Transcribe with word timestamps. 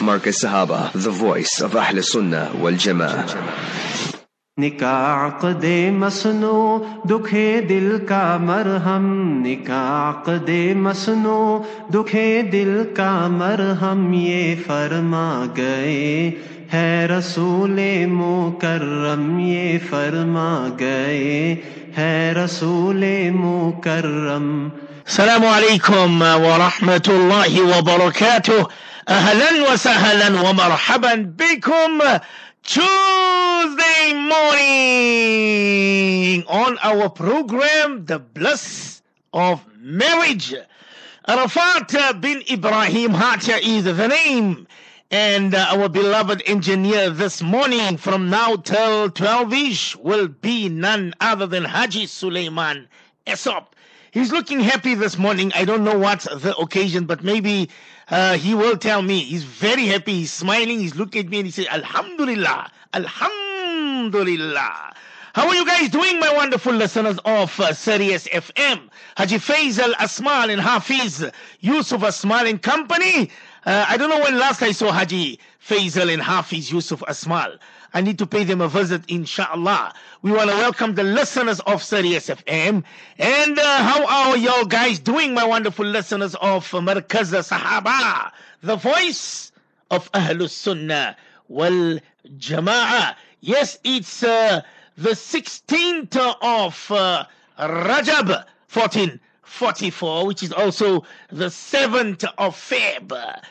Marcus 0.00 0.44
Sahaba, 0.44 0.92
the 0.92 1.10
voice 1.10 1.60
of 1.60 1.74
Ahl 1.76 2.02
Sunnah 2.02 2.52
wal 2.56 2.74
Jama'ah. 2.74 3.82
निकाक 4.58 5.44
दे 5.60 5.78
मसनो 5.90 6.58
दुखे 7.06 7.48
दिल 7.68 7.96
का 8.10 8.22
मरहम 8.38 9.06
निकाक 9.42 10.28
दे 10.46 10.58
मसनो 10.82 11.40
दुखे 11.92 12.26
दिल 12.52 12.72
का 12.98 13.10
मरहम 13.28 14.12
ये 14.14 14.54
फरमा 14.66 15.26
गए 15.58 16.06
है 16.72 17.06
रसूल 17.10 17.80
मुकर्रम 18.12 19.40
ये 19.40 19.66
फरमा 19.90 20.48
गए 20.82 21.34
है 21.98 22.14
रसूल 22.38 23.04
मुकर्रम 23.42 24.48
السلام 25.06 25.44
عليكم 25.44 26.22
ورحمة 26.22 27.06
الله 27.08 27.78
وبركاته 27.78 28.68
Ahlan 29.09 29.65
wa 29.65 29.73
sahlan 29.73 30.37
wa 30.43 30.53
marhaban 30.53 31.33
bikum 31.33 31.97
Tuesday 32.61 34.13
morning 34.13 34.53
on 36.47 36.77
our 36.83 37.09
program, 37.09 38.05
The 38.05 38.19
Bliss 38.19 39.01
of 39.33 39.65
Marriage. 39.79 40.53
Arafat 41.27 42.21
bin 42.21 42.43
Ibrahim 42.51 43.13
Hatia 43.13 43.59
is 43.63 43.85
the 43.85 44.07
name. 44.07 44.67
And 45.09 45.55
uh, 45.55 45.65
our 45.71 45.89
beloved 45.89 46.43
engineer 46.45 47.09
this 47.09 47.41
morning 47.41 47.97
from 47.97 48.29
now 48.29 48.57
till 48.57 49.09
12 49.09 49.53
ish 49.53 49.95
will 49.95 50.27
be 50.27 50.69
none 50.69 51.15
other 51.19 51.47
than 51.47 51.65
Haji 51.65 52.05
Suleiman 52.05 52.87
Esop. 53.25 53.69
He's 54.11 54.31
looking 54.31 54.59
happy 54.59 54.95
this 54.95 55.19
morning. 55.19 55.51
I 55.55 55.65
don't 55.65 55.83
know 55.83 55.97
what 55.97 56.21
the 56.21 56.55
occasion, 56.57 57.05
but 57.05 57.23
maybe 57.23 57.69
uh, 58.09 58.37
he 58.37 58.53
will 58.55 58.77
tell 58.77 59.01
me. 59.01 59.19
He's 59.19 59.43
very 59.43 59.85
happy. 59.85 60.13
He's 60.13 60.31
smiling. 60.31 60.79
He's 60.79 60.95
looking 60.95 61.25
at 61.25 61.29
me 61.31 61.39
and 61.39 61.47
he 61.47 61.51
says, 61.51 61.67
Alhamdulillah, 61.67 62.71
Alhamdulillah. 62.93 64.93
How 65.33 65.47
are 65.47 65.55
you 65.55 65.65
guys 65.65 65.89
doing, 65.89 66.19
my 66.19 66.33
wonderful 66.33 66.73
listeners 66.73 67.19
of 67.23 67.57
uh, 67.59 67.71
Sirius 67.73 68.27
FM? 68.27 68.89
Haji 69.15 69.37
Faisal 69.37 69.93
Asmal 69.93 70.51
and 70.51 70.59
Hafiz 70.59 71.29
Yusuf 71.59 72.01
Asmal 72.01 72.49
and 72.49 72.61
company. 72.61 73.29
Uh, 73.65 73.85
I 73.87 73.95
don't 73.97 74.09
know 74.09 74.19
when 74.21 74.39
last 74.39 74.61
I 74.63 74.71
saw 74.71 74.91
Haji 74.91 75.39
Faisal 75.65 76.11
and 76.11 76.21
Hafiz 76.21 76.71
Yusuf 76.71 77.01
Asmal. 77.01 77.59
I 77.93 78.01
need 78.01 78.19
to 78.19 78.27
pay 78.27 78.43
them 78.43 78.61
a 78.61 78.67
visit, 78.67 79.01
inshallah. 79.07 79.93
We 80.21 80.31
want 80.31 80.49
to 80.49 80.55
welcome 80.55 80.95
the 80.95 81.03
listeners 81.03 81.59
of 81.61 81.81
Sirius 81.83 82.29
FM. 82.29 82.83
And 83.17 83.59
uh, 83.59 83.83
how 83.83 84.05
are 84.05 84.37
y'all 84.37 84.65
guys 84.65 84.99
doing, 84.99 85.33
my 85.33 85.45
wonderful 85.45 85.85
listeners 85.85 86.35
of 86.35 86.69
Markaz 86.69 87.33
Sahaba, 87.33 88.31
the 88.61 88.75
voice 88.75 89.51
of 89.89 90.11
Ahlus 90.11 90.51
Sunnah 90.51 91.17
wal 91.47 91.99
Jama'ah? 92.37 93.15
Yes, 93.41 93.79
it's 93.83 94.21
uh, 94.23 94.61
the 94.97 95.11
16th 95.11 96.15
of 96.41 96.91
uh, 96.91 97.25
Rajab 97.57 98.27
1444, 98.71 100.27
which 100.27 100.43
is 100.43 100.51
also 100.53 101.05
the 101.31 101.45
7th 101.47 102.23
of 102.37 102.55
Feb 102.55 103.41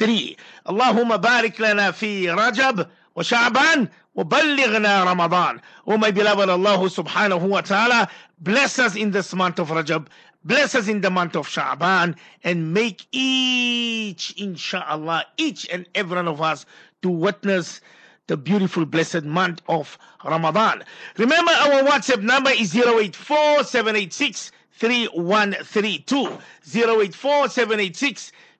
three. 0.00 0.36
Allahumma 0.66 1.20
barik 1.20 1.58
lana 1.60 1.92
fi 1.92 2.24
Rajab 2.26 2.88
wa 3.14 3.22
Sha'ban 3.22 3.88
wa 4.14 4.24
ballighna 4.24 5.04
Ramadan. 5.04 5.60
Oh 5.86 5.98
my 5.98 6.10
beloved 6.10 6.48
Allah 6.48 6.78
subhanahu 6.78 7.46
wa 7.48 7.60
ta'ala, 7.60 8.08
bless 8.40 8.78
us 8.78 8.96
in 8.96 9.10
this 9.10 9.34
month 9.34 9.58
of 9.58 9.68
Rajab. 9.68 10.06
Bless 10.42 10.74
us 10.74 10.88
in 10.88 11.02
the 11.02 11.10
month 11.10 11.36
of 11.36 11.46
Sha'ban 11.46 12.16
and 12.42 12.72
make 12.72 13.06
each, 13.12 14.32
inshallah, 14.38 15.26
each 15.36 15.68
and 15.68 15.86
every 15.94 16.16
one 16.16 16.28
of 16.28 16.40
us 16.40 16.64
to 17.02 17.10
witness 17.10 17.82
the 18.26 18.38
beautiful 18.38 18.86
blessed 18.86 19.24
month 19.24 19.60
of 19.68 19.98
Ramadan. 20.24 20.82
Remember 21.18 21.52
our 21.52 21.82
WhatsApp 21.82 22.22
number 22.22 22.50
is 22.50 22.74
084 22.74 23.64
786 23.64 24.50
3132. 24.72 26.38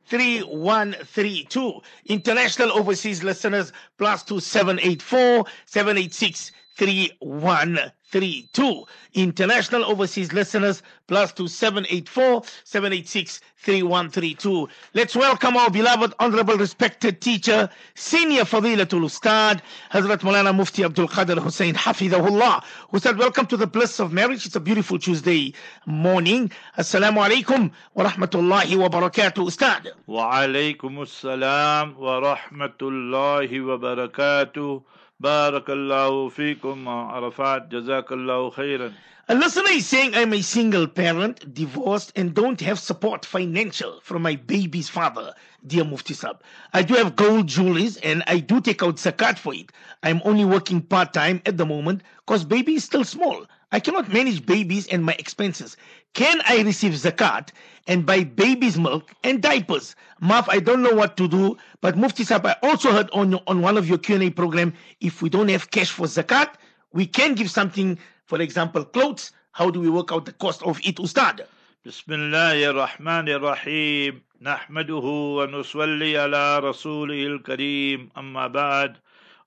3132. 0.09 1.83
International 2.07 2.73
overseas 2.73 3.23
listeners 3.23 3.73
plus 3.99 4.23
2784 4.25 5.45
786 5.67 6.53
3132. 6.81 8.85
International 9.13 9.85
overseas 9.85 10.33
listeners, 10.33 10.83
plus 11.09 11.31
2784 11.33 12.43
786 12.65 13.41
3132. 13.59 14.67
Let's 14.95 15.15
welcome 15.15 15.59
our 15.59 15.69
beloved, 15.71 16.15
honorable, 16.19 16.57
respected 16.57 17.21
teacher, 17.21 17.69
senior 17.95 18.45
Fadilatul 18.45 19.05
Ustad, 19.05 19.61
Hazrat 19.93 20.21
Maulana 20.21 20.57
Mufti 20.57 20.83
Abdul 20.85 21.09
Qadir 21.09 21.37
Hussein 21.39 21.75
Hafidahullah, 21.75 22.65
who 22.89 22.99
said, 22.99 23.19
Welcome 23.19 23.47
to 23.49 23.59
the 23.59 23.67
bliss 23.67 24.01
of 24.01 24.15
marriage. 24.15 24.47
It's 24.47 24.57
a 24.57 24.61
beautiful 24.61 24.99
Tuesday 24.99 25.53
morning. 25.85 26.51
Assalamu 26.79 27.19
alaikum 27.29 27.71
wa 27.93 28.09
rahmatullahi 28.09 28.75
wa 28.79 28.89
barakatuh, 28.89 29.47
Ustad. 29.47 29.91
Wa 30.07 30.33
alaikum 30.33 30.97
assalam 31.05 31.95
wa 31.99 32.21
rahmatullahi 32.23 33.61
wa 33.67 33.77
barakatuh. 33.77 34.83
بارك 35.20 35.70
الله 35.70 36.30
فيكم 36.30 36.90
عرفات 36.90 37.68
جزاك 37.68 38.12
الله 38.12 38.50
خيرا 38.50 38.92
A 39.28 39.34
listener 39.34 39.72
is 39.72 39.88
saying, 39.88 40.14
I'm 40.14 40.34
a 40.34 40.42
single 40.44 40.88
parent, 40.88 41.52
divorced, 41.52 42.12
and 42.16 42.36
don't 42.36 42.62
have 42.62 42.78
support 42.78 43.26
financial 43.26 44.00
from 44.02 44.22
my 44.22 44.36
baby's 44.36 44.88
father, 44.88 45.34
dear 45.66 45.84
Mufti 45.84 46.14
Sab. 46.14 46.44
I 46.76 46.84
do 46.84 46.94
have 46.94 47.16
gold 47.16 47.48
jewelries 47.48 47.98
and 48.04 48.22
I 48.28 48.38
do 48.38 48.62
take 48.62 48.84
out 48.84 48.98
zakat 48.98 49.40
for 49.40 49.56
it. 49.56 49.72
I'm 50.04 50.22
only 50.26 50.46
working 50.46 50.80
part 50.80 51.12
time 51.14 51.42
at 51.48 51.58
the 51.58 51.66
moment 51.66 52.04
because 52.24 52.46
baby 52.46 52.76
is 52.76 52.84
still 52.84 53.04
small. 53.04 53.48
I 53.72 53.80
cannot 53.80 54.12
manage 54.14 54.46
babies 54.46 54.88
and 54.88 55.04
my 55.04 55.14
expenses. 55.20 55.78
Can 56.14 56.42
I 56.48 56.62
receive 56.62 56.94
zakat 56.94 57.50
and 57.88 58.06
buy 58.06 58.24
baby's 58.24 58.78
milk 58.78 59.12
and 59.24 59.42
diapers? 59.42 59.96
Maf, 60.22 60.46
I 60.48 60.60
don't 60.60 60.82
know 60.82 60.94
what 60.94 61.18
to 61.18 61.28
do, 61.28 61.58
but 61.82 61.98
Mufti 61.98 62.24
Sab, 62.24 62.46
I 62.46 62.56
also 62.64 62.92
heard 62.92 63.10
on, 63.12 63.36
on 63.48 63.62
one 63.62 63.78
of 63.78 63.88
your 63.90 63.98
Q&A 63.98 64.30
program, 64.30 64.74
if 65.02 65.22
we 65.22 65.30
don't 65.30 65.50
have 65.50 65.72
cash 65.72 65.92
for 65.92 66.08
zakat, 66.08 66.54
we 66.94 67.06
can 67.06 67.36
give 67.36 67.52
something, 67.52 67.98
for 68.26 68.42
example, 68.42 68.86
clothes. 68.86 69.32
How 69.52 69.70
do 69.70 69.80
we 69.80 69.90
work 69.90 70.12
out 70.12 70.26
the 70.26 70.34
cost 70.34 70.64
of 70.64 70.80
it, 70.84 71.00
Ustad? 71.00 71.46
بسم 71.86 72.14
الله 72.14 72.70
الرحمن 72.70 73.30
الرحيم 73.30 74.22
نحمده 74.42 75.06
ونصلي 75.38 76.18
على 76.18 76.60
رسوله 76.60 77.28
الكريم 77.28 78.10
أما 78.18 78.48
بعد 78.48 78.96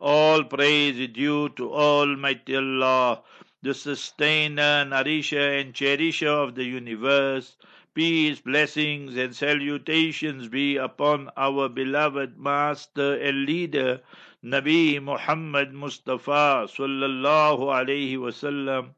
All 0.00 0.44
praise 0.44 0.96
is 0.96 1.08
due 1.08 1.48
to 1.48 1.72
Almighty 1.74 2.54
Allah, 2.56 3.22
the 3.63 3.73
sustainer, 3.73 4.83
nourisher, 4.83 5.53
and 5.53 5.73
cherisher 5.73 6.27
of 6.27 6.53
the 6.53 6.65
universe. 6.65 7.55
Peace, 7.93 8.41
blessings, 8.41 9.15
and 9.15 9.33
salutations 9.33 10.49
be 10.49 10.75
upon 10.75 11.29
our 11.37 11.69
beloved 11.69 12.37
Master 12.37 13.15
and 13.15 13.45
Leader, 13.45 14.01
Nabi 14.43 15.01
Muhammad 15.01 15.71
Mustafa 15.71 16.67
sallallahu 16.67 17.71
alayhi 17.71 18.17
wasallam. 18.17 18.89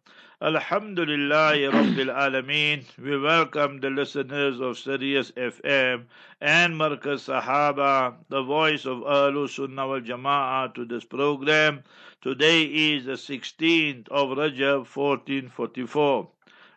Alhamdulillah 0.42 1.54
Rabbil 1.72 2.12
Alameen. 2.12 2.86
We 2.98 3.20
welcome 3.20 3.80
the 3.80 3.92
listeners 3.92 4.60
of 4.60 4.80
Sirius 4.80 5.32
FM 5.32 6.06
and 6.42 6.74
Markaz 6.74 7.30
Sahaba, 7.30 8.16
the 8.30 8.42
voice 8.42 8.86
of 8.86 8.98
Ahlul 9.00 9.48
Sunnah 9.48 9.88
wal 9.88 10.02
Jama'ah, 10.02 10.74
to 10.74 10.86
this 10.86 11.06
program. 11.06 11.84
Today 12.26 12.64
is 12.64 13.06
the 13.06 13.12
16th 13.12 14.10
of 14.10 14.30
Rajab 14.30 14.88
1444. 14.88 16.28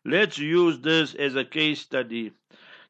Let's 0.05 0.37
use 0.37 0.81
this 0.81 1.15
as 1.15 1.37
a 1.37 1.45
case 1.47 1.81
study. 1.81 2.33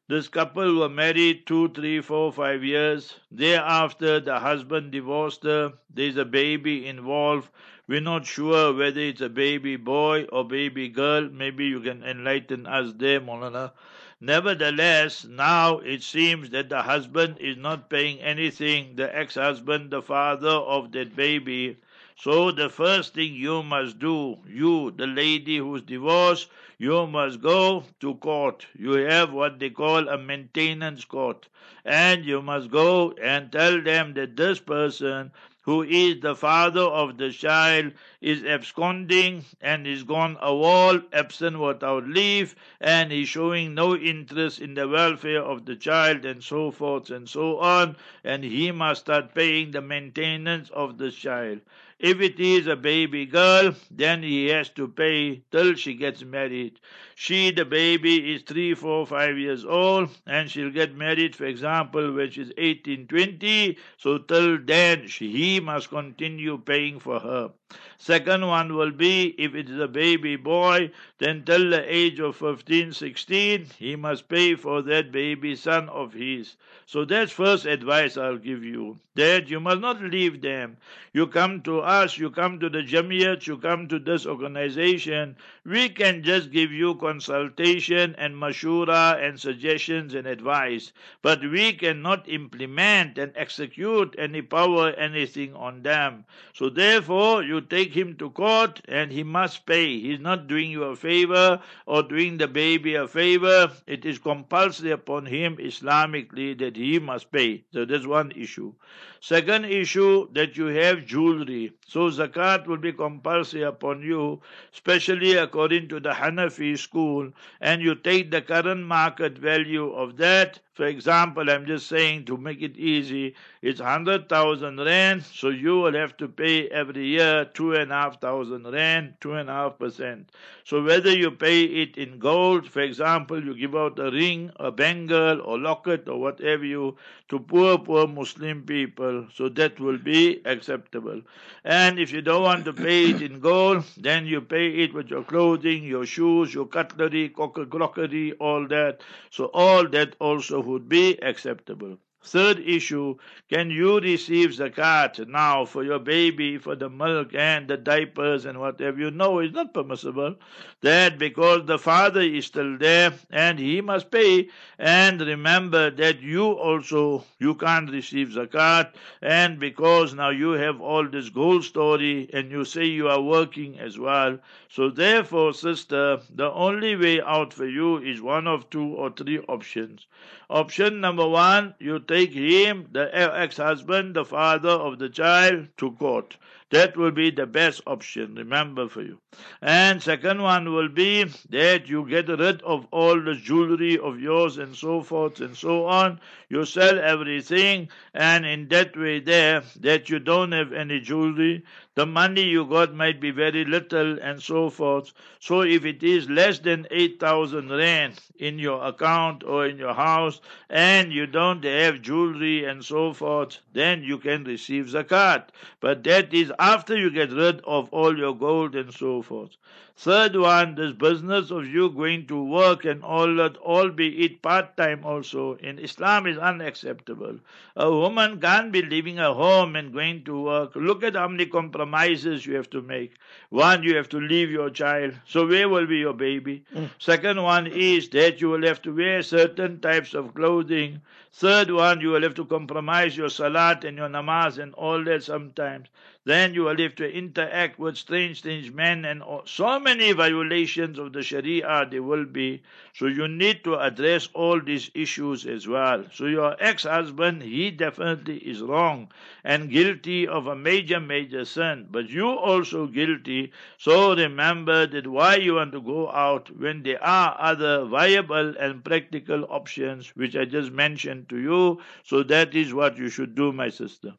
This 0.09 0.27
couple 0.27 0.75
were 0.75 0.89
married 0.89 1.47
two, 1.47 1.69
three, 1.69 2.01
four, 2.01 2.33
five 2.33 2.61
years. 2.61 3.15
Thereafter, 3.31 4.19
the 4.19 4.39
husband 4.39 4.91
divorced 4.91 5.45
her. 5.45 5.71
There's 5.89 6.17
a 6.17 6.25
baby 6.25 6.85
involved. 6.85 7.49
We're 7.87 8.01
not 8.01 8.25
sure 8.25 8.73
whether 8.73 8.99
it's 8.99 9.21
a 9.21 9.29
baby 9.29 9.77
boy 9.77 10.25
or 10.25 10.45
baby 10.45 10.89
girl. 10.89 11.29
Maybe 11.29 11.63
you 11.67 11.79
can 11.79 12.03
enlighten 12.03 12.67
us 12.67 12.91
there, 12.97 13.21
Molana. 13.21 13.71
Nevertheless, 14.19 15.23
now 15.23 15.77
it 15.77 16.03
seems 16.03 16.49
that 16.49 16.67
the 16.67 16.81
husband 16.81 17.37
is 17.39 17.55
not 17.55 17.89
paying 17.89 18.19
anything, 18.19 18.97
the 18.97 19.17
ex 19.17 19.35
husband, 19.35 19.91
the 19.91 20.01
father 20.01 20.49
of 20.49 20.91
that 20.91 21.15
baby. 21.15 21.77
So 22.21 22.51
the 22.51 22.69
first 22.69 23.13
thing 23.13 23.33
you 23.33 23.63
must 23.63 23.97
do, 23.97 24.37
you, 24.45 24.91
the 24.91 25.07
lady 25.07 25.57
who's 25.57 25.81
divorced, 25.81 26.49
you 26.77 27.07
must 27.07 27.41
go 27.41 27.85
to 28.01 28.15
court. 28.15 28.67
You 28.77 28.91
have 28.91 29.31
what 29.31 29.57
they 29.57 29.69
call 29.69 30.07
a 30.09 30.17
maintenance 30.17 31.05
court. 31.05 31.47
And 31.85 32.25
you 32.25 32.41
must 32.41 32.69
go 32.69 33.13
and 33.13 33.51
tell 33.51 33.81
them 33.81 34.13
that 34.15 34.35
this 34.35 34.59
person 34.59 35.31
who 35.69 35.83
is 35.83 36.19
the 36.21 36.35
father 36.35 36.81
of 36.81 37.17
the 37.17 37.31
child, 37.31 37.91
is 38.21 38.43
absconding 38.43 39.45
and 39.61 39.85
is 39.85 40.01
gone 40.01 40.35
a 40.41 41.01
absent 41.13 41.59
without 41.59 42.07
leave, 42.07 42.55
and 42.81 43.13
is 43.13 43.29
showing 43.29 43.75
no 43.75 43.95
interest 43.95 44.59
in 44.59 44.73
the 44.73 44.87
welfare 44.87 45.43
of 45.43 45.65
the 45.65 45.75
child, 45.75 46.25
and 46.25 46.43
so 46.43 46.71
forth 46.71 47.11
and 47.11 47.29
so 47.29 47.59
on, 47.59 47.95
and 48.23 48.43
he 48.43 48.71
must 48.71 49.01
start 49.01 49.35
paying 49.35 49.69
the 49.69 49.81
maintenance 49.81 50.71
of 50.71 50.97
the 50.97 51.11
child. 51.11 51.59
If 51.99 52.21
it 52.21 52.39
is 52.39 52.67
a 52.67 52.75
baby 52.75 53.25
girl, 53.25 53.75
then 53.91 54.23
he 54.23 54.47
has 54.47 54.69
to 54.71 54.87
pay 54.87 55.43
till 55.51 55.75
she 55.75 55.93
gets 55.93 56.23
married. 56.23 56.79
She, 57.15 57.51
the 57.51 57.65
baby, 57.65 58.33
is 58.33 58.41
three, 58.41 58.73
four, 58.73 59.05
five 59.05 59.37
years 59.37 59.65
old, 59.65 60.09
and 60.25 60.49
she'll 60.49 60.71
get 60.71 60.95
married, 60.95 61.35
for 61.35 61.45
example, 61.45 62.13
when 62.13 62.31
she's 62.31 62.51
18, 62.57 63.07
20. 63.07 63.77
So 63.97 64.17
till 64.17 64.57
then, 64.57 65.07
she, 65.07 65.31
he 65.31 65.59
must 65.59 65.89
continue 65.89 66.57
paying 66.57 66.99
for 66.99 67.19
her. 67.19 67.51
Second 67.97 68.47
one 68.47 68.75
will 68.75 68.91
be 68.91 69.35
if 69.37 69.53
it 69.53 69.69
is 69.69 69.79
a 69.79 69.87
baby 69.87 70.37
boy, 70.37 70.89
then 71.17 71.43
till 71.43 71.69
the 71.69 71.83
age 71.93 72.19
of 72.19 72.37
15, 72.37 72.93
16, 72.93 73.67
he 73.77 73.95
must 73.95 74.29
pay 74.29 74.55
for 74.55 74.81
that 74.81 75.11
baby 75.11 75.55
son 75.55 75.89
of 75.89 76.13
his. 76.13 76.55
So 76.85 77.05
that's 77.05 77.31
first 77.31 77.65
advice 77.67 78.17
I'll 78.17 78.37
give 78.37 78.63
you. 78.63 78.99
That 79.13 79.49
you 79.49 79.59
must 79.59 79.81
not 79.81 80.01
leave 80.01 80.41
them. 80.41 80.77
You 81.11 81.27
come 81.27 81.61
to 81.63 81.81
us, 81.81 82.17
you 82.17 82.31
come 82.31 82.59
to 82.61 82.69
the 82.69 82.81
Jamiyat, 82.81 83.45
you 83.45 83.57
come 83.57 83.87
to 83.89 83.99
this 83.99 84.25
organization. 84.25 85.35
We 85.65 85.89
can 85.89 86.23
just 86.23 86.51
give 86.51 86.71
you 86.71 86.95
consultation 86.95 88.15
and 88.17 88.33
mashura 88.33 89.21
and 89.21 89.39
suggestions 89.39 90.13
and 90.13 90.25
advice. 90.25 90.93
But 91.21 91.41
we 91.41 91.73
cannot 91.73 92.29
implement 92.29 93.17
and 93.17 93.33
execute 93.35 94.15
any 94.17 94.41
power, 94.41 94.91
anything 94.91 95.53
on 95.53 95.83
them. 95.83 96.25
So 96.53 96.69
therefore, 96.69 97.43
you 97.43 97.58
take 97.61 97.93
him 97.95 98.15
to 98.17 98.29
court 98.29 98.81
and 98.87 99.11
he 99.11 99.23
must 99.23 99.65
pay. 99.65 99.99
He's 99.99 100.19
not 100.19 100.47
doing 100.47 100.71
you 100.71 100.83
a 100.83 100.95
favor 100.95 101.61
or 101.85 102.03
doing 102.03 102.37
the 102.37 102.47
baby 102.47 102.95
a 102.95 103.07
favor. 103.07 103.71
It 103.87 104.05
is 104.05 104.19
compulsory 104.19 104.91
upon 104.91 105.25
him 105.25 105.57
Islamically 105.57 106.57
that 106.59 106.75
he 106.75 106.99
must 106.99 107.31
pay. 107.31 107.63
So 107.73 107.85
that's 107.85 108.05
one 108.07 108.31
issue. 108.31 108.73
Second 109.21 109.65
issue 109.65 110.27
that 110.33 110.55
you 110.55 110.67
have 110.67 111.05
jewelry. 111.05 111.73
So 111.85 112.09
zakat 112.09 112.67
will 112.67 112.77
be 112.77 112.93
compulsory 112.93 113.63
upon 113.63 114.01
you, 114.01 114.41
especially 114.73 115.35
according 115.35 115.89
to 115.89 115.99
the 115.99 116.11
Hanafi 116.11 116.77
school, 116.77 117.31
and 117.59 117.81
you 117.81 117.95
take 117.95 118.31
the 118.31 118.41
current 118.41 118.85
market 118.85 119.37
value 119.37 119.91
of 119.91 120.17
that. 120.17 120.59
For 120.73 120.85
example, 120.85 121.49
I'm 121.49 121.65
just 121.65 121.87
saying 121.87 122.25
to 122.25 122.37
make 122.37 122.61
it 122.61 122.77
easy, 122.77 123.35
it's 123.61 123.81
100,000 123.81 124.77
rand, 124.77 125.23
so 125.23 125.49
you 125.49 125.79
will 125.81 125.93
have 125.93 126.15
to 126.17 126.27
pay 126.29 126.69
every 126.69 127.07
year 127.07 127.43
two 127.43 127.73
and 127.73 127.91
a 127.91 127.95
half 127.95 128.21
thousand 128.21 128.71
rand, 128.71 129.15
two 129.19 129.33
and 129.33 129.49
a 129.49 129.53
half 129.53 129.77
percent. 129.77 130.31
So 130.63 130.83
whether 130.83 131.11
you 131.11 131.31
pay 131.31 131.63
it 131.63 131.97
in 131.97 132.19
gold, 132.19 132.69
for 132.69 132.81
example, 132.81 133.43
you 133.43 133.55
give 133.55 133.75
out 133.75 133.99
a 133.99 134.09
ring, 134.11 134.51
a 134.57 134.71
bangle, 134.71 135.41
or 135.41 135.57
locket, 135.57 136.07
or 136.07 136.19
whatever 136.21 136.63
you 136.63 136.95
to 137.29 137.39
poor, 137.39 137.77
poor 137.79 138.07
Muslim 138.07 138.63
people, 138.63 139.08
so 139.33 139.49
that 139.49 139.79
will 139.79 139.97
be 139.97 140.41
acceptable. 140.45 141.21
And 141.63 141.99
if 141.99 142.11
you 142.11 142.21
don't 142.21 142.43
want 142.43 142.65
to 142.65 142.73
pay 142.73 143.09
it 143.11 143.21
in 143.21 143.39
gold, 143.39 143.83
then 143.97 144.25
you 144.25 144.41
pay 144.41 144.67
it 144.83 144.93
with 144.93 145.09
your 145.09 145.23
clothing, 145.23 145.83
your 145.83 146.05
shoes, 146.05 146.53
your 146.53 146.65
cutlery, 146.65 147.29
crockery, 147.29 148.33
all 148.39 148.67
that. 148.67 149.01
So 149.29 149.45
all 149.53 149.87
that 149.89 150.15
also 150.19 150.61
would 150.61 150.87
be 150.89 151.17
acceptable. 151.21 151.97
Third 152.29 152.59
issue, 152.59 153.17
can 153.49 153.71
you 153.71 153.99
receive 153.99 154.51
zakat 154.51 155.27
now 155.27 155.65
for 155.65 155.83
your 155.83 155.97
baby, 155.97 156.59
for 156.59 156.75
the 156.75 156.87
milk 156.87 157.33
and 157.33 157.67
the 157.67 157.75
diapers 157.75 158.45
and 158.45 158.59
whatever? 158.59 158.99
You 158.99 159.09
know 159.09 159.39
it's 159.39 159.55
not 159.55 159.73
permissible. 159.73 160.35
That 160.81 161.17
because 161.17 161.65
the 161.65 161.79
father 161.79 162.21
is 162.21 162.45
still 162.45 162.77
there 162.77 163.13
and 163.31 163.57
he 163.57 163.81
must 163.81 164.11
pay. 164.11 164.49
And 164.77 165.19
remember 165.19 165.89
that 165.89 166.21
you 166.21 166.51
also, 166.51 167.25
you 167.39 167.55
can't 167.55 167.89
receive 167.89 168.27
zakat. 168.29 168.93
And 169.23 169.59
because 169.59 170.13
now 170.13 170.29
you 170.29 170.51
have 170.51 170.79
all 170.79 171.07
this 171.09 171.29
gold 171.29 171.63
story 171.63 172.29
and 172.31 172.51
you 172.51 172.63
say 172.63 172.85
you 172.85 173.09
are 173.09 173.21
working 173.21 173.79
as 173.79 173.97
well. 173.97 174.37
So 174.69 174.91
therefore, 174.91 175.53
sister, 175.53 176.19
the 176.29 176.51
only 176.51 176.95
way 176.95 177.21
out 177.21 177.53
for 177.53 177.65
you 177.67 177.97
is 177.97 178.21
one 178.21 178.45
of 178.47 178.69
two 178.69 178.85
or 178.93 179.09
three 179.09 179.39
options. 179.39 180.05
Option 180.51 180.99
number 180.99 181.27
one, 181.27 181.75
you 181.79 181.99
take 181.99 182.33
him, 182.33 182.87
the 182.91 183.09
ex-husband, 183.15 184.15
the 184.15 184.25
father 184.25 184.69
of 184.69 184.97
the 184.97 185.07
child, 185.07 185.67
to 185.77 185.91
court. 185.91 186.37
That 186.71 186.97
will 186.97 187.11
be 187.11 187.31
the 187.31 187.45
best 187.45 187.81
option, 187.85 188.35
remember 188.35 188.87
for 188.87 189.01
you. 189.01 189.19
And 189.61 190.01
second 190.01 190.41
one 190.41 190.73
will 190.73 190.89
be 190.89 191.25
that 191.49 191.87
you 191.87 192.07
get 192.07 192.29
rid 192.29 192.61
of 192.63 192.87
all 192.91 193.19
the 193.19 193.35
jewelry 193.35 193.97
of 193.97 194.19
yours 194.19 194.57
and 194.57 194.75
so 194.75 195.01
forth 195.01 195.39
and 195.39 195.55
so 195.57 195.85
on. 195.85 196.19
You 196.47 196.65
sell 196.65 196.99
everything 196.99 197.89
and 198.13 198.45
in 198.45 198.67
that 198.69 198.95
way 198.97 199.19
there 199.19 199.63
that 199.81 200.09
you 200.09 200.19
don't 200.19 200.51
have 200.51 200.73
any 200.73 200.99
jewelry. 200.99 201.63
The 201.95 202.05
money 202.05 202.43
you 202.43 202.65
got 202.65 202.93
might 202.93 203.19
be 203.19 203.31
very 203.31 203.65
little 203.65 204.17
and 204.19 204.41
so 204.41 204.69
forth. 204.69 205.13
So 205.39 205.61
if 205.61 205.85
it 205.85 206.01
is 206.01 206.29
less 206.29 206.59
than 206.59 206.87
8,000 206.91 207.69
rand 207.69 208.19
in 208.37 208.57
your 208.59 208.83
account 208.83 209.43
or 209.43 209.67
in 209.67 209.77
your 209.77 209.93
house 209.93 210.41
and 210.69 211.11
you 211.13 211.27
don't 211.27 211.63
have 211.63 212.01
jewelry 212.01 212.63
and 212.65 212.83
so 212.83 213.13
forth, 213.13 213.59
then 213.73 214.03
you 214.03 214.17
can 214.17 214.43
receive 214.45 214.85
zakat. 214.85 215.49
But 215.79 216.03
that 216.05 216.33
is 216.33 216.51
after 216.57 216.97
you 216.97 217.11
get 217.11 217.31
rid 217.31 217.61
of 217.61 217.89
all 217.91 218.17
your 218.17 218.35
gold 218.35 218.75
and 218.75 218.93
so 218.93 219.21
forth. 219.21 219.57
Third 220.01 220.37
one, 220.37 220.75
this 220.75 220.93
business 220.93 221.51
of 221.51 221.67
you 221.67 221.89
going 221.89 222.25
to 222.27 222.41
work 222.41 222.85
and 222.85 223.03
all 223.03 223.35
that, 223.35 223.57
all 223.57 223.89
be 223.89 224.23
it 224.23 224.41
part 224.41 224.77
time 224.77 225.03
also, 225.03 225.55
in 225.55 225.77
Islam 225.77 226.25
is 226.25 226.37
unacceptable. 226.37 227.37
A 227.75 227.91
woman 227.91 228.39
can't 228.39 228.71
be 228.71 228.81
leaving 228.81 229.17
her 229.17 229.33
home 229.33 229.75
and 229.75 229.91
going 229.91 230.23
to 230.23 230.41
work. 230.41 230.73
Look 230.77 231.03
at 231.03 231.15
how 231.15 231.27
many 231.27 231.47
compromises 231.47 232.45
you 232.45 232.55
have 232.55 232.69
to 232.69 232.81
make. 232.81 233.15
One, 233.49 233.83
you 233.83 233.97
have 233.97 234.07
to 234.09 234.21
leave 234.21 234.49
your 234.49 234.69
child. 234.69 235.15
So 235.25 235.45
where 235.45 235.67
will 235.67 235.85
be 235.85 235.97
your 235.97 236.13
baby? 236.13 236.63
Mm. 236.73 236.91
Second 236.97 237.43
one 237.43 237.67
is 237.67 238.07
that 238.11 238.39
you 238.39 238.47
will 238.51 238.65
have 238.65 238.81
to 238.83 238.95
wear 238.95 239.21
certain 239.21 239.81
types 239.81 240.13
of 240.13 240.33
clothing. 240.33 241.01
Third 241.33 241.71
one, 241.71 241.99
you 241.99 242.11
will 242.11 242.21
have 242.21 242.35
to 242.35 242.45
compromise 242.45 243.17
your 243.17 243.29
salat 243.29 243.83
and 243.83 243.97
your 243.97 244.07
namaz 244.07 244.59
and 244.59 244.73
all 244.75 245.03
that 245.03 245.23
sometimes. 245.23 245.89
Then 246.29 246.53
you 246.53 246.65
will 246.65 246.77
have 246.77 246.93
to 246.97 247.11
interact 247.11 247.79
with 247.79 247.97
strange, 247.97 248.37
strange 248.37 248.71
men 248.71 249.03
and 249.03 249.23
so 249.45 249.79
many 249.79 250.11
violations 250.11 250.99
of 250.99 251.11
the 251.11 251.23
Sharia 251.23 251.87
there 251.89 252.03
will 252.03 252.25
be. 252.25 252.61
So 252.93 253.07
you 253.07 253.27
need 253.27 253.63
to 253.63 253.79
address 253.79 254.29
all 254.35 254.61
these 254.61 254.91
issues 254.93 255.47
as 255.47 255.67
well. 255.67 256.05
So 256.13 256.27
your 256.27 256.55
ex-husband, 256.59 257.41
he 257.41 257.71
definitely 257.71 258.37
is 258.37 258.61
wrong 258.61 259.11
and 259.43 259.71
guilty 259.71 260.27
of 260.27 260.45
a 260.45 260.55
major, 260.55 260.99
major 260.99 261.45
sin. 261.45 261.87
But 261.89 262.11
you 262.11 262.27
also 262.27 262.85
guilty. 262.85 263.51
So 263.79 264.15
remember 264.15 264.85
that 264.85 265.07
why 265.07 265.37
you 265.37 265.55
want 265.55 265.71
to 265.71 265.81
go 265.81 266.11
out 266.11 266.55
when 266.55 266.83
there 266.83 267.03
are 267.03 267.35
other 267.39 267.85
viable 267.85 268.55
and 268.59 268.85
practical 268.85 269.45
options 269.49 270.15
which 270.15 270.35
I 270.35 270.45
just 270.45 270.71
mentioned 270.71 271.27
to 271.29 271.39
you. 271.39 271.81
So 272.03 272.21
that 272.21 272.53
is 272.53 272.71
what 272.71 272.99
you 272.99 273.09
should 273.09 273.33
do, 273.33 273.51
my 273.51 273.69
sister. 273.69 274.13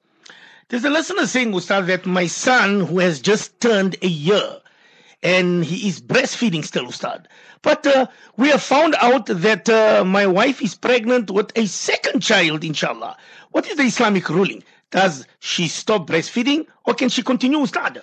There's 0.70 0.84
a 0.84 0.90
listener 0.90 1.26
saying, 1.26 1.52
Ustad, 1.52 1.88
that 1.88 2.06
my 2.06 2.28
son, 2.28 2.82
who 2.82 3.00
has 3.00 3.20
just 3.20 3.58
turned 3.58 3.96
a 4.02 4.06
year, 4.06 4.60
and 5.20 5.64
he 5.64 5.88
is 5.88 6.00
breastfeeding 6.00 6.64
still, 6.64 6.86
Ustad. 6.86 7.26
But 7.60 7.84
uh, 7.88 8.06
we 8.36 8.50
have 8.50 8.62
found 8.62 8.94
out 9.00 9.26
that 9.26 9.68
uh, 9.68 10.04
my 10.04 10.28
wife 10.28 10.62
is 10.62 10.76
pregnant 10.76 11.28
with 11.28 11.50
a 11.58 11.66
second 11.66 12.20
child, 12.20 12.62
inshallah. 12.62 13.16
What 13.50 13.68
is 13.68 13.78
the 13.78 13.82
Islamic 13.82 14.28
ruling? 14.28 14.62
Does 14.92 15.26
she 15.40 15.66
stop 15.66 16.06
breastfeeding 16.06 16.68
or 16.86 16.94
can 16.94 17.08
she 17.08 17.24
continue, 17.24 17.58
Ustad? 17.58 18.00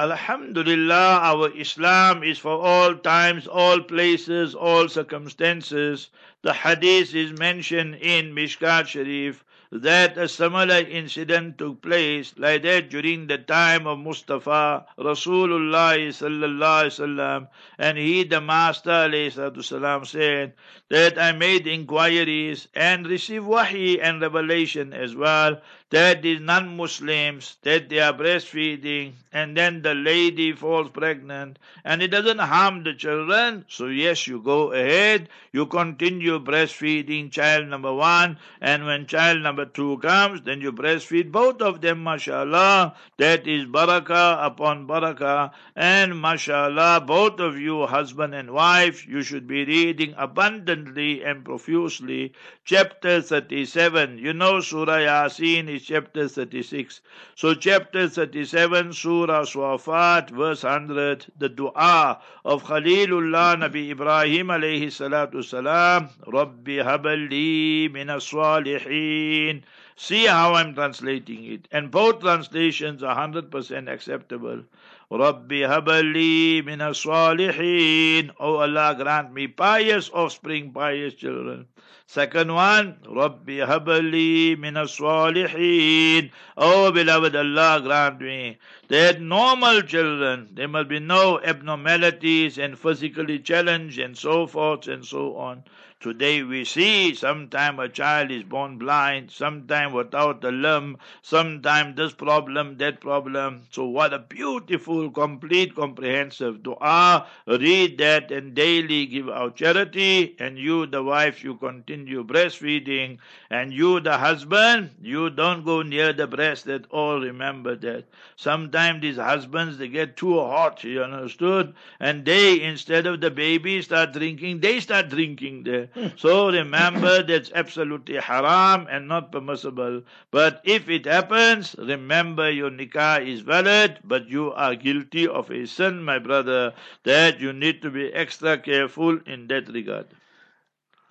Alhamdulillah, 0.00 1.20
our 1.22 1.56
Islam 1.56 2.24
is 2.24 2.36
for 2.36 2.60
all 2.60 2.96
times, 2.96 3.46
all 3.46 3.80
places, 3.80 4.56
all 4.56 4.88
circumstances. 4.88 6.08
The 6.42 6.52
hadith 6.52 7.14
is 7.14 7.38
mentioned 7.38 7.94
in 7.94 8.34
Mishkat 8.34 8.88
Sharif 8.88 9.44
that 9.72 10.18
a 10.18 10.28
similar 10.28 10.80
incident 10.80 11.56
took 11.56 11.80
place 11.80 12.34
like 12.36 12.62
that 12.62 12.90
during 12.90 13.26
the 13.26 13.38
time 13.38 13.86
of 13.86 13.98
Mustafa 13.98 14.84
Rasulullah 14.98 15.96
sallallahu 15.96 16.92
alaihi 16.92 17.48
and 17.78 17.96
he 17.96 18.22
the 18.22 18.38
master 18.40 18.90
alayhi 18.90 20.06
said 20.06 20.52
that 20.90 21.18
I 21.18 21.32
made 21.32 21.66
inquiries 21.66 22.68
and 22.74 23.06
received 23.06 23.46
wahi 23.46 23.98
and 23.98 24.20
revelation 24.20 24.92
as 24.92 25.16
well 25.16 25.58
that 25.92 26.22
these 26.22 26.40
non-Muslims 26.40 27.56
that 27.62 27.88
they 27.88 28.00
are 28.00 28.12
breastfeeding 28.12 29.12
and 29.32 29.56
then 29.56 29.80
the 29.82 29.94
lady 29.94 30.52
falls 30.52 30.90
pregnant 30.90 31.58
and 31.84 32.02
it 32.02 32.08
doesn't 32.08 32.40
harm 32.40 32.82
the 32.82 32.92
children 32.92 33.64
so 33.68 33.86
yes 33.86 34.26
you 34.26 34.40
go 34.42 34.72
ahead 34.72 35.28
you 35.52 35.64
continue 35.66 36.38
breastfeeding 36.40 37.30
child 37.30 37.68
number 37.68 37.94
one 37.94 38.36
and 38.60 38.84
when 38.84 39.06
child 39.06 39.40
number 39.40 39.52
number 39.52 39.70
two 39.70 39.98
comes, 39.98 40.40
then 40.42 40.62
you 40.62 40.72
breastfeed 40.72 41.30
both 41.30 41.60
of 41.60 41.82
them, 41.82 42.02
mashallah. 42.02 42.96
That 43.18 43.46
is 43.46 43.66
barakah 43.66 44.44
upon 44.46 44.86
barakah. 44.88 45.52
And 45.76 46.18
mashallah, 46.18 47.04
both 47.06 47.38
of 47.38 47.58
you, 47.58 47.86
husband 47.86 48.34
and 48.34 48.50
wife, 48.50 49.06
you 49.06 49.22
should 49.22 49.46
be 49.46 49.64
reading 49.64 50.14
abundantly 50.16 51.22
and 51.22 51.44
profusely. 51.44 52.32
Chapter 52.64 53.20
37. 53.20 54.18
You 54.18 54.32
know 54.32 54.60
Surah 54.60 54.98
Yasin 54.98 55.68
is 55.68 55.81
chapter 55.84 56.28
36. 56.28 57.00
So 57.34 57.54
chapter 57.54 58.08
37, 58.08 58.92
Surah 58.92 59.44
Saffat, 59.44 60.30
verse 60.30 60.62
100, 60.62 61.26
the 61.38 61.48
dua 61.48 62.20
of 62.44 62.64
Khalilullah 62.64 63.56
Nabi 63.56 63.90
Ibrahim 63.90 64.48
alayhi 64.48 64.86
salatu 64.86 65.44
salam, 65.44 66.08
Rabbi 66.26 66.78
habali 66.78 67.92
min 67.92 68.08
salihin 68.08 69.62
See 69.94 70.26
how 70.26 70.54
I'm 70.54 70.74
translating 70.74 71.44
it. 71.44 71.68
And 71.70 71.90
both 71.90 72.20
translations 72.20 73.02
are 73.02 73.14
100% 73.14 73.88
acceptable. 73.92 74.62
Rabbi 75.10 75.60
habali 75.60 76.64
min 76.64 76.78
salihin 76.78 78.30
Oh 78.40 78.56
Allah, 78.56 78.96
grant 78.98 79.34
me 79.34 79.48
pious 79.48 80.10
offspring, 80.10 80.72
pious 80.72 81.14
children. 81.14 81.66
Second 82.12 82.52
one, 82.52 82.98
Rabbi 83.08 83.64
habali 83.64 84.58
min 84.58 84.74
salihin 84.74 86.30
Oh 86.58 86.92
beloved 86.92 87.34
Allah, 87.34 87.80
grant 87.82 88.20
me 88.20 88.58
that 88.88 89.18
normal 89.22 89.80
children, 89.80 90.50
there 90.52 90.68
must 90.68 90.88
be 90.88 90.98
no 90.98 91.40
abnormalities 91.40 92.58
and 92.58 92.78
physically 92.78 93.38
challenged 93.38 93.98
and 93.98 94.14
so 94.18 94.46
forth 94.46 94.88
and 94.88 95.06
so 95.06 95.36
on. 95.36 95.64
Today 96.02 96.42
we 96.42 96.64
see 96.64 97.14
sometime 97.14 97.78
a 97.78 97.88
child 97.88 98.32
is 98.32 98.42
born 98.42 98.76
blind, 98.76 99.30
sometime 99.30 99.92
without 99.92 100.42
a 100.42 100.50
limb, 100.50 100.96
sometime 101.22 101.94
this 101.94 102.12
problem, 102.12 102.76
that 102.78 103.00
problem. 103.00 103.62
So 103.70 103.84
what 103.84 104.12
a 104.12 104.18
beautiful, 104.18 105.12
complete, 105.12 105.76
comprehensive 105.76 106.64
dua. 106.64 107.28
Read 107.46 107.98
that 107.98 108.32
and 108.32 108.52
daily 108.52 109.06
give 109.06 109.28
out 109.28 109.54
charity. 109.54 110.34
And 110.40 110.58
you, 110.58 110.86
the 110.86 111.04
wife, 111.04 111.44
you 111.44 111.54
continue 111.54 112.24
breastfeeding. 112.24 113.18
And 113.48 113.72
you, 113.72 114.00
the 114.00 114.18
husband, 114.18 114.90
you 115.00 115.30
don't 115.30 115.64
go 115.64 115.82
near 115.82 116.12
the 116.12 116.26
breast 116.26 116.66
at 116.66 116.84
all. 116.90 117.20
Remember 117.20 117.76
that. 117.76 118.06
Sometimes 118.34 119.02
these 119.02 119.18
husbands, 119.18 119.78
they 119.78 119.86
get 119.86 120.16
too 120.16 120.40
hot, 120.40 120.82
you 120.82 121.00
understood? 121.04 121.74
And 122.00 122.24
they, 122.24 122.60
instead 122.60 123.06
of 123.06 123.20
the 123.20 123.30
baby 123.30 123.80
start 123.82 124.12
drinking, 124.14 124.58
they 124.60 124.80
start 124.80 125.08
drinking 125.08 125.62
there. 125.62 125.90
So 126.16 126.50
remember 126.50 127.22
that's 127.22 127.50
absolutely 127.54 128.16
haram 128.16 128.86
and 128.90 129.08
not 129.08 129.32
permissible. 129.32 130.02
But 130.30 130.60
if 130.64 130.88
it 130.88 131.06
happens, 131.06 131.74
remember 131.78 132.50
your 132.50 132.70
nikah 132.70 133.26
is 133.26 133.40
valid, 133.40 133.98
but 134.04 134.28
you 134.28 134.52
are 134.52 134.74
guilty 134.74 135.26
of 135.28 135.50
a 135.50 135.66
sin, 135.66 136.02
my 136.02 136.18
brother, 136.18 136.74
that 137.04 137.40
you 137.40 137.52
need 137.52 137.82
to 137.82 137.90
be 137.90 138.12
extra 138.12 138.58
careful 138.58 139.18
in 139.26 139.48
that 139.48 139.68
regard. 139.68 140.06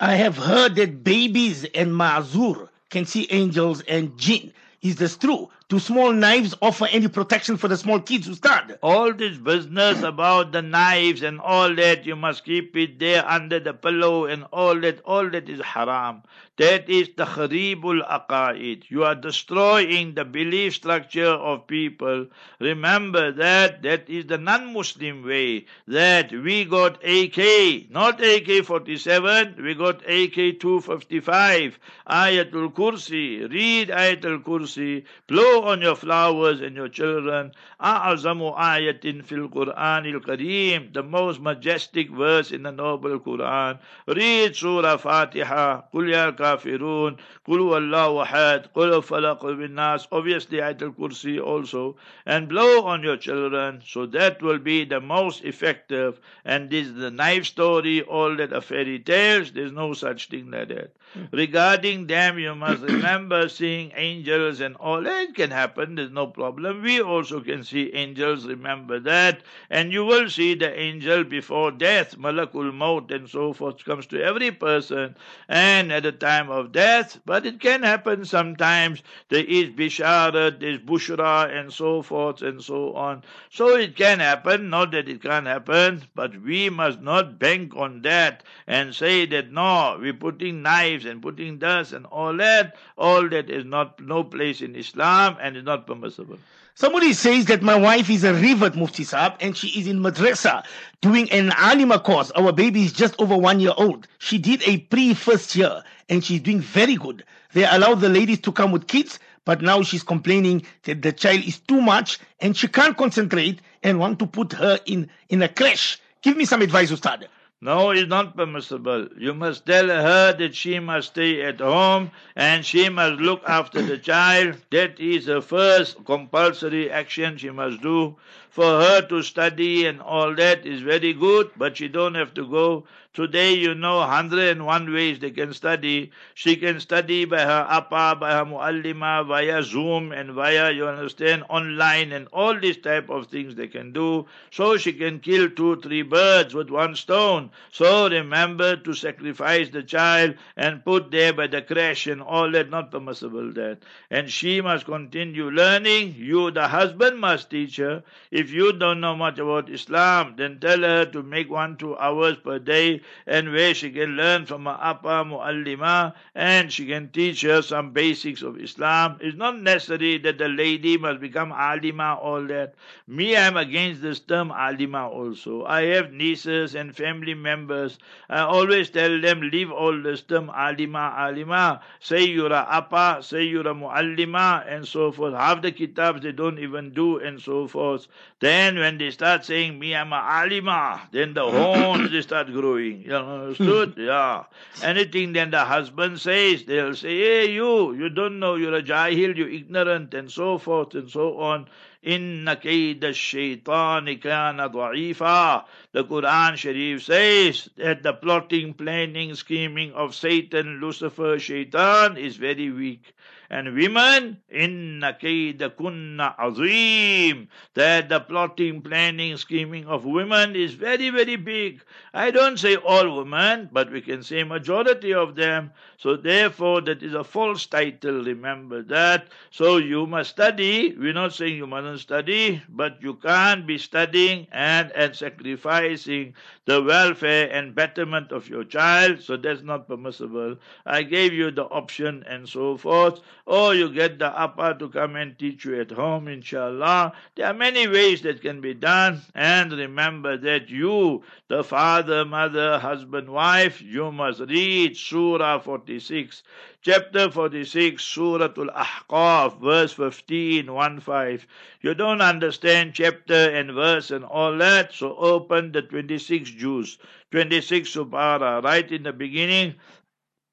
I 0.00 0.16
have 0.16 0.36
heard 0.36 0.74
that 0.76 1.04
babies 1.04 1.64
and 1.74 1.92
ma'zur 1.92 2.68
can 2.90 3.04
see 3.06 3.26
angels 3.30 3.82
and 3.82 4.18
jinn. 4.18 4.52
Is 4.82 4.96
this 4.96 5.16
true? 5.16 5.48
Do 5.72 5.78
small 5.78 6.12
knives 6.12 6.54
offer 6.60 6.84
any 6.84 7.08
protection 7.08 7.56
for 7.56 7.66
the 7.66 7.78
small 7.78 7.98
kids 7.98 8.26
who 8.26 8.34
start? 8.34 8.78
All 8.82 9.14
this 9.14 9.38
business 9.38 10.02
about 10.02 10.52
the 10.52 10.60
knives 10.60 11.22
and 11.22 11.40
all 11.40 11.74
that, 11.76 12.04
you 12.04 12.14
must 12.14 12.44
keep 12.44 12.76
it 12.76 12.98
there 12.98 13.26
under 13.26 13.58
the 13.58 13.72
pillow 13.72 14.26
and 14.26 14.44
all 14.52 14.78
that, 14.78 15.00
all 15.06 15.30
that 15.30 15.48
is 15.48 15.62
haram. 15.62 16.24
That 16.58 16.90
is 16.90 17.08
the 17.16 17.24
kharibul 17.24 18.06
aqaid. 18.06 18.84
You 18.88 19.04
are 19.04 19.14
destroying 19.14 20.14
the 20.14 20.26
belief 20.26 20.74
structure 20.74 21.24
of 21.30 21.66
people. 21.66 22.26
Remember 22.60 23.32
that 23.32 23.82
that 23.82 24.10
is 24.10 24.26
the 24.26 24.36
non-Muslim 24.36 25.24
way. 25.24 25.64
That 25.88 26.30
we 26.30 26.66
got 26.66 27.02
AK, 27.02 27.90
not 27.90 28.20
AK-47, 28.20 29.62
we 29.62 29.74
got 29.74 30.02
AK-255. 30.02 31.72
Ayatul 32.06 32.74
Kursi. 32.74 33.50
Read 33.50 33.88
Ayatul 33.88 34.44
Kursi. 34.44 35.04
Blow 35.26 35.61
on 35.62 35.80
your 35.80 35.94
flowers 35.94 36.60
and 36.60 36.76
your 36.76 36.88
children. 36.88 37.52
Ayatin 37.80 39.24
fil 39.24 39.48
Quran 39.48 40.12
al-Kareem. 40.12 40.92
The 40.92 41.02
most 41.02 41.40
majestic 41.40 42.10
verse 42.10 42.50
in 42.50 42.62
the 42.64 42.72
noble 42.72 43.18
Quran. 43.20 43.78
Read 44.06 44.56
Surah 44.56 44.96
Fatiha. 44.96 45.82
Ya 45.92 46.32
kafirun. 46.32 47.18
Qul 47.46 47.60
wallahu 47.70 48.26
ahad. 48.26 48.72
Qul 48.74 49.02
falaq 49.02 49.40
bin 49.58 49.74
nas. 49.74 50.06
Obviously 50.12 50.58
Ayatul 50.58 50.94
Kursi 50.96 51.40
also. 51.40 51.96
And 52.26 52.48
blow 52.48 52.84
on 52.84 53.02
your 53.02 53.16
children. 53.16 53.82
So 53.86 54.06
that 54.06 54.42
will 54.42 54.58
be 54.58 54.84
the 54.84 55.00
most 55.00 55.44
effective. 55.44 56.20
And 56.44 56.70
this 56.70 56.88
is 56.88 56.94
the 56.94 57.10
knife 57.10 57.46
story, 57.46 58.02
all 58.02 58.36
that 58.36 58.52
are 58.52 58.60
fairy 58.60 58.98
tales. 58.98 59.52
There's 59.52 59.72
no 59.72 59.92
such 59.94 60.28
thing 60.28 60.50
like 60.50 60.68
that. 60.68 60.92
Regarding 61.30 62.06
them, 62.06 62.38
you 62.38 62.54
must 62.54 62.82
remember 62.82 63.48
seeing 63.48 63.92
angels 63.96 64.60
and 64.60 64.76
all. 64.76 65.06
It 65.06 65.34
can 65.34 65.50
happen, 65.50 65.96
there's 65.96 66.10
no 66.10 66.26
problem. 66.26 66.82
We 66.82 67.02
also 67.02 67.40
can 67.40 67.64
see 67.64 67.92
angels, 67.92 68.46
remember 68.46 68.98
that. 69.00 69.42
And 69.68 69.92
you 69.92 70.04
will 70.04 70.30
see 70.30 70.54
the 70.54 70.78
angel 70.78 71.24
before 71.24 71.70
death, 71.70 72.16
Malakul 72.16 72.72
Maut, 72.72 73.10
and 73.10 73.28
so 73.28 73.52
forth, 73.52 73.84
comes 73.84 74.06
to 74.06 74.22
every 74.22 74.50
person. 74.50 75.16
And 75.48 75.92
at 75.92 76.04
the 76.04 76.12
time 76.12 76.50
of 76.50 76.72
death, 76.72 77.20
but 77.26 77.44
it 77.44 77.60
can 77.60 77.82
happen 77.82 78.24
sometimes. 78.24 79.02
There 79.28 79.44
is 79.44 79.68
Bisharat, 79.70 80.60
there's 80.60 80.78
Bushra, 80.78 81.50
and 81.54 81.72
so 81.72 82.02
forth, 82.02 82.42
and 82.42 82.62
so 82.62 82.94
on. 82.94 83.22
So 83.50 83.76
it 83.76 83.96
can 83.96 84.20
happen, 84.20 84.70
not 84.70 84.92
that 84.92 85.08
it 85.08 85.22
can't 85.22 85.46
happen, 85.46 86.04
but 86.14 86.40
we 86.42 86.70
must 86.70 87.00
not 87.00 87.38
bank 87.38 87.74
on 87.76 88.02
that 88.02 88.42
and 88.66 88.94
say 88.94 89.26
that 89.26 89.50
no, 89.52 89.98
we're 90.00 90.14
putting 90.14 90.62
knives 90.62 91.01
and 91.04 91.22
putting 91.22 91.58
dust 91.58 91.92
and 91.92 92.06
all 92.06 92.36
that, 92.36 92.76
all 92.96 93.28
that 93.28 93.50
is 93.50 93.64
not 93.64 94.00
no 94.00 94.24
place 94.24 94.60
in 94.60 94.76
Islam 94.76 95.36
and 95.40 95.56
is 95.56 95.64
not 95.64 95.86
permissible. 95.86 96.38
Somebody 96.74 97.12
says 97.12 97.44
that 97.46 97.62
my 97.62 97.76
wife 97.76 98.08
is 98.08 98.24
a 98.24 98.32
rivet 98.32 98.74
Mufti 98.74 99.04
Saab 99.04 99.36
and 99.40 99.54
she 99.56 99.68
is 99.78 99.86
in 99.86 100.00
madrasa 100.00 100.64
doing 101.02 101.30
an 101.30 101.52
alima 101.56 101.98
course. 101.98 102.30
Our 102.30 102.50
baby 102.52 102.82
is 102.82 102.92
just 102.92 103.14
over 103.20 103.36
one 103.36 103.60
year 103.60 103.74
old. 103.76 104.08
She 104.18 104.38
did 104.38 104.62
a 104.66 104.78
pre 104.78 105.12
first 105.12 105.54
year 105.54 105.82
and 106.08 106.24
she's 106.24 106.40
doing 106.40 106.60
very 106.60 106.96
good. 106.96 107.24
They 107.52 107.64
allow 107.64 107.94
the 107.94 108.08
ladies 108.08 108.40
to 108.40 108.52
come 108.52 108.72
with 108.72 108.86
kids, 108.86 109.18
but 109.44 109.60
now 109.60 109.82
she's 109.82 110.02
complaining 110.02 110.64
that 110.84 111.02
the 111.02 111.12
child 111.12 111.44
is 111.44 111.58
too 111.58 111.80
much 111.80 112.18
and 112.40 112.56
she 112.56 112.68
can't 112.68 112.96
concentrate 112.96 113.60
and 113.82 113.98
want 113.98 114.18
to 114.20 114.26
put 114.26 114.54
her 114.54 114.78
in, 114.86 115.10
in 115.28 115.42
a 115.42 115.48
crash. 115.48 116.00
Give 116.22 116.36
me 116.36 116.46
some 116.46 116.62
advice, 116.62 116.90
Ustad. 116.90 117.28
No, 117.64 117.92
it's 117.92 118.08
not 118.08 118.36
permissible. 118.36 119.06
You 119.16 119.34
must 119.34 119.64
tell 119.66 119.86
her 119.86 120.32
that 120.32 120.56
she 120.56 120.80
must 120.80 121.10
stay 121.12 121.42
at 121.42 121.60
home 121.60 122.10
and 122.34 122.66
she 122.66 122.88
must 122.88 123.20
look 123.20 123.40
after 123.46 123.80
the 123.80 123.98
child. 123.98 124.56
That 124.70 124.98
is 124.98 125.26
the 125.26 125.40
first 125.40 126.04
compulsory 126.04 126.90
action 126.90 127.36
she 127.36 127.50
must 127.50 127.80
do. 127.80 128.16
For 128.50 128.64
her 128.64 129.02
to 129.02 129.22
study 129.22 129.86
and 129.86 130.00
all 130.00 130.34
that 130.34 130.66
is 130.66 130.80
very 130.80 131.12
good, 131.12 131.52
but 131.56 131.76
she 131.76 131.86
don't 131.86 132.16
have 132.16 132.34
to 132.34 132.48
go. 132.48 132.84
Today, 133.14 133.52
you 133.52 133.74
know, 133.74 133.98
101 133.98 134.90
ways 134.90 135.18
they 135.18 135.32
can 135.32 135.52
study. 135.52 136.12
She 136.32 136.56
can 136.56 136.80
study 136.80 137.26
by 137.26 137.42
her 137.42 137.66
appa, 137.68 138.16
by 138.18 138.32
her 138.32 138.46
muallima, 138.46 139.26
via 139.26 139.62
Zoom 139.62 140.12
and 140.12 140.30
via, 140.30 140.70
you 140.70 140.88
understand, 140.88 141.44
online 141.50 142.12
and 142.12 142.26
all 142.32 142.58
these 142.58 142.78
type 142.78 143.10
of 143.10 143.26
things 143.26 143.54
they 143.54 143.68
can 143.68 143.92
do. 143.92 144.24
So 144.50 144.78
she 144.78 144.94
can 144.94 145.20
kill 145.20 145.50
two, 145.50 145.78
three 145.82 146.00
birds 146.00 146.54
with 146.54 146.70
one 146.70 146.96
stone. 146.96 147.50
So 147.70 148.08
remember 148.08 148.76
to 148.76 148.94
sacrifice 148.94 149.68
the 149.68 149.82
child 149.82 150.36
and 150.56 150.82
put 150.82 151.10
there 151.10 151.34
by 151.34 151.48
the 151.48 151.60
crash 151.60 152.06
and 152.06 152.22
all 152.22 152.50
that, 152.52 152.70
not 152.70 152.90
permissible 152.90 153.52
that. 153.52 153.80
And 154.10 154.30
she 154.30 154.62
must 154.62 154.86
continue 154.86 155.50
learning. 155.50 156.14
You, 156.16 156.50
the 156.50 156.66
husband, 156.66 157.20
must 157.20 157.50
teach 157.50 157.76
her. 157.76 158.04
If 158.30 158.52
you 158.52 158.72
don't 158.72 159.02
know 159.02 159.14
much 159.14 159.38
about 159.38 159.68
Islam, 159.68 160.36
then 160.38 160.60
tell 160.60 160.80
her 160.80 161.04
to 161.04 161.22
make 161.22 161.50
one, 161.50 161.76
two 161.76 161.94
hours 161.98 162.38
per 162.38 162.58
day 162.58 163.01
and 163.26 163.52
where 163.52 163.74
she 163.74 163.90
can 163.90 164.16
learn 164.16 164.46
from 164.46 164.66
her 164.66 164.78
appa 164.80 165.24
muallima 165.24 166.14
and 166.34 166.72
she 166.72 166.86
can 166.86 167.08
teach 167.10 167.42
her 167.42 167.62
some 167.62 167.92
basics 167.92 168.42
of 168.42 168.58
Islam. 168.58 169.18
It's 169.20 169.36
not 169.36 169.60
necessary 169.60 170.18
that 170.18 170.38
the 170.38 170.48
lady 170.48 170.96
must 170.96 171.20
become 171.20 171.52
alima, 171.52 172.18
all 172.20 172.46
that. 172.46 172.74
Me, 173.06 173.36
I'm 173.36 173.56
against 173.56 174.02
this 174.02 174.20
term 174.20 174.50
alima 174.50 175.08
also. 175.08 175.64
I 175.64 175.82
have 175.94 176.12
nieces 176.12 176.74
and 176.74 176.94
family 176.96 177.34
members. 177.34 177.98
I 178.28 178.40
always 178.40 178.90
tell 178.90 179.20
them, 179.20 179.40
leave 179.40 179.70
all 179.70 180.00
this 180.02 180.22
term 180.22 180.50
alima, 180.50 181.14
alima. 181.16 181.80
Say 182.00 182.24
you're 182.24 182.52
a 182.52 182.66
appa, 182.68 183.22
say 183.22 183.44
you're 183.44 183.68
a 183.68 183.74
muallima, 183.74 184.64
and 184.66 184.86
so 184.86 185.12
forth. 185.12 185.34
Half 185.34 185.62
the 185.62 185.72
kitabs 185.72 186.22
they 186.22 186.32
don't 186.32 186.58
even 186.58 186.92
do, 186.92 187.18
and 187.18 187.40
so 187.40 187.66
forth. 187.66 188.06
Then 188.40 188.78
when 188.78 188.98
they 188.98 189.10
start 189.10 189.44
saying, 189.44 189.78
me 189.78 189.94
I'm 189.94 190.12
a 190.12 190.16
alima, 190.16 191.08
then 191.12 191.34
the 191.34 191.48
horns 191.48 192.10
they 192.10 192.22
start 192.22 192.46
growing 192.52 192.91
You 192.91 193.15
understood? 193.15 193.93
yeah. 193.97 194.43
Anything 194.83 195.33
then 195.33 195.51
the 195.51 195.63
husband 195.63 196.19
says, 196.19 196.65
they'll 196.65 196.95
say, 196.95 197.17
hey 197.17 197.51
you, 197.51 197.93
you 197.93 198.09
don't 198.09 198.39
know, 198.39 198.55
you're 198.55 198.75
a 198.75 198.83
jahil, 198.83 199.35
you're 199.35 199.49
ignorant, 199.49 200.13
and 200.13 200.29
so 200.29 200.57
forth 200.57 200.93
and 200.95 201.09
so 201.09 201.39
on. 201.39 201.67
إن 202.05 202.53
كيد 202.53 203.03
الشيطان 203.03 204.19
كان 204.19 204.57
ضعيفا. 204.67 205.65
The 205.93 206.03
Quran 206.03 206.55
Sharif 206.55 207.03
says 207.03 207.69
that 207.77 208.03
the 208.03 208.13
plotting, 208.13 208.73
planning, 208.73 209.33
scheming 209.35 209.91
of 209.93 210.15
Satan, 210.15 210.79
Lucifer, 210.79 211.39
Shaitan 211.39 212.17
is 212.17 212.37
very 212.37 212.69
weak. 212.69 213.13
And 213.52 213.74
women, 213.74 214.38
inna 214.50 215.12
kayda 215.12 215.76
kunna 215.76 216.34
azim. 216.38 217.48
That 217.74 218.08
the 218.08 218.20
plotting, 218.20 218.80
planning, 218.80 219.36
scheming 219.36 219.84
of 219.84 220.06
women 220.06 220.56
is 220.56 220.72
very, 220.72 221.10
very 221.10 221.36
big. 221.36 221.84
I 222.14 222.30
don't 222.30 222.58
say 222.58 222.76
all 222.76 223.14
women, 223.14 223.68
but 223.70 223.92
we 223.92 224.00
can 224.00 224.22
say 224.22 224.42
majority 224.42 225.12
of 225.12 225.34
them. 225.34 225.70
So 225.98 226.16
therefore, 226.16 226.80
that 226.80 227.02
is 227.02 227.12
a 227.12 227.24
false 227.24 227.66
title. 227.66 228.24
Remember 228.24 228.80
that. 228.84 229.28
So 229.50 229.76
you 229.76 230.06
must 230.06 230.30
study. 230.30 230.96
We're 230.96 231.12
not 231.12 231.34
saying 231.34 231.56
you 231.56 231.66
mustn't 231.66 232.00
study, 232.00 232.62
but 232.70 233.02
you 233.02 233.16
can't 233.16 233.66
be 233.66 233.76
studying 233.76 234.46
and, 234.50 234.90
and 234.92 235.14
sacrificing 235.14 236.32
the 236.64 236.82
welfare 236.82 237.50
and 237.52 237.74
betterment 237.74 238.32
of 238.32 238.48
your 238.48 238.64
child. 238.64 239.20
So 239.20 239.36
that's 239.36 239.62
not 239.62 239.88
permissible. 239.88 240.56
I 240.86 241.02
gave 241.02 241.34
you 241.34 241.50
the 241.50 241.64
option 241.64 242.24
and 242.26 242.48
so 242.48 242.78
forth. 242.78 243.20
Or 243.44 243.74
you 243.74 243.92
get 243.92 244.18
the 244.18 244.40
Appa 244.40 244.76
to 244.78 244.88
come 244.88 245.16
and 245.16 245.36
teach 245.36 245.64
you 245.64 245.80
at 245.80 245.90
home, 245.90 246.28
inshallah. 246.28 247.12
There 247.34 247.46
are 247.46 247.54
many 247.54 247.88
ways 247.88 248.22
that 248.22 248.40
can 248.40 248.60
be 248.60 248.74
done. 248.74 249.20
And 249.34 249.72
remember 249.72 250.36
that 250.36 250.70
you, 250.70 251.24
the 251.48 251.64
father, 251.64 252.24
mother, 252.24 252.78
husband, 252.78 253.28
wife, 253.30 253.82
you 253.82 254.12
must 254.12 254.40
read 254.40 254.96
Surah 254.96 255.58
46. 255.58 256.42
Chapter 256.82 257.30
46, 257.30 258.02
Surah 258.02 258.52
Al-Ahqaf, 258.56 259.60
verse 259.60 259.92
15, 259.92 260.72
1 260.72 261.00
5. 261.00 261.46
You 261.80 261.94
don't 261.94 262.20
understand 262.20 262.94
chapter 262.94 263.50
and 263.50 263.72
verse 263.72 264.10
and 264.10 264.24
all 264.24 264.56
that, 264.58 264.92
so 264.92 265.16
open 265.16 265.72
the 265.72 265.82
26 265.82 266.50
Juz, 266.50 266.98
26 267.30 267.88
Subara, 267.88 268.62
right 268.62 268.90
in 268.90 269.02
the 269.04 269.12
beginning. 269.12 269.74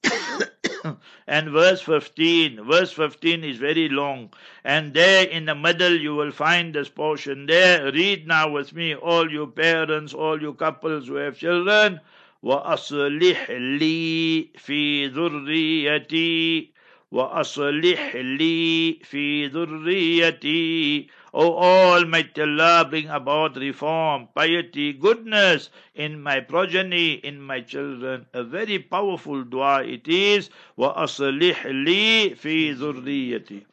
and 1.26 1.50
verse 1.50 1.80
15. 1.80 2.64
Verse 2.64 2.92
15 2.92 3.44
is 3.44 3.58
very 3.58 3.88
long. 3.88 4.30
And 4.64 4.94
there 4.94 5.26
in 5.26 5.46
the 5.46 5.54
middle 5.54 5.94
you 5.96 6.14
will 6.14 6.32
find 6.32 6.74
this 6.74 6.88
portion 6.88 7.46
there. 7.46 7.90
Read 7.92 8.26
now 8.26 8.50
with 8.50 8.72
me, 8.72 8.94
all 8.94 9.30
you 9.30 9.46
parents, 9.48 10.14
all 10.14 10.40
you 10.40 10.54
couples 10.54 11.08
who 11.08 11.14
have 11.16 11.36
children. 11.36 12.00
وأصلح 12.44 13.50
لي 13.50 14.48
في 14.58 15.06
ذريتي 15.06 16.70
وأصلح 17.12 18.16
لي 18.16 18.98
في 19.02 19.46
ذريتي 19.46 21.08
O 21.36 21.58
Almighty 21.58 22.42
Allah, 22.42 22.86
bring 22.88 23.08
about 23.08 23.56
reform, 23.56 24.28
piety, 24.36 24.92
goodness 24.92 25.68
in 25.96 26.22
my 26.22 26.38
progeny, 26.38 27.14
in 27.14 27.42
my 27.42 27.60
children. 27.60 28.24
A 28.34 28.44
very 28.44 28.78
powerful 28.78 29.42
dua 29.42 29.82
it 29.82 30.06
is. 30.06 30.48
وَأَصْلِحْ 30.78 31.64
لِي 31.64 32.36
فِي 32.38 32.76
ذُرِّيَّتِي 32.76 33.64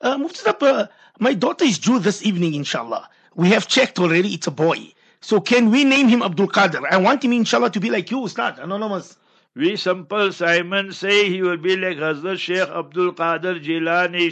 uh, 0.01 0.17
Mufti 0.17 0.41
uh, 0.45 0.87
my 1.19 1.33
daughter 1.33 1.63
is 1.63 1.79
due 1.79 1.99
this 1.99 2.25
evening, 2.25 2.55
inshallah. 2.55 3.09
We 3.35 3.47
have 3.51 3.69
checked 3.69 3.97
already, 3.97 4.33
it's 4.33 4.47
a 4.47 4.51
boy. 4.51 4.91
So 5.21 5.39
can 5.39 5.71
we 5.71 5.85
name 5.85 6.09
him 6.09 6.21
Abdul 6.21 6.49
Qadir? 6.49 6.83
I 6.91 6.97
want 6.97 7.23
him, 7.23 7.31
inshallah, 7.31 7.69
to 7.69 7.79
be 7.79 7.89
like 7.89 8.11
you, 8.11 8.19
Ustad, 8.19 8.59
anonymous. 8.59 9.15
We 9.56 9.76
simple 9.76 10.32
Simon 10.32 10.92
say 10.92 11.30
he 11.30 11.40
will 11.40 11.56
be 11.56 11.78
like 11.78 11.96
Hazrat 11.96 12.38
Sheikh 12.38 12.68
Abdul 12.68 13.14
Qadir 13.14 13.64
Jilani, 13.64 14.28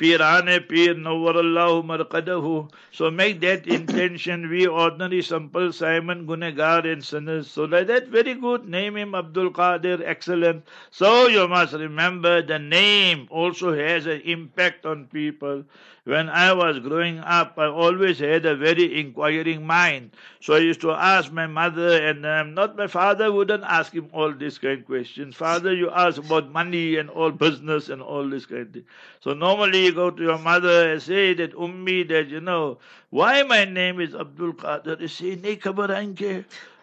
Pirane 0.00 0.68
Pir 0.68 0.96
Nawwarallahu 0.96 1.84
Marqadahu. 1.86 2.68
So 2.90 3.08
make 3.08 3.40
that 3.42 3.68
intention. 3.68 4.50
We 4.50 4.66
ordinary 4.66 5.22
simple 5.22 5.72
Simon 5.72 6.26
Gunegar 6.26 6.92
and 6.92 7.04
sinners. 7.04 7.48
So 7.48 7.66
like 7.66 7.86
that, 7.86 8.08
very 8.08 8.34
good. 8.34 8.68
Name 8.68 8.96
him 8.96 9.14
Abdul 9.14 9.52
Qadir, 9.52 10.02
excellent. 10.04 10.64
So 10.90 11.28
you 11.28 11.46
must 11.46 11.74
remember 11.74 12.42
the 12.42 12.58
name 12.58 13.28
also 13.30 13.72
has 13.72 14.06
an 14.06 14.22
impact 14.22 14.84
on 14.84 15.06
people. 15.06 15.62
When 16.08 16.30
I 16.30 16.54
was 16.54 16.78
growing 16.78 17.18
up, 17.18 17.58
I 17.58 17.66
always 17.66 18.18
had 18.18 18.46
a 18.46 18.56
very 18.56 18.98
inquiring 18.98 19.66
mind. 19.66 20.12
So 20.40 20.54
I 20.54 20.58
used 20.58 20.80
to 20.80 20.92
ask 20.92 21.30
my 21.30 21.46
mother, 21.46 22.02
and 22.02 22.24
um, 22.24 22.54
not 22.54 22.76
my 22.78 22.86
father 22.86 23.30
wouldn't 23.30 23.64
ask 23.64 23.92
him 23.92 24.08
all 24.14 24.32
these 24.32 24.56
kind 24.58 24.80
of 24.80 24.86
questions. 24.86 25.36
Father, 25.36 25.74
you 25.74 25.90
ask 25.90 26.16
about 26.18 26.50
money 26.50 26.96
and 26.96 27.10
all 27.10 27.30
business 27.30 27.90
and 27.90 28.00
all 28.00 28.26
this 28.26 28.46
kind 28.46 28.62
of 28.62 28.72
thing. 28.72 28.84
So 29.20 29.34
normally 29.34 29.84
you 29.84 29.92
go 29.92 30.10
to 30.10 30.22
your 30.22 30.38
mother 30.38 30.90
and 30.92 31.02
say 31.02 31.34
that 31.34 31.52
Ummi, 31.52 32.08
that 32.08 32.28
you 32.28 32.40
know, 32.40 32.78
why 33.10 33.42
my 33.42 33.66
name 33.66 34.00
is 34.00 34.14
Abdul 34.14 34.54
Qadir? 34.54 35.00
You 35.00 35.08
say, 35.08 35.34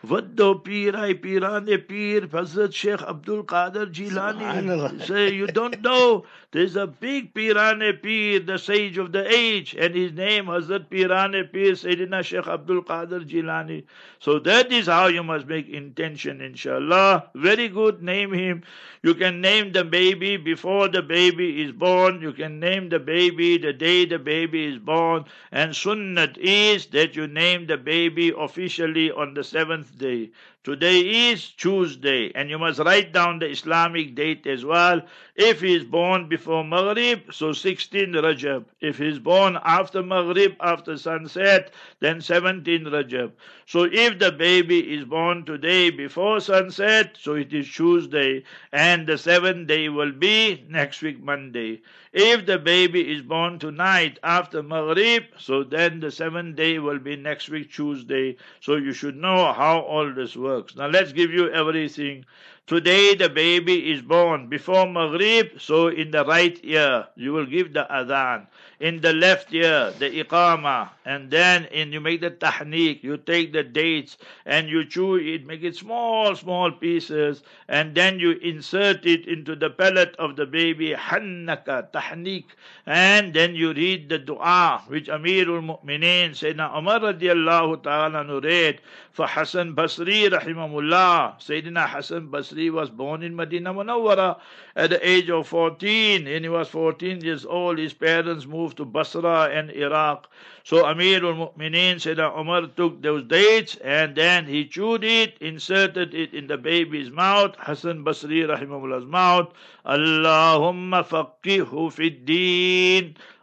Vaddo 0.05 0.63
Pir, 0.63 0.95
I 0.95 1.13
Pirane 1.13 1.87
Pir, 1.87 2.27
Hazrat 2.27 2.73
Sheikh 2.73 3.01
Abdul 3.01 3.43
Qadir 3.43 3.91
Jilani. 3.91 5.01
Say, 5.01 5.33
you 5.33 5.47
don't 5.47 5.81
know. 5.81 6.25
There's 6.51 6.75
a 6.75 6.85
big 6.85 7.33
Pirane 7.33 8.01
Pir, 8.01 8.39
the 8.45 8.59
sage 8.59 8.97
of 8.99 9.11
the 9.11 9.27
age, 9.27 9.75
and 9.77 9.95
his 9.95 10.13
name 10.13 10.45
Hazrat 10.45 10.89
Pirane 10.89 11.51
Pir, 11.51 11.71
Sayyidina 11.71 12.23
Sheikh 12.23 12.47
Abdul 12.47 12.83
Qadir 12.83 13.27
Jilani. 13.27 13.83
So 14.19 14.37
that 14.39 14.71
is 14.71 14.85
how 14.85 15.07
you 15.07 15.23
must 15.23 15.47
make 15.47 15.67
intention, 15.69 16.39
inshallah. 16.39 17.31
Very 17.33 17.67
good, 17.67 18.03
name 18.03 18.31
him. 18.31 18.63
You 19.01 19.15
can 19.15 19.41
name 19.41 19.71
the 19.71 19.83
baby 19.83 20.37
before 20.37 20.87
the 20.87 21.01
baby 21.01 21.61
is 21.63 21.71
born. 21.71 22.21
You 22.21 22.33
can 22.33 22.59
name 22.59 22.89
the 22.89 22.99
baby 22.99 23.57
the 23.57 23.73
day 23.73 24.05
the 24.05 24.19
baby 24.19 24.65
is 24.65 24.79
born. 24.79 25.25
And 25.51 25.71
sunnat 25.73 26.37
is 26.37 26.87
that 26.87 27.15
you 27.15 27.27
name 27.27 27.67
the 27.67 27.77
baby 27.77 28.33
officially 28.35 29.11
on 29.11 29.33
the 29.33 29.43
seventh 29.43 29.94
day. 29.97 30.31
Today 30.65 31.29
is 31.29 31.51
Tuesday, 31.51 32.31
and 32.33 32.49
you 32.49 32.57
must 32.57 32.79
write 32.79 33.13
down 33.13 33.37
the 33.37 33.47
Islamic 33.47 34.15
date 34.15 34.47
as 34.47 34.65
well. 34.65 34.99
If 35.35 35.61
he 35.61 35.75
is 35.75 35.83
born 35.83 36.27
before 36.27 36.63
Maghrib, 36.63 37.31
so 37.31 37.53
16 37.53 38.13
Rajab. 38.13 38.65
If 38.81 38.97
he 38.97 39.09
is 39.09 39.19
born 39.19 39.59
after 39.63 40.01
Maghrib, 40.01 40.55
after 40.59 40.97
sunset, 40.97 41.71
then 41.99 42.19
17 42.19 42.85
Rajab. 42.85 43.33
So 43.67 43.83
if 43.83 44.17
the 44.17 44.31
baby 44.31 44.79
is 44.95 45.05
born 45.05 45.45
today 45.45 45.91
before 45.91 46.39
sunset, 46.39 47.15
so 47.19 47.35
it 47.35 47.53
is 47.53 47.71
Tuesday, 47.71 48.43
and 48.71 49.05
the 49.05 49.19
seventh 49.19 49.67
day 49.67 49.89
will 49.89 50.13
be 50.13 50.65
next 50.67 51.03
week 51.03 51.21
Monday. 51.21 51.81
If 52.11 52.45
the 52.45 52.57
baby 52.57 53.13
is 53.13 53.21
born 53.21 53.59
tonight 53.59 54.19
after 54.23 54.63
Maghrib, 54.63 55.25
so 55.37 55.63
then 55.63 55.99
the 55.99 56.09
seventh 56.09 56.55
day 56.55 56.79
will 56.79 56.99
be 56.99 57.17
next 57.17 57.49
week 57.49 57.71
Tuesday. 57.71 58.37
So 58.61 58.77
you 58.77 58.93
should 58.93 59.17
know 59.17 59.51
how 59.51 59.81
all 59.81 60.11
this 60.11 60.35
works 60.35 60.54
works. 60.55 60.75
Now 60.75 60.87
let's 60.87 61.11
give 61.13 61.31
you 61.31 61.49
everything. 61.51 62.25
Today 62.67 63.15
the 63.15 63.29
baby 63.29 63.91
is 63.91 64.01
born 64.01 64.47
before 64.49 64.85
Maghrib, 64.87 65.59
so 65.59 65.87
in 65.87 66.11
the 66.11 66.25
right 66.25 66.59
ear 66.63 67.07
you 67.15 67.33
will 67.33 67.45
give 67.45 67.73
the 67.73 67.85
adhan. 67.89 68.47
In 68.79 68.99
the 68.99 69.13
left 69.13 69.53
ear, 69.53 69.93
the 69.97 70.23
iqama, 70.23 70.89
and 71.05 71.31
then 71.31 71.65
in 71.65 71.93
you 71.93 72.01
make 72.01 72.19
the 72.19 72.31
tahniq, 72.31 73.03
you 73.03 73.15
take 73.15 73.53
the 73.53 73.63
dates 73.63 74.17
and 74.45 74.67
you 74.67 74.83
chew 74.83 75.15
it, 75.15 75.45
make 75.45 75.63
it 75.63 75.77
small, 75.77 76.35
small 76.35 76.71
pieces, 76.71 77.41
and 77.69 77.95
then 77.95 78.19
you 78.19 78.31
insert 78.31 79.05
it 79.05 79.27
into 79.27 79.55
the 79.55 79.69
palate 79.69 80.15
of 80.17 80.35
the 80.35 80.45
baby, 80.45 80.91
hannaka, 80.91 81.89
tahniq, 81.91 82.45
and 82.85 83.33
then 83.33 83.55
you 83.55 83.73
read 83.73 84.09
the 84.09 84.19
dua 84.19 84.83
which 84.87 85.07
Amirul 85.07 85.63
Mu'mineen, 85.63 86.31
Sayyidina 86.31 86.77
Umar 86.77 86.99
radiallahu 86.99 87.81
ta'ala 87.81 88.41
read 88.41 88.81
for 89.11 89.25
Hassan 89.25 89.73
Basri 89.73 90.29
rahimahullah. 90.29 91.39
Sayyidina 91.39 91.87
Hassan 91.87 92.27
Basri 92.27 92.69
was 92.69 92.89
born 92.89 93.23
in 93.23 93.35
Medina 93.35 93.73
Munawwara 93.73 94.37
at 94.75 94.89
the 94.89 95.07
age 95.07 95.29
of 95.29 95.47
14. 95.47 96.25
when 96.25 96.43
he 96.43 96.49
was 96.49 96.67
14 96.67 97.21
years 97.21 97.45
old. 97.45 97.77
His 97.77 97.93
parents 97.93 98.45
moved 98.45 98.77
to 98.77 98.85
Basra 98.85 99.49
and 99.51 99.71
Iraq. 99.71 100.29
So 100.63 100.83
Amirul 100.83 101.35
Mu'mineen 101.37 102.01
said 102.01 102.17
that 102.17 102.37
Umar 102.37 102.67
took 102.67 103.01
those 103.01 103.23
dates 103.23 103.77
and 103.77 104.15
then 104.15 104.45
he 104.45 104.67
chewed 104.67 105.03
it, 105.03 105.37
inserted 105.39 106.13
it 106.13 106.33
in 106.33 106.47
the 106.47 106.57
baby's 106.57 107.09
mouth, 107.09 107.55
Hassan 107.57 108.03
Basri 108.03 108.45
rahimahullah's 108.45 109.05
mouth. 109.05 109.53
Allahumma 109.85 111.05
faqihu 111.05 111.91
fid. 111.91 112.25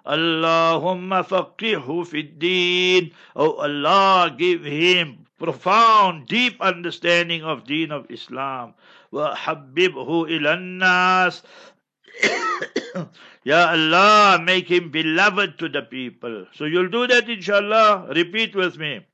Allahumma 0.04 1.24
faqihu 1.24 2.06
fid 2.06 2.38
deen. 2.38 3.12
Oh 3.36 3.52
Allah, 3.52 4.34
give 4.36 4.64
him 4.64 5.26
profound, 5.38 6.28
deep 6.28 6.60
understanding 6.60 7.42
of 7.42 7.64
deen 7.64 7.90
of 7.90 8.10
Islam. 8.10 8.74
وحببه 9.11 10.25
إلى 10.25 10.53
الناس 10.53 11.43
Ya 13.43 13.69
Allah, 13.71 14.39
make 14.43 14.67
him 14.67 14.89
beloved 14.89 15.57
to 15.59 15.69
the 15.69 15.81
people. 15.81 16.47
So 16.53 16.65
you'll 16.65 16.89
do 16.89 17.07
that 17.07 17.29
inshallah. 17.29 18.07
Repeat 18.13 18.55
with 18.55 18.77
me. 18.77 19.05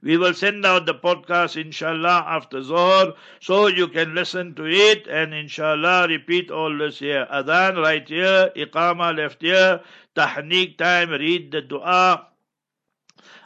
We 0.00 0.16
will 0.16 0.32
send 0.32 0.64
out 0.64 0.86
the 0.86 0.94
podcast 0.94 1.60
inshallah 1.60 2.24
after 2.26 2.62
Zohar 2.62 3.14
so 3.40 3.66
you 3.66 3.88
can 3.88 4.14
listen 4.14 4.54
to 4.54 4.64
it 4.64 5.08
and 5.08 5.34
inshallah 5.34 6.06
repeat 6.08 6.50
all 6.50 6.78
this 6.78 7.00
here. 7.00 7.26
Adhan 7.30 7.82
right 7.82 8.08
here, 8.08 8.52
Iqama 8.54 9.16
left 9.16 9.42
here, 9.42 9.82
Tahniq 10.14 10.78
time, 10.78 11.10
read 11.10 11.50
the 11.50 11.60
dua. 11.62 12.28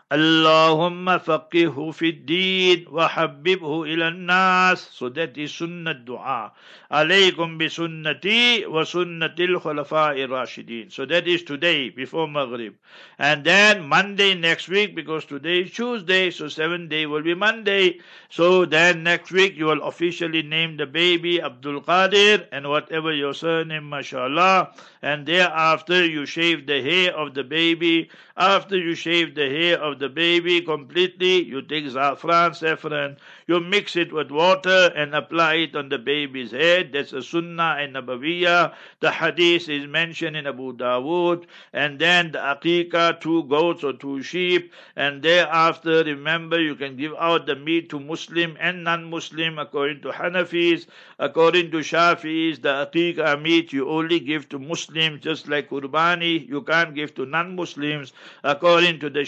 Allahumma 0.10 1.20
faqihu 1.20 1.94
fid 1.94 2.26
deen 2.26 2.86
wa 2.90 3.10
habibhu 3.10 3.84
ila 3.86 4.10
nas. 4.12 4.80
So 4.80 5.10
that 5.10 5.38
is 5.38 5.52
sunnah 5.54 5.96
dua. 5.96 6.54
Alaykum 6.90 7.58
bi 7.60 7.66
sunnati 7.66 8.66
wa 8.70 8.84
sunnatil 8.84 9.60
khulafa'i 9.60 10.24
rashidin. 10.26 10.94
So 10.94 11.06
that 11.08 11.28
is 11.28 11.44
today 11.44 11.90
before 11.90 12.26
Maghrib. 12.26 12.76
And 13.20 13.44
then 13.44 13.86
Monday 13.86 14.34
next 14.34 14.70
week 14.70 14.96
because 14.96 15.26
today 15.26 15.64
is 15.64 15.72
Tuesday. 15.72 16.32
So 16.32 16.48
seventh 16.48 16.90
day 16.90 17.06
will 17.06 17.24
be 17.24 17.36
Monday. 17.36 18.00
So 18.30 18.64
then 18.64 19.04
next 19.04 19.34
week 19.34 19.58
you 19.58 19.66
will 19.66 19.84
officially 19.84 20.42
name 20.42 20.78
the 20.78 20.86
baby 20.86 21.42
Abdul 21.42 21.82
Qadir 21.82 22.48
and 22.54 22.70
whatever 22.70 23.14
your 23.14 23.34
surname, 23.34 23.90
mashallah. 23.90 24.72
And 25.02 25.26
thereafter 25.26 26.06
you 26.06 26.26
shave 26.26 26.66
the 26.66 26.82
hair 26.82 27.14
of 27.14 27.34
the 27.34 27.44
baby. 27.44 28.10
After 28.38 28.78
you 28.78 28.96
shave 28.96 29.36
the 29.36 29.50
hair 29.50 29.82
of 29.82 29.97
the 30.00 30.10
baby 30.10 30.62
completely, 30.62 31.44
you 31.44 31.62
take 31.62 31.90
saffron, 31.90 32.54
saffron, 32.54 33.18
you 33.48 33.60
mix 33.60 33.96
it 33.96 34.12
with 34.12 34.30
water 34.30 34.92
and 34.96 35.16
apply 35.16 35.56
it 35.56 35.76
on 35.76 35.90
the 35.90 35.98
baby's 35.98 36.52
head. 36.52 36.92
That's 36.94 37.14
a 37.14 37.22
sunnah 37.22 37.78
and 37.80 37.96
nabawiyah. 37.96 38.74
The 39.00 39.12
hadith 39.12 39.70
is 39.70 39.88
mentioned 39.88 40.36
in 40.36 40.48
Abu 40.48 40.76
Dawood. 40.76 41.46
And 41.74 41.98
then 41.98 42.32
the 42.32 42.40
aqiqah, 42.40 43.22
two 43.22 43.44
goats 43.44 43.84
or 43.84 43.94
two 43.94 44.22
sheep. 44.22 44.74
And 44.96 45.22
thereafter, 45.22 46.04
remember, 46.04 46.60
you 46.60 46.76
can 46.76 46.98
give 46.98 47.14
out 47.18 47.46
the 47.46 47.56
meat 47.56 47.90
to 47.90 48.00
Muslim 48.00 48.58
and 48.60 48.84
non-Muslim 48.84 49.60
according 49.60 50.02
to 50.02 50.10
Hanafis. 50.10 50.88
According 51.20 51.72
to 51.72 51.78
Shafi'is, 51.78 52.62
the 52.62 52.86
aqiqah 52.86 53.42
meat 53.42 53.72
you 53.72 53.90
only 53.90 54.20
give 54.20 54.50
to 54.50 54.60
Muslims, 54.60 55.22
just 55.22 55.48
like 55.48 55.70
Qurbani, 55.70 56.48
you 56.48 56.62
can't 56.62 56.94
give 56.94 57.16
to 57.16 57.26
non-Muslims. 57.26 58.14
According 58.44 59.00
to 59.00 59.10
the 59.10 59.22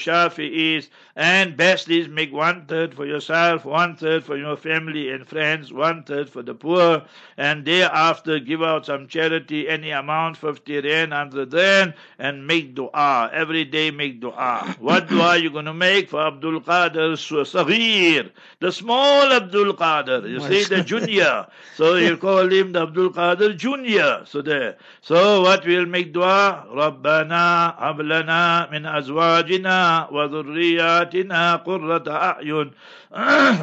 Shafi'is, 0.58 0.88
and 1.16 1.56
best 1.56 1.88
is 1.88 2.08
make 2.08 2.32
one 2.32 2.66
third 2.66 2.94
for 2.94 3.06
yourself, 3.06 3.64
one 3.64 3.96
third 3.96 4.24
for 4.24 4.36
your 4.36 4.56
family 4.56 5.10
and 5.10 5.26
friends, 5.26 5.72
one 5.72 6.02
third 6.02 6.28
for 6.28 6.42
the 6.42 6.54
poor, 6.54 7.02
and 7.36 7.64
thereafter 7.64 8.38
give 8.38 8.62
out 8.62 8.86
some 8.86 9.06
charity, 9.06 9.68
any 9.68 9.90
amount, 9.90 10.36
50 10.36 10.80
rand, 10.80 11.10
100 11.12 11.52
rand, 11.52 11.94
and 12.18 12.46
make 12.46 12.74
dua. 12.74 13.30
Every 13.32 13.64
day 13.64 13.90
make 13.90 14.20
dua. 14.20 14.74
What 14.80 15.08
dua 15.08 15.36
you 15.36 15.50
going 15.50 15.64
to 15.66 15.74
make 15.74 16.10
for 16.10 16.26
Abdul 16.26 16.60
Qadir 16.60 17.14
Saghir, 17.14 18.30
the 18.60 18.72
small 18.72 19.32
Abdul 19.32 19.74
Qadir. 19.74 20.28
You 20.28 20.40
see, 20.40 20.64
the 20.64 20.82
junior. 20.82 21.46
So 21.76 21.94
you 21.94 22.16
call 22.16 22.50
him 22.50 22.72
the 22.72 22.82
Abdul 22.82 23.10
Qadir 23.10 23.56
Junior. 23.56 24.22
So 24.26 24.42
there. 24.42 24.76
So 25.00 25.42
what 25.42 25.64
we'll 25.64 25.86
make 25.86 26.12
dua? 26.12 26.64
ربنا 26.74 27.74
هب 27.78 28.00
لنا 28.00 28.68
من 28.72 28.86
أزواجنا 28.86 30.08
وذرياتنا 30.48 31.56
قرة 31.56 32.04
أعين 32.08 32.70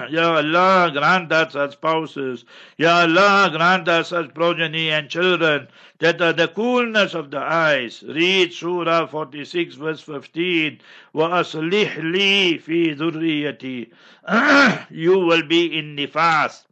Ya 0.10 0.38
Allah, 0.38 0.90
grant 0.94 1.32
us 1.34 1.54
such 1.54 1.74
spouses. 1.74 2.46
Ya 2.78 3.02
Allah, 3.02 3.50
grant 3.52 3.88
us 3.90 4.08
such 4.10 4.34
progeny 4.34 4.90
and 4.90 5.10
children 5.10 5.68
that 6.00 6.22
are 6.22 6.32
the 6.32 6.48
coolness 6.48 7.14
of 7.14 7.32
the 7.32 7.40
eyes. 7.40 8.02
Read 8.08 8.54
Surah 8.54 9.08
46, 9.08 9.76
verse 9.76 10.00
15. 10.00 10.80
وَأَصْلِحْ 11.14 11.96
لِي 11.98 12.64
فِي 12.64 12.96
ذُرِّيَّتِي 12.98 14.88
You 14.90 15.20
will 15.20 15.44
be 15.44 15.78
in 15.78 15.98
nifas. 15.98 16.64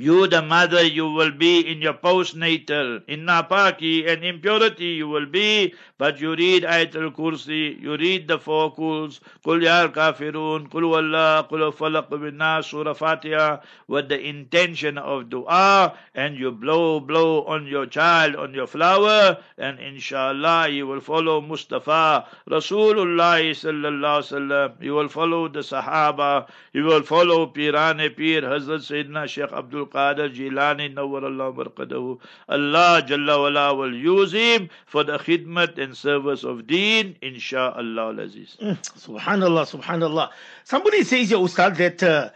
You, 0.00 0.28
the 0.28 0.42
mother, 0.42 0.86
you 0.86 1.10
will 1.10 1.32
be 1.32 1.58
in 1.58 1.82
your 1.82 1.94
postnatal. 1.94 3.02
In 3.08 3.26
napaki 3.26 4.08
and 4.08 4.24
impurity 4.24 4.94
you 4.94 5.08
will 5.08 5.26
be, 5.26 5.74
but 5.98 6.20
you 6.20 6.36
read 6.36 6.62
Ayatul 6.62 7.12
Kursi, 7.12 7.82
you 7.82 7.96
read 7.96 8.28
the 8.28 8.38
four 8.38 8.72
kuls, 8.72 9.18
Kul 9.42 9.60
Ya 9.60 9.88
Kafirun, 9.88 10.70
Kul 10.70 10.88
Wallah, 10.88 11.44
Kul 11.48 11.72
Falaq 11.72 12.10
bin 12.10 12.38
Surah 12.62 12.94
Fatiha, 12.94 13.58
with 13.88 14.08
the 14.08 14.20
intention 14.20 14.98
of 14.98 15.30
dua, 15.30 15.98
and 16.14 16.38
you 16.38 16.52
blow, 16.52 17.00
blow 17.00 17.42
on 17.46 17.66
your 17.66 17.86
child, 17.86 18.36
on 18.36 18.54
your 18.54 18.68
flower, 18.68 19.38
and 19.58 19.80
inshallah 19.80 20.68
you 20.68 20.86
will 20.86 21.00
follow 21.00 21.40
Mustafa, 21.40 22.24
Rasulullah 22.48 23.42
sallallahu 23.50 24.22
sallam, 24.22 24.80
you 24.80 24.94
will 24.94 25.08
follow 25.08 25.48
the 25.48 25.58
Sahaba, 25.58 26.48
you 26.72 26.84
will 26.84 27.02
follow 27.02 27.48
Pirane 27.48 28.16
Pir, 28.16 28.42
Hazrat 28.42 28.86
Sayyidina 28.86 29.26
Sheikh 29.26 29.50
Abdul 29.52 29.87
Qadir 29.88 30.34
Jilani 30.34 30.94
Marqadahu. 31.78 32.18
Allah 32.48 33.02
Jalla 33.06 33.42
wala 33.42 33.74
will 33.74 33.94
use 33.94 34.32
him 34.32 34.68
for 34.86 35.04
the 35.04 35.18
khidmat 35.18 35.78
and 35.78 35.96
service 35.96 36.44
of 36.44 36.66
deen, 36.66 37.16
insha'Allah 37.22 38.20
Aziz. 38.20 38.56
Subhanallah, 38.60 39.80
subhanallah. 39.80 40.30
Somebody 40.64 41.04
says, 41.04 41.30
Ya 41.30 41.38
Ustad, 41.38 41.76
that 41.76 42.02
uh, 42.02 42.30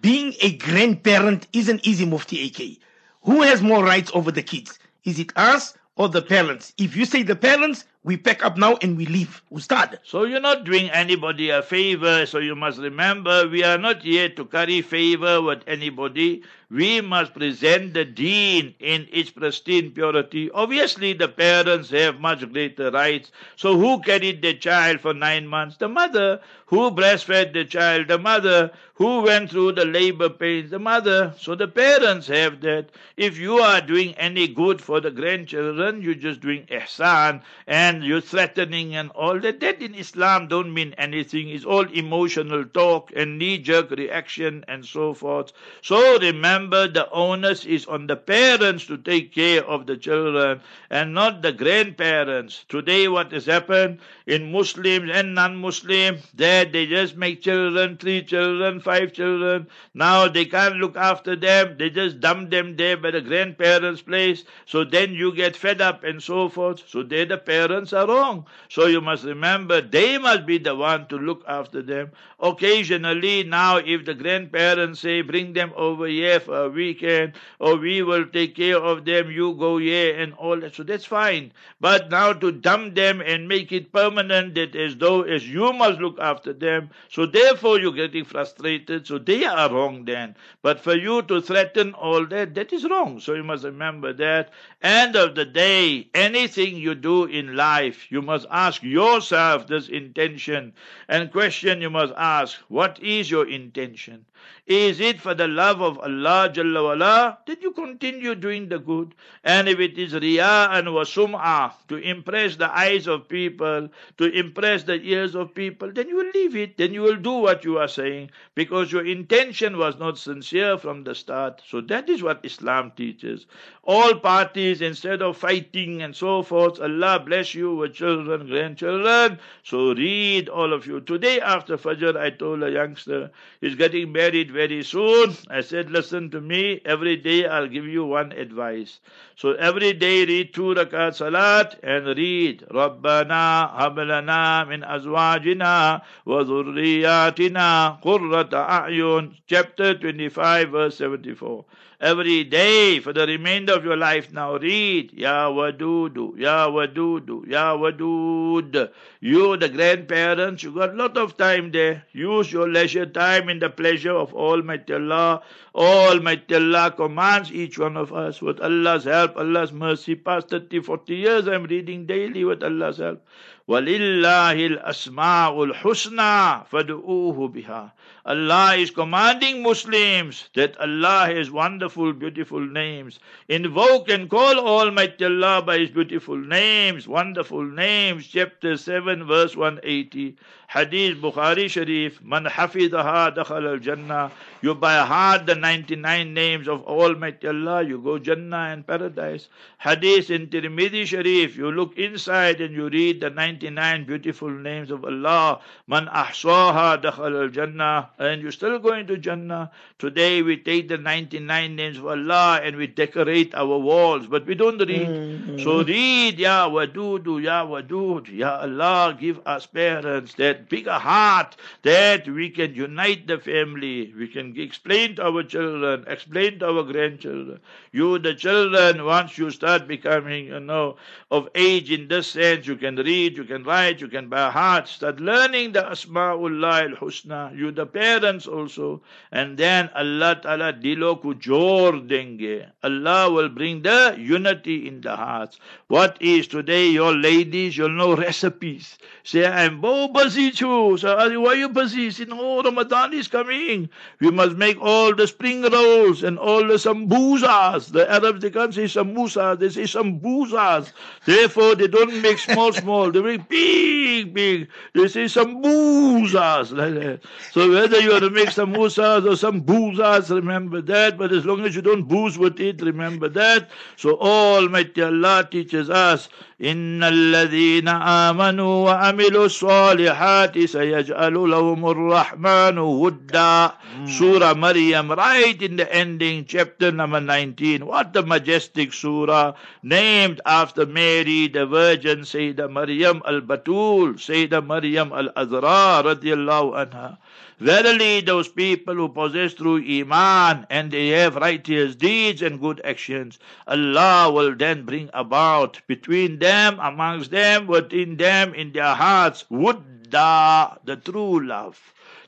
being 0.00 0.34
a 0.40 0.56
grandparent 0.56 1.46
isn't 1.52 1.86
easy, 1.86 2.06
Mufti 2.06 2.46
AK. 2.46 2.78
Who 3.22 3.42
has 3.42 3.62
more 3.62 3.84
rights 3.84 4.10
over 4.14 4.30
the 4.30 4.42
kids? 4.42 4.78
Is 5.04 5.18
it 5.18 5.32
us 5.36 5.74
or 5.96 6.08
the 6.08 6.22
parents? 6.22 6.72
If 6.78 6.96
you 6.96 7.04
say 7.04 7.22
the 7.22 7.36
parents, 7.36 7.84
we 8.04 8.16
pack 8.16 8.44
up 8.44 8.56
now 8.56 8.76
and 8.82 8.96
we 8.96 9.06
leave. 9.06 9.42
Ustad. 9.52 10.00
So 10.02 10.24
you're 10.24 10.40
not 10.40 10.64
doing 10.64 10.90
anybody 10.90 11.50
a 11.50 11.62
favor, 11.62 12.26
so 12.26 12.38
you 12.38 12.56
must 12.56 12.78
remember 12.78 13.46
we 13.48 13.62
are 13.62 13.78
not 13.78 14.02
here 14.02 14.28
to 14.30 14.44
carry 14.44 14.82
favor 14.82 15.40
with 15.40 15.62
anybody. 15.68 16.42
We 16.68 17.02
must 17.02 17.34
present 17.34 17.92
the 17.92 18.06
deen 18.06 18.74
in 18.80 19.06
its 19.12 19.30
pristine 19.30 19.90
purity. 19.90 20.50
Obviously, 20.50 21.12
the 21.12 21.28
parents 21.28 21.90
have 21.90 22.18
much 22.18 22.50
greater 22.50 22.90
rights. 22.90 23.30
So 23.56 23.76
who 23.76 24.00
carried 24.00 24.40
the 24.40 24.54
child 24.54 25.00
for 25.00 25.12
nine 25.12 25.46
months? 25.46 25.76
The 25.76 25.88
mother. 25.88 26.40
Who 26.66 26.90
breastfed 26.90 27.52
the 27.52 27.66
child? 27.66 28.08
The 28.08 28.18
mother. 28.18 28.70
Who 28.94 29.20
went 29.20 29.50
through 29.50 29.72
the 29.72 29.84
labor 29.84 30.30
pains? 30.30 30.70
The 30.70 30.78
mother. 30.78 31.34
So 31.38 31.54
the 31.54 31.68
parents 31.68 32.28
have 32.28 32.62
that. 32.62 32.88
If 33.18 33.36
you 33.36 33.58
are 33.58 33.82
doing 33.82 34.14
any 34.14 34.48
good 34.48 34.80
for 34.80 34.98
the 34.98 35.10
grandchildren, 35.10 36.00
you're 36.00 36.14
just 36.14 36.40
doing 36.40 36.64
ihsan 36.70 37.42
and 37.66 37.91
you're 38.00 38.20
threatening 38.20 38.94
and 38.94 39.10
all 39.10 39.40
that. 39.40 39.58
That 39.58 39.82
in 39.82 39.94
Islam 39.96 40.46
don't 40.46 40.72
mean 40.72 40.94
anything. 40.96 41.48
It's 41.48 41.64
all 41.64 41.86
emotional 41.90 42.64
talk 42.64 43.10
and 43.16 43.38
knee-jerk 43.38 43.90
reaction 43.90 44.64
and 44.68 44.84
so 44.84 45.14
forth. 45.14 45.52
So 45.82 46.18
remember 46.20 46.86
the 46.86 47.10
onus 47.10 47.64
is 47.64 47.86
on 47.86 48.06
the 48.06 48.14
parents 48.14 48.86
to 48.86 48.96
take 48.96 49.34
care 49.34 49.64
of 49.64 49.86
the 49.86 49.96
children 49.96 50.60
and 50.90 51.12
not 51.12 51.42
the 51.42 51.52
grandparents. 51.52 52.64
Today 52.68 53.08
what 53.08 53.32
has 53.32 53.46
happened 53.46 53.98
in 54.26 54.52
Muslims 54.52 55.10
and 55.12 55.34
non-Muslim 55.34 56.18
that 56.34 56.72
they 56.72 56.86
just 56.86 57.16
make 57.16 57.42
children, 57.42 57.96
three 57.96 58.22
children, 58.22 58.78
five 58.78 59.12
children. 59.12 59.66
Now 59.94 60.28
they 60.28 60.44
can't 60.44 60.76
look 60.76 60.96
after 60.96 61.34
them. 61.34 61.76
They 61.78 61.90
just 61.90 62.20
dump 62.20 62.50
them 62.50 62.76
there 62.76 62.96
by 62.96 63.10
the 63.10 63.20
grandparents' 63.20 64.02
place. 64.02 64.44
So 64.66 64.84
then 64.84 65.14
you 65.14 65.34
get 65.34 65.56
fed 65.56 65.80
up 65.80 66.04
and 66.04 66.22
so 66.22 66.48
forth. 66.48 66.82
So 66.86 67.02
they're 67.02 67.26
the 67.26 67.38
parents 67.38 67.81
are 67.90 68.06
wrong. 68.06 68.44
So 68.68 68.86
you 68.86 69.00
must 69.00 69.24
remember 69.24 69.80
they 69.80 70.18
must 70.18 70.44
be 70.44 70.58
the 70.58 70.74
one 70.74 71.06
to 71.08 71.16
look 71.16 71.42
after 71.48 71.80
them. 71.80 72.10
Occasionally 72.38 73.44
now 73.44 73.78
if 73.78 74.04
the 74.04 74.12
grandparents 74.12 75.00
say 75.00 75.22
bring 75.22 75.54
them 75.54 75.72
over 75.74 76.06
here 76.06 76.38
for 76.38 76.64
a 76.64 76.68
weekend 76.68 77.32
or 77.58 77.76
we 77.76 78.02
will 78.02 78.26
take 78.26 78.54
care 78.56 78.76
of 78.76 79.06
them, 79.06 79.30
you 79.30 79.54
go 79.54 79.78
here 79.78 80.18
and 80.20 80.34
all 80.34 80.60
that. 80.60 80.74
So 80.74 80.82
that's 80.82 81.06
fine. 81.06 81.52
But 81.80 82.10
now 82.10 82.34
to 82.34 82.52
dump 82.52 82.94
them 82.94 83.22
and 83.22 83.48
make 83.48 83.72
it 83.72 83.92
permanent 83.92 84.54
that 84.56 84.76
as 84.76 84.96
though 84.96 85.22
as 85.22 85.48
you 85.48 85.72
must 85.72 85.98
look 86.00 86.18
after 86.18 86.52
them, 86.52 86.90
so 87.08 87.24
therefore 87.24 87.78
you're 87.78 87.92
getting 87.92 88.24
frustrated. 88.24 89.06
So 89.06 89.18
they 89.18 89.44
are 89.44 89.72
wrong 89.72 90.04
then. 90.04 90.36
But 90.62 90.80
for 90.80 90.94
you 90.94 91.22
to 91.22 91.40
threaten 91.40 91.94
all 91.94 92.26
that, 92.26 92.54
that 92.54 92.72
is 92.72 92.84
wrong. 92.84 93.20
So 93.20 93.34
you 93.34 93.44
must 93.44 93.64
remember 93.64 94.12
that. 94.14 94.50
End 94.82 95.14
of 95.16 95.34
the 95.34 95.44
day, 95.44 96.08
anything 96.14 96.76
you 96.76 96.94
do 96.94 97.24
in 97.24 97.54
life, 97.56 97.71
you 97.80 98.22
must 98.22 98.46
ask 98.50 98.82
yourself 98.82 99.66
this 99.66 99.88
intention 99.88 100.72
and 101.08 101.30
question 101.30 101.80
you 101.80 101.90
must 101.90 102.12
ask, 102.16 102.58
what 102.68 102.98
is 103.02 103.30
your 103.30 103.48
intention? 103.48 104.24
Is 104.66 105.00
it 105.00 105.20
for 105.20 105.34
the 105.34 105.48
love 105.48 105.80
of 105.82 105.98
Allah 105.98 106.48
Jalla 106.48 106.84
wala? 106.84 107.38
Then 107.46 107.56
you 107.60 107.72
continue 107.72 108.36
doing 108.36 108.68
the 108.68 108.78
good. 108.78 109.12
And 109.42 109.68
if 109.68 109.80
it 109.80 109.98
is 109.98 110.14
riya 110.14 110.68
and 110.70 110.86
wasum'ah, 110.86 111.72
to 111.88 111.96
impress 111.96 112.54
the 112.54 112.70
eyes 112.70 113.08
of 113.08 113.28
people, 113.28 113.88
to 114.18 114.24
impress 114.38 114.84
the 114.84 115.02
ears 115.02 115.34
of 115.34 115.52
people, 115.52 115.90
then 115.92 116.08
you 116.08 116.14
will 116.14 116.30
leave 116.32 116.54
it. 116.54 116.78
Then 116.78 116.94
you 116.94 117.02
will 117.02 117.16
do 117.16 117.32
what 117.32 117.64
you 117.64 117.78
are 117.78 117.88
saying 117.88 118.30
because 118.54 118.92
your 118.92 119.04
intention 119.04 119.78
was 119.78 119.98
not 119.98 120.16
sincere 120.16 120.78
from 120.78 121.02
the 121.02 121.16
start. 121.16 121.60
So 121.68 121.80
that 121.80 122.08
is 122.08 122.22
what 122.22 122.44
Islam 122.44 122.92
teaches. 122.96 123.46
All 123.82 124.14
parties, 124.14 124.80
instead 124.80 125.22
of 125.22 125.36
fighting 125.36 126.02
and 126.02 126.14
so 126.14 126.44
forth, 126.44 126.80
Allah 126.80 127.18
bless 127.18 127.52
you 127.52 127.74
with 127.74 127.94
children, 127.94 128.46
grandchildren. 128.46 129.40
So 129.64 129.92
read 129.92 130.48
all 130.48 130.72
of 130.72 130.86
you. 130.86 131.00
Today 131.00 131.40
after 131.40 131.76
Fajr, 131.76 132.16
I 132.16 132.30
told 132.30 132.62
a 132.62 132.70
youngster, 132.70 133.32
he's 133.60 133.74
getting 133.74 134.12
married 134.12 134.52
very 134.62 134.82
soon. 134.84 135.34
I 135.50 135.60
said, 135.62 135.90
listen 135.90 136.30
to 136.30 136.40
me. 136.40 136.80
Every 136.84 137.16
day 137.16 137.46
I'll 137.46 137.66
give 137.66 137.86
you 137.86 138.04
one 138.04 138.30
advice. 138.30 139.00
So 139.34 139.52
every 139.54 139.92
day 139.92 140.24
read 140.24 140.54
two 140.54 140.74
rakat 140.78 141.16
salat 141.16 141.80
and 141.82 142.06
read 142.06 142.64
Rabbana 142.70 143.42
hablana 143.78 144.68
min 144.68 144.82
azwajina 144.82 146.02
wa 146.24 146.44
dhurriyatina 146.44 148.00
qurrata 148.02 148.62
a'yun. 148.78 149.34
Chapter 149.48 149.94
25 149.94 150.70
verse 150.70 150.96
74 150.98 151.64
every 152.01 152.43
day 152.43 152.99
for 152.99 153.11
the 153.11 153.25
remainder 153.25 153.73
of 153.73 153.83
your 153.83 153.97
life 153.97 154.31
now 154.31 154.55
read 154.57 155.11
Ya 155.13 155.49
Wadudu, 155.49 156.37
Ya 156.37 156.67
Wadudu, 156.69 157.47
Ya 157.47 157.75
Wadud. 157.75 158.91
You, 159.19 159.57
the 159.57 159.69
grandparents, 159.69 160.61
you 160.63 160.71
got 160.71 160.91
a 160.91 160.93
lot 160.93 161.17
of 161.17 161.37
time 161.37 161.71
there. 161.71 162.03
Use 162.11 162.51
your 162.51 162.69
leisure 162.69 163.07
time 163.07 163.49
in 163.49 163.59
the 163.59 163.69
pleasure 163.69 164.15
of 164.15 164.33
Almighty 164.33 164.93
Allah. 164.93 165.41
Almighty 165.73 166.55
Allah 166.55 166.91
commands 166.95 167.51
each 167.51 167.79
one 167.79 167.97
of 167.97 168.13
us 168.13 168.41
with 168.41 168.59
Allah's 168.61 169.05
help, 169.05 169.35
Allah's 169.37 169.71
mercy. 169.71 170.15
Past 170.15 170.49
30, 170.49 170.81
40 170.81 171.15
years 171.15 171.47
I'm 171.47 171.63
reading 171.63 172.05
daily 172.05 172.43
with 172.43 172.63
Allah's 172.63 172.97
help. 172.97 173.25
وَلِلَّهِ 173.67 174.79
الْأَسْمَاءُ 174.79 175.53
الْحُسْنَى 175.65 176.67
فَادْعُوهُ 176.71 177.53
بِهَا 177.53 177.91
Allah 178.24 178.76
is 178.76 178.92
commanding 178.92 179.64
Muslims 179.64 180.48
that 180.54 180.78
Allah 180.80 181.26
has 181.26 181.50
wonderful, 181.50 182.12
beautiful 182.12 182.60
names. 182.60 183.18
Invoke 183.48 184.08
and 184.10 184.30
call 184.30 184.60
Almighty 184.60 185.24
Allah 185.24 185.60
by 185.60 185.78
His 185.80 185.90
beautiful 185.90 186.36
names, 186.36 187.08
wonderful 187.08 187.64
names. 187.64 188.28
Chapter 188.28 188.76
7, 188.76 189.26
verse 189.26 189.56
180. 189.56 190.36
Hadith 190.68 191.20
Bukhari 191.20 191.68
Sharif, 191.68 192.22
Man 192.22 192.44
hafidaha 192.44 193.34
dakhal 193.36 193.72
al 193.72 193.78
Jannah. 193.78 194.30
You 194.62 194.74
by 194.74 195.04
heart 195.04 195.44
the 195.44 195.54
99 195.54 196.32
names 196.32 196.66
of 196.66 196.82
Almighty 196.84 197.48
Allah, 197.48 197.82
you 197.82 197.98
go 197.98 198.18
Jannah 198.18 198.70
and 198.72 198.86
paradise. 198.86 199.48
Hadith 199.78 200.30
in 200.30 200.46
Tirmidhi 200.46 201.04
Sharif, 201.04 201.58
you 201.58 201.70
look 201.70 201.98
inside 201.98 202.62
and 202.62 202.74
you 202.74 202.88
read 202.88 203.20
the 203.20 203.28
99 203.28 204.06
beautiful 204.06 204.48
names 204.48 204.90
of 204.90 205.04
Allah. 205.04 205.60
Man 205.88 206.06
ahsaha 206.06 207.02
dakhal 207.02 207.42
al 207.42 207.48
Jannah. 207.50 208.11
And 208.18 208.42
you're 208.42 208.52
still 208.52 208.78
going 208.78 209.06
to 209.08 209.16
Jannah. 209.16 209.70
Today 209.98 210.42
we 210.42 210.56
take 210.56 210.88
the 210.88 210.98
99 210.98 211.74
names 211.74 211.98
of 211.98 212.06
Allah 212.06 212.60
and 212.62 212.76
we 212.76 212.86
decorate 212.86 213.54
our 213.54 213.78
walls, 213.78 214.26
but 214.26 214.46
we 214.46 214.54
don't 214.54 214.78
read. 214.78 215.08
Mm-hmm. 215.08 215.58
So 215.58 215.82
read, 215.82 216.38
Ya 216.38 216.68
Wadudu, 216.68 217.42
Ya 217.42 217.66
Wadud, 217.66 218.28
Ya 218.28 218.60
Allah, 218.60 219.16
give 219.18 219.40
us 219.46 219.66
parents 219.66 220.34
that 220.34 220.68
bigger 220.68 220.92
heart 220.92 221.56
that 221.82 222.28
we 222.28 222.50
can 222.50 222.74
unite 222.74 223.26
the 223.26 223.38
family. 223.38 224.12
We 224.16 224.28
can 224.28 224.58
explain 224.60 225.16
to 225.16 225.24
our 225.24 225.42
children, 225.42 226.04
explain 226.06 226.58
to 226.60 226.66
our 226.68 226.82
grandchildren. 226.84 227.60
You, 227.92 228.18
the 228.18 228.34
children, 228.34 229.04
once 229.04 229.38
you 229.38 229.50
start 229.50 229.88
becoming, 229.88 230.46
you 230.46 230.60
know, 230.60 230.96
of 231.30 231.48
age 231.54 231.90
in 231.90 232.08
this 232.08 232.28
sense, 232.28 232.66
you 232.66 232.76
can 232.76 232.96
read, 232.96 233.36
you 233.36 233.44
can 233.44 233.64
write, 233.64 234.00
you 234.00 234.08
can 234.08 234.28
by 234.28 234.50
heart, 234.50 234.86
start 234.88 235.18
learning 235.18 235.72
the 235.72 235.82
Asma'ullah 235.82 236.90
al-Husna. 236.90 237.56
You, 237.56 237.72
the 237.72 237.86
parents 237.86 238.01
also. 238.02 239.02
And 239.30 239.56
then 239.56 239.90
Allah 239.94 240.38
Ta'ala 240.42 240.72
dilo 240.72 241.20
ku 241.20 241.34
jor 241.34 241.92
denge. 241.92 242.66
Allah 242.82 243.30
will 243.30 243.48
bring 243.48 243.82
the 243.82 244.16
unity 244.18 244.86
in 244.88 245.00
the 245.00 245.14
hearts. 245.16 245.58
What 245.88 246.16
is 246.20 246.46
today, 246.48 246.88
your 246.88 247.14
ladies, 247.14 247.76
you'll 247.76 247.90
know 247.90 248.16
recipes. 248.26 248.98
Say, 249.24 249.46
I'm 249.46 249.80
so 249.82 250.08
busy 250.08 250.50
too. 250.50 250.96
So, 250.98 251.16
why 251.16 251.52
are 251.52 251.54
you 251.54 251.68
busy? 251.68 252.10
Say, 252.10 252.24
no, 252.24 252.62
Ramadan 252.62 253.12
is 253.14 253.28
coming. 253.28 253.88
We 254.20 254.30
must 254.30 254.56
make 254.56 254.80
all 254.80 255.14
the 255.14 255.26
spring 255.26 255.62
rolls 255.62 256.22
and 256.22 256.38
all 256.38 256.66
the 256.66 256.74
sambusas. 256.74 257.92
The 257.92 258.10
Arabs, 258.10 258.40
they 258.42 258.50
can't 258.50 258.74
say 258.74 258.84
samosa, 258.84 259.58
they 259.58 259.68
say 259.68 259.82
sambusas. 259.82 260.92
Therefore, 261.24 261.74
they 261.76 261.86
don't 261.86 262.20
make 262.20 262.38
small, 262.38 262.72
small. 262.72 263.10
They 263.12 263.22
make 263.22 263.48
big, 263.48 264.34
big. 264.34 264.68
They 264.94 265.08
say 265.08 265.24
sambusas. 265.26 266.72
Like 266.76 266.94
that. 267.00 267.20
So, 267.52 267.68
whether 267.91 267.99
you 267.99 268.11
want 268.11 268.23
to 268.23 268.29
make 268.29 268.49
samosas 268.49 269.25
or 269.25 269.35
sambusas, 269.35 270.29
remember 270.33 270.81
that. 270.81 271.17
But 271.17 271.31
as 271.31 271.45
long 271.45 271.65
as 271.65 271.75
you 271.75 271.81
don't 271.81 272.03
booze 272.03 272.37
with 272.37 272.59
it, 272.59 272.81
remember 272.81 273.29
that. 273.29 273.69
So, 273.95 274.17
Almighty 274.19 275.01
Allah 275.01 275.47
teaches 275.49 275.89
us 275.89 276.29
إن 276.57 277.03
الذين 277.03 277.87
آمنوا 277.87 278.85
وعملوا 278.85 279.45
الصالحات 279.45 280.59
سيجعل 280.59 281.33
لهم 281.33 281.85
الرحمن 281.85 282.77
ودا 282.77 283.71
Surah 284.07 284.55
Maryam 284.55 285.11
right 285.11 285.61
in 285.61 285.75
the 285.75 285.85
ending 285.93 286.45
chapter 286.45 286.91
number 286.91 287.21
19 287.21 287.85
what 287.85 288.15
a 288.15 288.23
majestic 288.23 288.91
surah 288.91 289.53
named 289.83 290.41
after 290.47 290.87
Mary 290.87 291.47
the 291.47 291.67
Virgin 291.67 292.21
Sayyidah 292.21 292.71
Maryam 292.71 293.21
al-Batul 293.25 294.17
Sayyidah 294.17 294.65
Maryam 294.65 295.13
al-Azra 295.13 296.01
radiallahu 296.09 296.73
anha 296.73 297.17
Verily, 297.62 298.20
those 298.20 298.48
people 298.48 298.96
who 298.96 299.08
possess 299.08 299.52
through 299.52 299.84
Iman 299.86 300.66
and 300.68 300.90
they 300.90 301.10
have 301.10 301.36
righteous 301.36 301.94
deeds 301.94 302.42
and 302.42 302.60
good 302.60 302.80
actions, 302.84 303.38
Allah 303.68 304.32
will 304.32 304.56
then 304.56 304.84
bring 304.84 305.08
about 305.14 305.80
between 305.86 306.40
them, 306.40 306.80
amongst 306.80 307.30
them, 307.30 307.68
within 307.68 308.16
them, 308.16 308.52
in 308.52 308.72
their 308.72 308.96
hearts, 308.96 309.44
wudda, 309.48 310.78
the 310.84 310.96
true 310.96 311.46
love. 311.46 311.78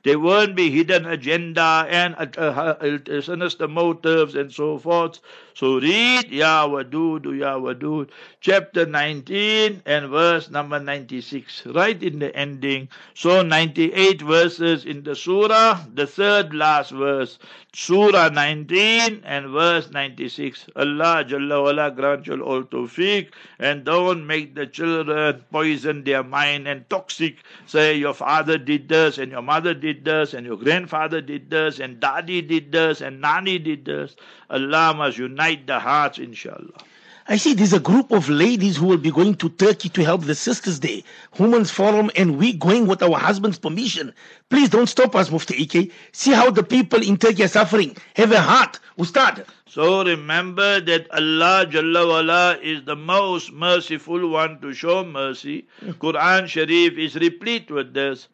There 0.05 0.19
won't 0.19 0.55
be 0.55 0.71
hidden 0.71 1.07
agenda 1.07 1.87
and 1.89 2.15
uh, 2.15 2.27
uh, 2.39 2.99
uh, 3.09 3.21
sinister 3.23 3.67
motives 3.67 4.35
and 4.35 4.53
so 4.53 4.77
forth. 4.79 5.19
So 5.55 5.79
read 5.81 6.31
Ya 6.31 6.67
Wadud, 6.67 8.11
chapter 8.41 8.87
19 8.87 9.83
and 9.87 10.09
verse 10.11 10.51
number 10.51 10.81
96, 10.81 11.67
right 11.67 12.03
in 12.03 12.19
the 12.19 12.35
ending. 12.37 12.89
So 13.15 13.41
98 13.43 14.21
verses 14.21 14.85
in 14.85 15.05
the 15.05 15.15
surah, 15.15 15.81
the 15.95 16.07
third 16.09 16.53
last 16.53 16.91
verse. 16.91 17.39
Surah 17.73 18.31
19 18.31 19.23
and 19.25 19.51
verse 19.51 19.91
96. 19.91 20.67
Allah 20.75 21.25
Jalla 21.27 21.63
wala 21.63 21.91
grant 21.93 22.27
you 22.27 22.43
all 22.43 22.65
tawfiq 22.65 23.29
and 23.61 23.85
don't 23.85 24.27
make 24.27 24.55
the 24.57 24.67
children 24.67 25.45
poison 25.53 26.03
their 26.03 26.25
mind 26.25 26.67
and 26.67 26.89
toxic. 26.91 27.37
Say 27.67 27.95
your 27.95 28.15
father 28.15 28.59
did 28.59 28.89
this 28.89 29.19
and 29.19 29.31
your 29.31 29.43
mother 29.43 29.73
did 29.75 29.94
this 30.03 30.35
and 30.35 30.45
your 30.45 30.57
grandfather 30.57 31.21
did 31.21 31.51
this 31.51 31.79
and 31.79 32.01
daddy 32.01 32.43
did 32.43 32.73
this 32.73 33.01
and 33.01 33.21
nani 33.21 33.61
did 33.61 33.85
this. 33.85 34.17
Allah 34.51 34.95
must 34.97 35.19
unite 35.19 35.69
the 35.69 35.79
hearts 35.79 36.19
inshallah. 36.19 36.81
I 37.27 37.39
see 37.39 37.55
there's 37.55 37.73
a 37.73 37.81
group 37.81 38.11
of 38.11 38.29
ladies 38.29 38.77
who 38.77 38.87
will 38.87 38.99
be 38.99 39.11
going 39.11 39.37
to 39.37 39.49
Turkey 39.49 39.89
to 39.89 40.05
help 40.05 40.25
the 40.25 40.35
Sisters 40.35 40.79
Day, 40.79 41.05
Women's 41.39 41.71
Forum, 41.71 42.11
and 42.17 42.37
we 42.37 42.53
going 42.53 42.87
with 42.87 43.03
our 43.03 43.19
husband's 43.19 43.59
permission. 43.59 44.13
Please 44.51 44.69
don't 44.69 44.89
stop 44.89 45.17
us, 45.17 45.31
Mufti 45.31 45.63
AK. 45.63 45.91
See 46.13 46.33
how 46.33 46.51
the 46.51 46.63
people 46.63 47.03
in 47.03 47.17
Turkey 47.17 47.45
are 47.45 47.49
suffering. 47.49 47.97
Have 48.17 48.31
a 48.33 48.43
heart, 48.43 48.79
Ustad. 48.99 49.47
So 49.67 50.05
remember 50.05 50.81
that 50.81 51.11
Allah 51.13 51.65
Jalla 51.67 52.07
wala 52.07 52.59
is 52.63 52.85
the 52.85 52.95
most 52.95 53.53
merciful 53.53 54.29
one 54.29 54.61
to 54.61 54.75
show 54.75 55.03
mercy. 55.03 55.67
Mm. 55.83 55.95
Quran 55.95 56.47
Sharif 56.47 56.99
is 56.99 57.15
replete 57.15 57.71
with 57.71 57.95
this 57.95 58.29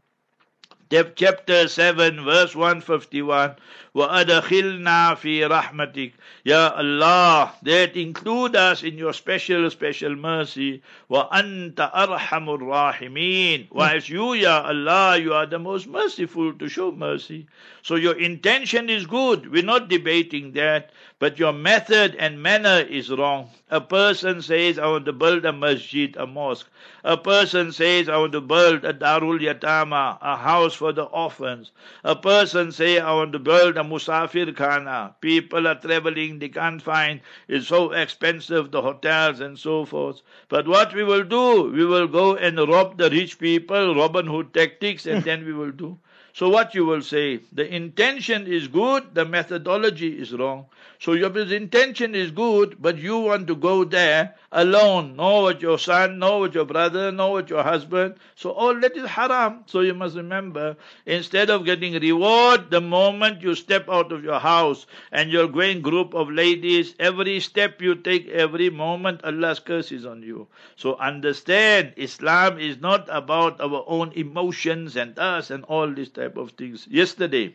chapter 0.91 1.69
7, 1.69 2.25
verse 2.25 2.55
151. 2.57 3.55
وَأَدْخِلْنَا 3.96 5.16
فِي 5.16 5.48
رَحْمَتِكَ 5.48 6.12
Ya 6.44 6.74
Allah, 6.76 7.54
that 7.64 7.96
include 7.96 8.56
us 8.56 8.84
in 8.84 8.98
your 8.98 9.14
special, 9.14 9.70
special 9.70 10.16
mercy. 10.16 10.82
وَأَنْتَ 11.10 11.76
أَرْحَمُ 11.76 12.60
الرَّاحِمِينَ 12.60 13.68
Whilst 13.72 14.10
you, 14.10 14.34
Ya 14.34 14.64
Allah, 14.64 15.18
you 15.18 15.34
are 15.34 15.46
the 15.46 15.60
most 15.60 15.88
merciful 15.88 16.54
to 16.54 16.68
show 16.68 16.92
mercy. 16.92 17.48
So 17.82 17.96
your 17.96 18.18
intention 18.20 18.90
is 18.90 19.06
good. 19.06 19.52
We're 19.52 19.64
not 19.64 19.88
debating 19.88 20.52
that. 20.54 20.92
But 21.18 21.40
your 21.40 21.54
method 21.54 22.16
and 22.20 22.44
manner 22.44 22.82
is 22.82 23.10
wrong. 23.10 23.50
A 23.70 23.80
person 23.80 24.42
says, 24.42 24.78
I 24.78 24.88
want 24.88 25.06
to 25.06 25.14
build 25.14 25.46
a 25.46 25.54
masjid, 25.54 26.16
a 26.18 26.28
mosque. 26.28 26.68
A 27.06 27.16
person 27.16 27.72
says, 27.72 28.10
I 28.10 28.18
want 28.18 28.34
to 28.34 28.42
build 28.42 28.84
a 28.84 28.94
darul 28.94 29.40
yatama, 29.40 30.18
a 30.22 30.36
house 30.36 30.74
for 30.74 30.92
the 30.92 31.04
orphans. 31.04 31.72
A 32.04 32.16
person 32.16 32.72
says, 32.72 33.00
I 33.02 33.14
want 33.14 33.32
to 33.32 33.40
build 33.40 33.78
a 33.81 33.85
musafir 33.85 34.55
khana. 34.55 34.91
Ah, 34.91 35.09
people 35.21 35.67
are 35.67 35.75
traveling, 35.75 36.39
they 36.39 36.49
can't 36.49 36.83
find, 36.83 37.21
it's 37.49 37.69
so 37.69 37.93
expensive, 37.93 38.71
the 38.71 38.83
hotels 38.83 39.41
and 39.41 39.59
so 39.59 39.85
forth. 39.85 40.23
But 40.49 40.69
what 40.69 40.95
we 40.95 41.05
will 41.05 41.25
do, 41.25 41.71
we 41.71 41.85
will 41.85 42.09
go 42.09 42.37
and 42.37 42.59
rob 42.59 42.97
the 42.99 43.11
rich 43.11 43.39
people, 43.39 43.95
Robin 43.95 44.27
Hood 44.27 44.53
tactics, 44.55 45.07
and 45.07 45.25
then 45.31 45.45
we 45.45 45.53
will 45.53 45.73
do. 45.73 45.99
So 46.33 46.49
what 46.49 46.75
you 46.75 46.85
will 46.85 47.03
say, 47.03 47.41
the 47.53 47.67
intention 47.75 48.47
is 48.47 48.69
good, 48.69 49.15
the 49.15 49.25
methodology 49.25 50.21
is 50.21 50.33
wrong. 50.33 50.67
So 51.01 51.15
your 51.15 51.37
intention 51.39 52.15
is 52.15 52.31
good, 52.31 52.77
but 52.79 52.99
you 52.99 53.19
want 53.19 53.47
to 53.47 53.57
go 53.57 53.85
there 53.85 54.35
alone, 54.53 55.17
no 55.17 55.45
with 55.45 55.63
your 55.63 55.79
son, 55.79 56.19
no 56.19 56.41
with 56.41 56.55
your 56.55 56.67
brother, 56.67 57.11
no 57.11 57.33
with 57.33 57.49
your 57.49 57.63
husband. 57.63 58.17
So 58.35 58.51
all 58.51 58.79
that 58.81 58.95
is 58.97 59.09
haram. 59.09 59.65
So 59.67 59.81
you 59.81 59.95
must 59.95 60.15
remember, 60.17 60.77
instead 61.07 61.49
of 61.49 61.65
getting 61.65 61.95
reward 61.95 62.71
the 62.71 62.83
moment 62.83 63.41
you 63.41 63.55
step 63.55 63.89
out 63.89 64.13
of 64.13 64.23
your 64.23 64.41
house 64.41 64.85
and 65.11 65.31
you're 65.31 65.49
going 65.49 65.81
group 65.81 66.13
of 66.13 66.31
ladies, 66.31 66.95
every 66.99 67.41
step 67.41 67.81
you 67.81 67.95
take, 67.95 68.29
every 68.29 68.69
moment, 68.69 69.25
Allah's 69.25 69.59
curse 69.59 69.93
is 69.93 70.05
on 70.05 70.23
you. 70.23 70.49
So 70.77 70.97
understand, 70.97 71.95
Islam 71.97 72.59
is 72.59 72.79
not 72.79 73.09
about 73.09 73.59
our 73.61 73.85
own 73.87 74.13
emotions 74.13 74.97
and 74.97 75.19
us 75.19 75.51
and 75.51 75.65
all 75.65 75.91
these 75.91 76.11
type 76.21 76.37
of 76.37 76.51
things. 76.53 76.87
Yesterday, 76.91 77.55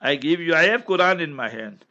I 0.00 0.14
give 0.16 0.40
you, 0.40 0.54
I 0.54 0.64
have 0.64 0.84
Quran 0.84 1.20
in 1.20 1.34
my 1.34 1.48
hand. 1.48 1.84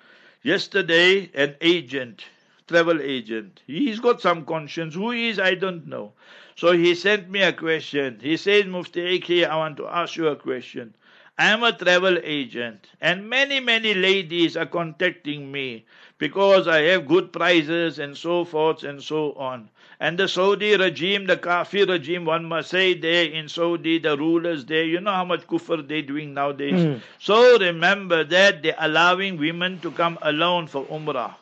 Yesterday, 0.44 1.30
an 1.34 1.56
agent, 1.62 2.26
travel 2.68 3.02
agent, 3.02 3.62
he's 3.68 4.00
got 4.00 4.22
some 4.22 4.46
conscience. 4.46 4.96
Who 4.96 5.12
he 5.12 5.30
is, 5.30 5.40
I 5.40 5.56
don't 5.56 5.88
know. 5.88 6.14
So 6.56 6.72
he 6.72 6.96
sent 6.96 7.30
me 7.30 7.42
a 7.42 7.54
question. 7.54 8.20
He 8.22 8.38
says, 8.38 8.66
Mufti 8.66 9.46
I 9.46 9.56
want 9.56 9.78
to 9.78 9.88
ask 9.88 10.16
you 10.16 10.28
a 10.28 10.36
question. 10.36 10.96
I 11.38 11.46
am 11.46 11.64
a 11.64 11.72
travel 11.72 12.18
agent, 12.24 12.88
and 13.02 13.28
many, 13.28 13.60
many 13.60 13.94
ladies 13.94 14.56
are 14.56 14.66
contacting 14.66 15.52
me 15.52 15.86
because 16.18 16.68
I 16.68 16.82
have 16.92 17.08
good 17.08 17.34
prices 17.34 18.00
and 18.00 18.16
so 18.16 18.46
forth 18.46 18.84
and 18.84 19.02
so 19.02 19.34
on. 19.34 19.70
And 20.02 20.18
the 20.18 20.28
Saudi 20.28 20.76
regime, 20.76 21.28
the 21.28 21.38
Kafir 21.38 21.86
regime, 21.86 22.26
one 22.26 22.46
must 22.46 22.72
say 22.72 22.96
there 22.96 23.26
in 23.26 23.48
Saudi, 23.48 24.00
the 24.00 24.18
rulers 24.18 24.66
there, 24.66 24.84
you 24.84 25.00
know 25.00 25.12
how 25.12 25.24
much 25.24 25.46
kufr 25.46 25.88
they're 25.88 26.02
doing 26.02 26.34
nowadays. 26.34 26.74
Mm. 26.74 27.02
So 27.20 27.60
remember 27.60 28.24
that 28.24 28.64
they're 28.64 28.76
allowing 28.80 29.38
women 29.38 29.80
to 29.82 29.92
come 29.92 30.18
alone 30.24 30.66
for 30.66 30.86
Umrah. 30.86 31.36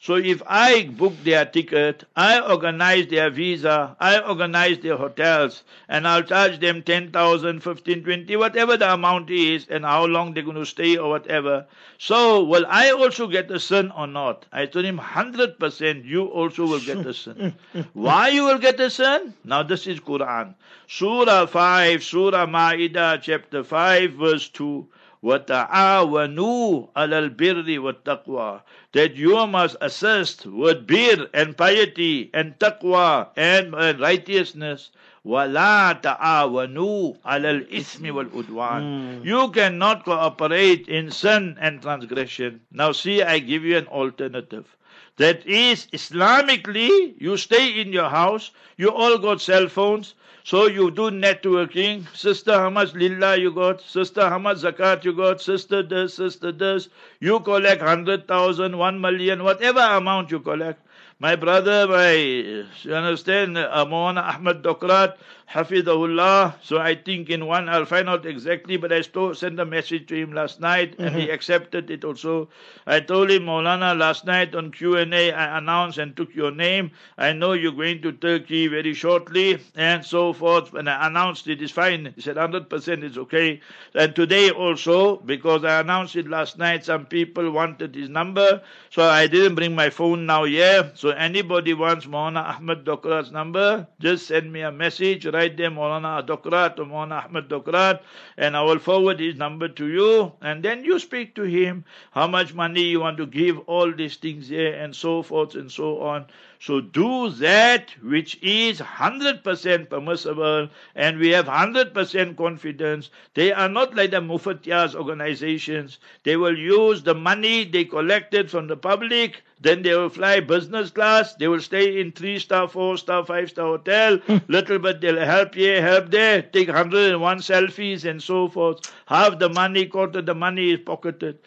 So 0.00 0.14
if 0.14 0.40
I 0.46 0.84
book 0.84 1.14
their 1.24 1.44
ticket, 1.44 2.04
I 2.14 2.38
organize 2.38 3.08
their 3.08 3.30
visa, 3.30 3.96
I 3.98 4.20
organize 4.20 4.78
their 4.78 4.96
hotels, 4.96 5.64
and 5.88 6.06
I'll 6.06 6.22
charge 6.22 6.60
them 6.60 6.82
10,000, 6.82 7.60
15, 7.60 8.04
20, 8.04 8.36
whatever 8.36 8.76
the 8.76 8.92
amount 8.92 9.28
is, 9.28 9.66
and 9.68 9.84
how 9.84 10.04
long 10.04 10.34
they're 10.34 10.44
going 10.44 10.56
to 10.56 10.64
stay 10.64 10.96
or 10.96 11.10
whatever. 11.10 11.66
So 11.98 12.44
will 12.44 12.64
I 12.68 12.92
also 12.92 13.26
get 13.26 13.50
a 13.50 13.58
sin 13.58 13.90
or 13.90 14.06
not? 14.06 14.46
I 14.52 14.66
told 14.66 14.84
him 14.84 14.98
100% 15.00 16.04
you 16.04 16.26
also 16.26 16.64
will 16.64 16.80
get 16.80 17.04
a 17.04 17.12
sin. 17.12 17.54
Why 17.92 18.28
you 18.28 18.44
will 18.44 18.58
get 18.58 18.78
a 18.78 18.90
sin? 18.90 19.34
Now 19.42 19.64
this 19.64 19.88
is 19.88 19.98
Quran. 19.98 20.54
Surah 20.86 21.46
5, 21.46 22.04
Surah 22.04 22.46
Ma'idah, 22.46 23.20
chapter 23.20 23.64
5, 23.64 24.12
verse 24.12 24.48
2. 24.50 24.86
وَتَعَاوَنُوا 25.23 26.87
عَلَى 26.97 27.19
الْبِرِّ 27.19 27.79
وَالتَّقْوَى 27.79 28.61
That 28.91 29.15
you 29.15 29.47
must 29.47 29.77
assist 29.79 30.45
with 30.45 30.85
bir 30.85 31.29
and 31.33 31.57
piety 31.57 32.29
and 32.33 32.59
taqwa 32.59 33.29
and, 33.37 33.73
and 33.73 33.99
righteousness. 34.01 34.91
وَلَا 35.25 36.01
تَعَاوَنُوا 36.01 37.17
عَلَى 37.25 37.67
الْإِثْمِ 37.69 38.11
وَالْعُدْوَانِ 38.11 39.23
You 39.25 39.49
cannot 39.51 40.03
cooperate 40.03 40.89
in 40.89 41.09
sin 41.09 41.55
and 41.59 41.81
transgression. 41.81 42.59
Now 42.69 42.91
see, 42.91 43.23
I 43.23 43.39
give 43.39 43.63
you 43.63 43.77
an 43.77 43.87
alternative. 43.87 44.75
That 45.17 45.45
is, 45.47 45.87
Islamically, 45.93 47.13
you 47.17 47.37
stay 47.37 47.79
in 47.79 47.93
your 47.93 48.09
house, 48.09 48.51
you 48.77 48.89
all 48.89 49.17
got 49.17 49.39
cell 49.39 49.69
phones, 49.69 50.15
so 50.48 50.66
you 50.66 50.90
do 50.90 51.10
networking. 51.10 52.06
Sister, 52.16 52.54
how 52.58 52.70
much 52.70 52.94
lillah 52.94 53.36
you 53.36 53.50
got? 53.52 53.82
Sister, 53.82 54.28
how 54.30 54.38
much 54.38 54.56
zakat 54.62 55.04
you 55.04 55.12
got? 55.12 55.42
Sister 55.42 55.82
this, 55.82 56.14
sister 56.14 56.52
this. 56.52 56.88
You 57.20 57.40
collect 57.40 57.82
100,000, 57.82 58.78
1 58.78 59.00
million, 59.00 59.44
whatever 59.44 59.80
amount 59.80 60.30
you 60.30 60.40
collect. 60.40 60.80
My 61.20 61.34
brother, 61.34 61.88
my, 61.88 62.12
you 62.12 62.94
understand, 62.94 63.58
uh, 63.58 63.68
Ahmad 63.72 64.62
Dokrat, 64.62 65.16
Hafidahullah. 65.50 66.54
So 66.62 66.78
I 66.78 66.94
think 66.94 67.30
in 67.30 67.46
one, 67.46 67.68
I'll 67.70 67.86
find 67.86 68.08
out 68.08 68.26
exactly, 68.26 68.76
but 68.76 68.92
I 68.92 69.00
still 69.00 69.34
sent 69.34 69.58
a 69.58 69.64
message 69.64 70.06
to 70.08 70.14
him 70.14 70.32
last 70.32 70.60
night 70.60 70.94
and 70.98 71.08
mm-hmm. 71.08 71.20
he 71.20 71.30
accepted 71.30 71.90
it 71.90 72.04
also. 72.04 72.50
I 72.86 73.00
told 73.00 73.30
him, 73.30 73.46
Maulana, 73.46 73.98
last 73.98 74.26
night 74.26 74.54
on 74.54 74.70
Q&A, 74.70 75.32
I 75.32 75.58
announced 75.58 75.96
and 75.96 76.14
took 76.14 76.34
your 76.34 76.50
name. 76.50 76.90
I 77.16 77.32
know 77.32 77.54
you're 77.54 77.72
going 77.72 78.02
to 78.02 78.12
Turkey 78.12 78.66
very 78.68 78.92
shortly 78.92 79.58
and 79.74 80.04
so 80.04 80.34
forth. 80.34 80.74
And 80.74 80.88
I 80.88 81.06
announced 81.06 81.48
it 81.48 81.62
is 81.62 81.70
fine. 81.70 82.12
He 82.14 82.20
said 82.20 82.36
100% 82.36 83.02
it's 83.02 83.16
okay. 83.16 83.60
And 83.94 84.14
today 84.14 84.50
also, 84.50 85.16
because 85.16 85.64
I 85.64 85.80
announced 85.80 86.14
it 86.14 86.28
last 86.28 86.58
night, 86.58 86.84
some 86.84 87.06
people 87.06 87.50
wanted 87.50 87.94
his 87.94 88.10
number. 88.10 88.60
So 88.90 89.02
I 89.08 89.26
didn't 89.26 89.54
bring 89.54 89.74
my 89.74 89.88
phone 89.88 90.26
now 90.26 90.44
here. 90.44 90.92
So 90.94 91.07
anybody 91.10 91.74
wants 91.74 92.06
Maulana 92.06 92.56
Ahmed 92.56 92.84
Dokrat's 92.84 93.30
number, 93.30 93.86
just 94.00 94.26
send 94.26 94.52
me 94.52 94.62
a 94.62 94.72
message 94.72 95.26
write 95.26 95.56
them 95.56 95.74
Maulana 95.74 96.26
Dokrat 96.26 96.78
or 96.78 96.84
Maulana 96.84 97.24
Ahmed 97.24 97.48
Dokrat, 97.48 98.00
and 98.36 98.56
I 98.56 98.62
will 98.62 98.78
forward 98.78 99.20
his 99.20 99.36
number 99.36 99.68
to 99.68 99.88
you, 99.88 100.32
and 100.40 100.62
then 100.62 100.84
you 100.84 100.98
speak 100.98 101.34
to 101.36 101.42
him 101.42 101.84
how 102.10 102.26
much 102.26 102.54
money 102.54 102.82
you 102.82 103.00
want 103.00 103.16
to 103.18 103.26
give, 103.26 103.58
all 103.60 103.92
these 103.92 104.16
things 104.16 104.48
here, 104.48 104.74
and 104.74 104.94
so 104.94 105.22
forth 105.22 105.54
and 105.54 105.70
so 105.70 106.00
on. 106.00 106.26
So 106.60 106.80
do 106.80 107.30
that 107.30 107.90
which 108.02 108.38
is 108.42 108.80
100% 108.80 109.88
permissible, 109.90 110.68
and 110.94 111.18
we 111.18 111.28
have 111.30 111.46
100% 111.46 112.36
confidence. 112.36 113.10
They 113.34 113.52
are 113.52 113.68
not 113.68 113.94
like 113.94 114.10
the 114.10 114.20
Mufatiyas 114.20 114.94
organizations. 114.94 115.98
They 116.24 116.36
will 116.36 116.58
use 116.58 117.02
the 117.02 117.14
money 117.14 117.64
they 117.64 117.84
collected 117.84 118.50
from 118.50 118.66
the 118.66 118.76
public 118.76 119.42
then 119.60 119.82
they 119.82 119.94
will 119.94 120.08
fly 120.08 120.40
business 120.40 120.90
class. 120.90 121.34
They 121.34 121.48
will 121.48 121.60
stay 121.60 122.00
in 122.00 122.12
three 122.12 122.38
star, 122.38 122.68
four 122.68 122.96
star, 122.96 123.24
five 123.24 123.50
star 123.50 123.66
hotel. 123.66 124.18
Hmm. 124.18 124.36
Little 124.46 124.78
bit 124.78 125.00
they'll 125.00 125.18
help 125.24 125.54
here, 125.54 125.82
help 125.82 126.10
there, 126.10 126.42
take 126.42 126.68
101 126.68 127.38
selfies 127.38 128.08
and 128.08 128.22
so 128.22 128.48
forth. 128.48 128.92
Half 129.06 129.38
the 129.38 129.48
money, 129.48 129.86
quarter 129.86 130.22
the 130.22 130.34
money 130.34 130.70
is 130.70 130.80
pocketed. 130.80 131.38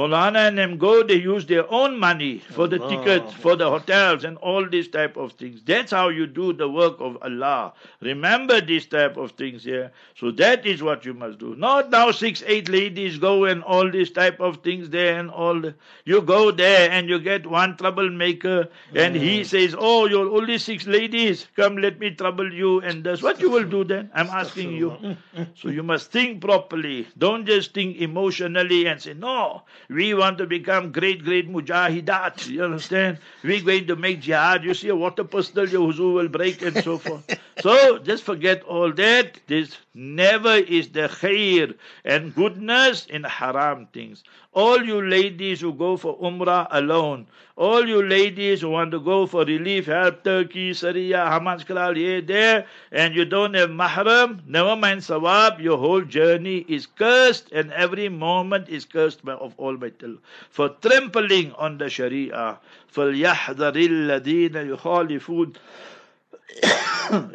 Molana 0.00 0.48
and 0.48 0.56
them 0.56 0.78
go, 0.78 1.02
they 1.02 1.16
use 1.16 1.44
their 1.44 1.70
own 1.70 1.98
money 1.98 2.38
for 2.38 2.66
the 2.66 2.78
tickets, 2.88 3.34
for 3.34 3.54
the 3.54 3.68
hotels 3.68 4.24
and 4.24 4.38
all 4.38 4.66
these 4.66 4.88
type 4.88 5.18
of 5.18 5.32
things. 5.32 5.60
That's 5.62 5.90
how 5.92 6.08
you 6.08 6.26
do 6.26 6.54
the 6.54 6.68
work 6.70 6.96
of 7.00 7.18
Allah. 7.20 7.74
Remember 8.00 8.62
these 8.62 8.86
type 8.86 9.18
of 9.18 9.32
things 9.32 9.62
here. 9.62 9.92
So 10.16 10.30
that 10.32 10.64
is 10.64 10.82
what 10.82 11.04
you 11.04 11.12
must 11.12 11.38
do. 11.38 11.54
Not 11.54 11.90
now 11.90 12.12
six, 12.12 12.42
eight 12.46 12.70
ladies 12.70 13.18
go 13.18 13.44
and 13.44 13.62
all 13.62 13.90
these 13.90 14.10
type 14.10 14.40
of 14.40 14.62
things 14.62 14.88
there 14.88 15.18
and 15.18 15.30
all. 15.30 15.60
The, 15.60 15.74
you 16.06 16.22
go 16.22 16.50
there 16.50 16.90
and 16.90 17.06
you 17.06 17.18
get 17.18 17.46
one 17.46 17.76
troublemaker 17.76 18.68
and 18.94 19.14
mm. 19.14 19.20
he 19.20 19.44
says, 19.44 19.76
oh, 19.78 20.06
you're 20.06 20.30
only 20.30 20.56
six 20.56 20.86
ladies. 20.86 21.46
Come, 21.56 21.76
let 21.76 21.98
me 21.98 22.10
trouble 22.14 22.50
you 22.50 22.80
and 22.80 23.04
this. 23.04 23.20
What 23.20 23.38
you 23.38 23.50
will 23.50 23.68
do 23.68 23.84
then? 23.84 24.10
I'm 24.14 24.28
asking 24.28 24.72
you. 24.72 25.16
So 25.54 25.68
you 25.68 25.82
must 25.82 26.10
think 26.10 26.40
properly. 26.40 27.06
Don't 27.18 27.44
just 27.44 27.74
think 27.74 27.98
emotionally 27.98 28.86
and 28.86 29.02
say, 29.02 29.12
no, 29.12 29.62
we 29.90 30.14
want 30.14 30.38
to 30.38 30.46
become 30.46 30.92
great, 30.92 31.24
great 31.24 31.50
mujahidat. 31.50 32.46
You 32.48 32.64
understand? 32.64 33.18
We're 33.42 33.60
going 33.62 33.88
to 33.88 33.96
make 33.96 34.20
jihad. 34.20 34.62
You 34.64 34.72
see 34.72 34.88
a 34.88 34.94
water 34.94 35.24
pistol, 35.24 35.68
your 35.68 35.92
huzu 35.92 36.14
will 36.14 36.28
break 36.28 36.62
and 36.62 36.76
so 36.84 36.96
forth. 36.98 37.38
so 37.60 37.98
just 37.98 38.22
forget 38.22 38.62
all 38.62 38.92
that. 38.92 39.40
This 39.48 39.76
never 39.94 40.54
is 40.54 40.90
the 40.90 41.08
khair 41.08 41.74
and 42.04 42.34
goodness 42.34 43.06
in 43.06 43.24
haram 43.24 43.88
things. 43.92 44.22
All 44.53 44.83
you 44.85 45.01
ladies 45.01 45.61
who 45.61 45.73
go 45.73 45.97
for 45.97 46.17
umrah 46.19 46.67
alone, 46.71 47.27
All 47.57 47.87
you 47.87 48.03
ladies 48.03 48.61
who 48.61 48.69
want 48.69 48.91
to 48.91 48.99
go 48.99 49.25
for 49.25 49.45
relief, 49.45 49.85
help 49.85 50.23
Turkey, 50.25 50.73
Syria, 50.73 51.19
Hamas, 51.29 51.65
Kral, 51.65 51.95
here, 51.95 52.21
there, 52.21 52.65
and 52.91 53.15
you 53.15 53.23
don't 53.23 53.53
have 53.53 53.69
mahram, 53.69 54.45
never 54.45 54.75
mind 54.75 55.01
sawab, 55.01 55.61
your 55.61 55.77
whole 55.77 56.01
journey 56.01 56.65
is 56.67 56.85
cursed 56.85 57.51
and 57.53 57.71
every 57.71 58.09
moment 58.09 58.67
is 58.67 58.83
cursed 58.83 59.23
by 59.23 59.33
of 59.33 59.57
Almighty 59.57 60.05
Allah. 60.05 60.17
For 60.49 60.69
trampling 60.69 61.53
on 61.53 61.77
the 61.77 61.89
Sharia. 61.89 62.59
فَلْيَحْذَرِ 62.93 63.75
الَّذِينَ 63.75 64.77
يُخَالِفُونَ 64.77 65.55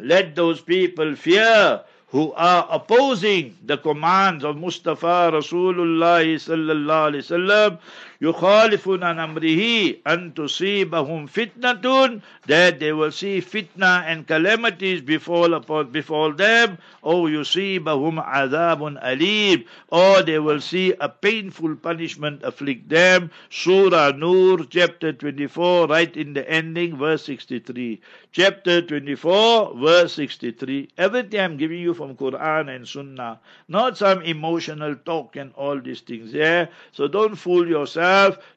Let 0.03 0.35
those 0.35 0.61
people 0.61 1.15
fear 1.15 1.81
who 2.16 2.32
are 2.32 2.66
opposing 2.70 3.54
the 3.66 3.76
commands 3.76 4.42
of 4.42 4.56
Mustafa 4.56 5.28
Rasulullah 5.36 6.24
sallallahu 6.24 7.12
alaihi 7.12 7.24
wasallam 7.28 7.78
يخالفون 8.21 9.03
عن 9.03 9.19
أمره 9.19 9.93
أن 10.07 10.33
تصيبهم 10.33 11.25
فتنة 11.25 12.21
that 12.47 12.79
they 12.79 12.91
will 12.93 13.11
see 13.11 13.41
fitna 13.41 14.03
and 14.05 14.27
calamities 14.27 15.01
befall 15.01 15.53
upon 15.55 15.91
befall 15.91 16.31
them 16.31 16.77
or 17.01 17.29
يصيبهم 17.29 18.19
عذاب 18.19 18.97
أليم 18.97 19.65
or 19.91 20.21
they 20.21 20.37
will 20.37 20.61
see 20.61 20.93
a 20.99 21.09
painful 21.09 21.75
punishment 21.75 22.41
afflict 22.43 22.87
them 22.89 23.31
Surah 23.49 24.11
Nur 24.11 24.65
chapter 24.69 25.13
24 25.13 25.87
right 25.87 26.15
in 26.15 26.33
the 26.33 26.47
ending 26.49 26.97
verse 26.97 27.25
63 27.25 27.99
chapter 28.31 28.81
24 28.81 29.77
verse 29.77 30.13
63 30.13 30.89
everything 30.97 31.39
I'm 31.39 31.57
giving 31.57 31.79
you 31.79 31.93
from 31.95 32.15
Quran 32.15 32.75
and 32.75 32.87
Sunnah 32.87 33.39
not 33.67 33.97
some 33.97 34.21
emotional 34.21 34.95
talk 34.95 35.35
and 35.35 35.51
all 35.55 35.79
these 35.79 36.01
things 36.01 36.33
yeah 36.33 36.67
so 36.91 37.07
don't 37.07 37.35
fool 37.35 37.67
yourself 37.67 38.04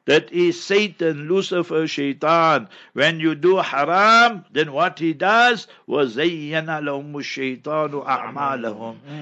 that 0.06 0.32
is 0.32 0.62
Satan, 0.62 1.28
Lucifer, 1.28 1.86
Shaitan. 1.86 2.68
When 2.94 3.20
you 3.20 3.34
do 3.34 3.58
haram, 3.58 4.44
then 4.52 4.72
what 4.72 4.98
he 4.98 5.12
does 5.12 5.66
was 5.86 6.16
a'malahum. 6.16 7.10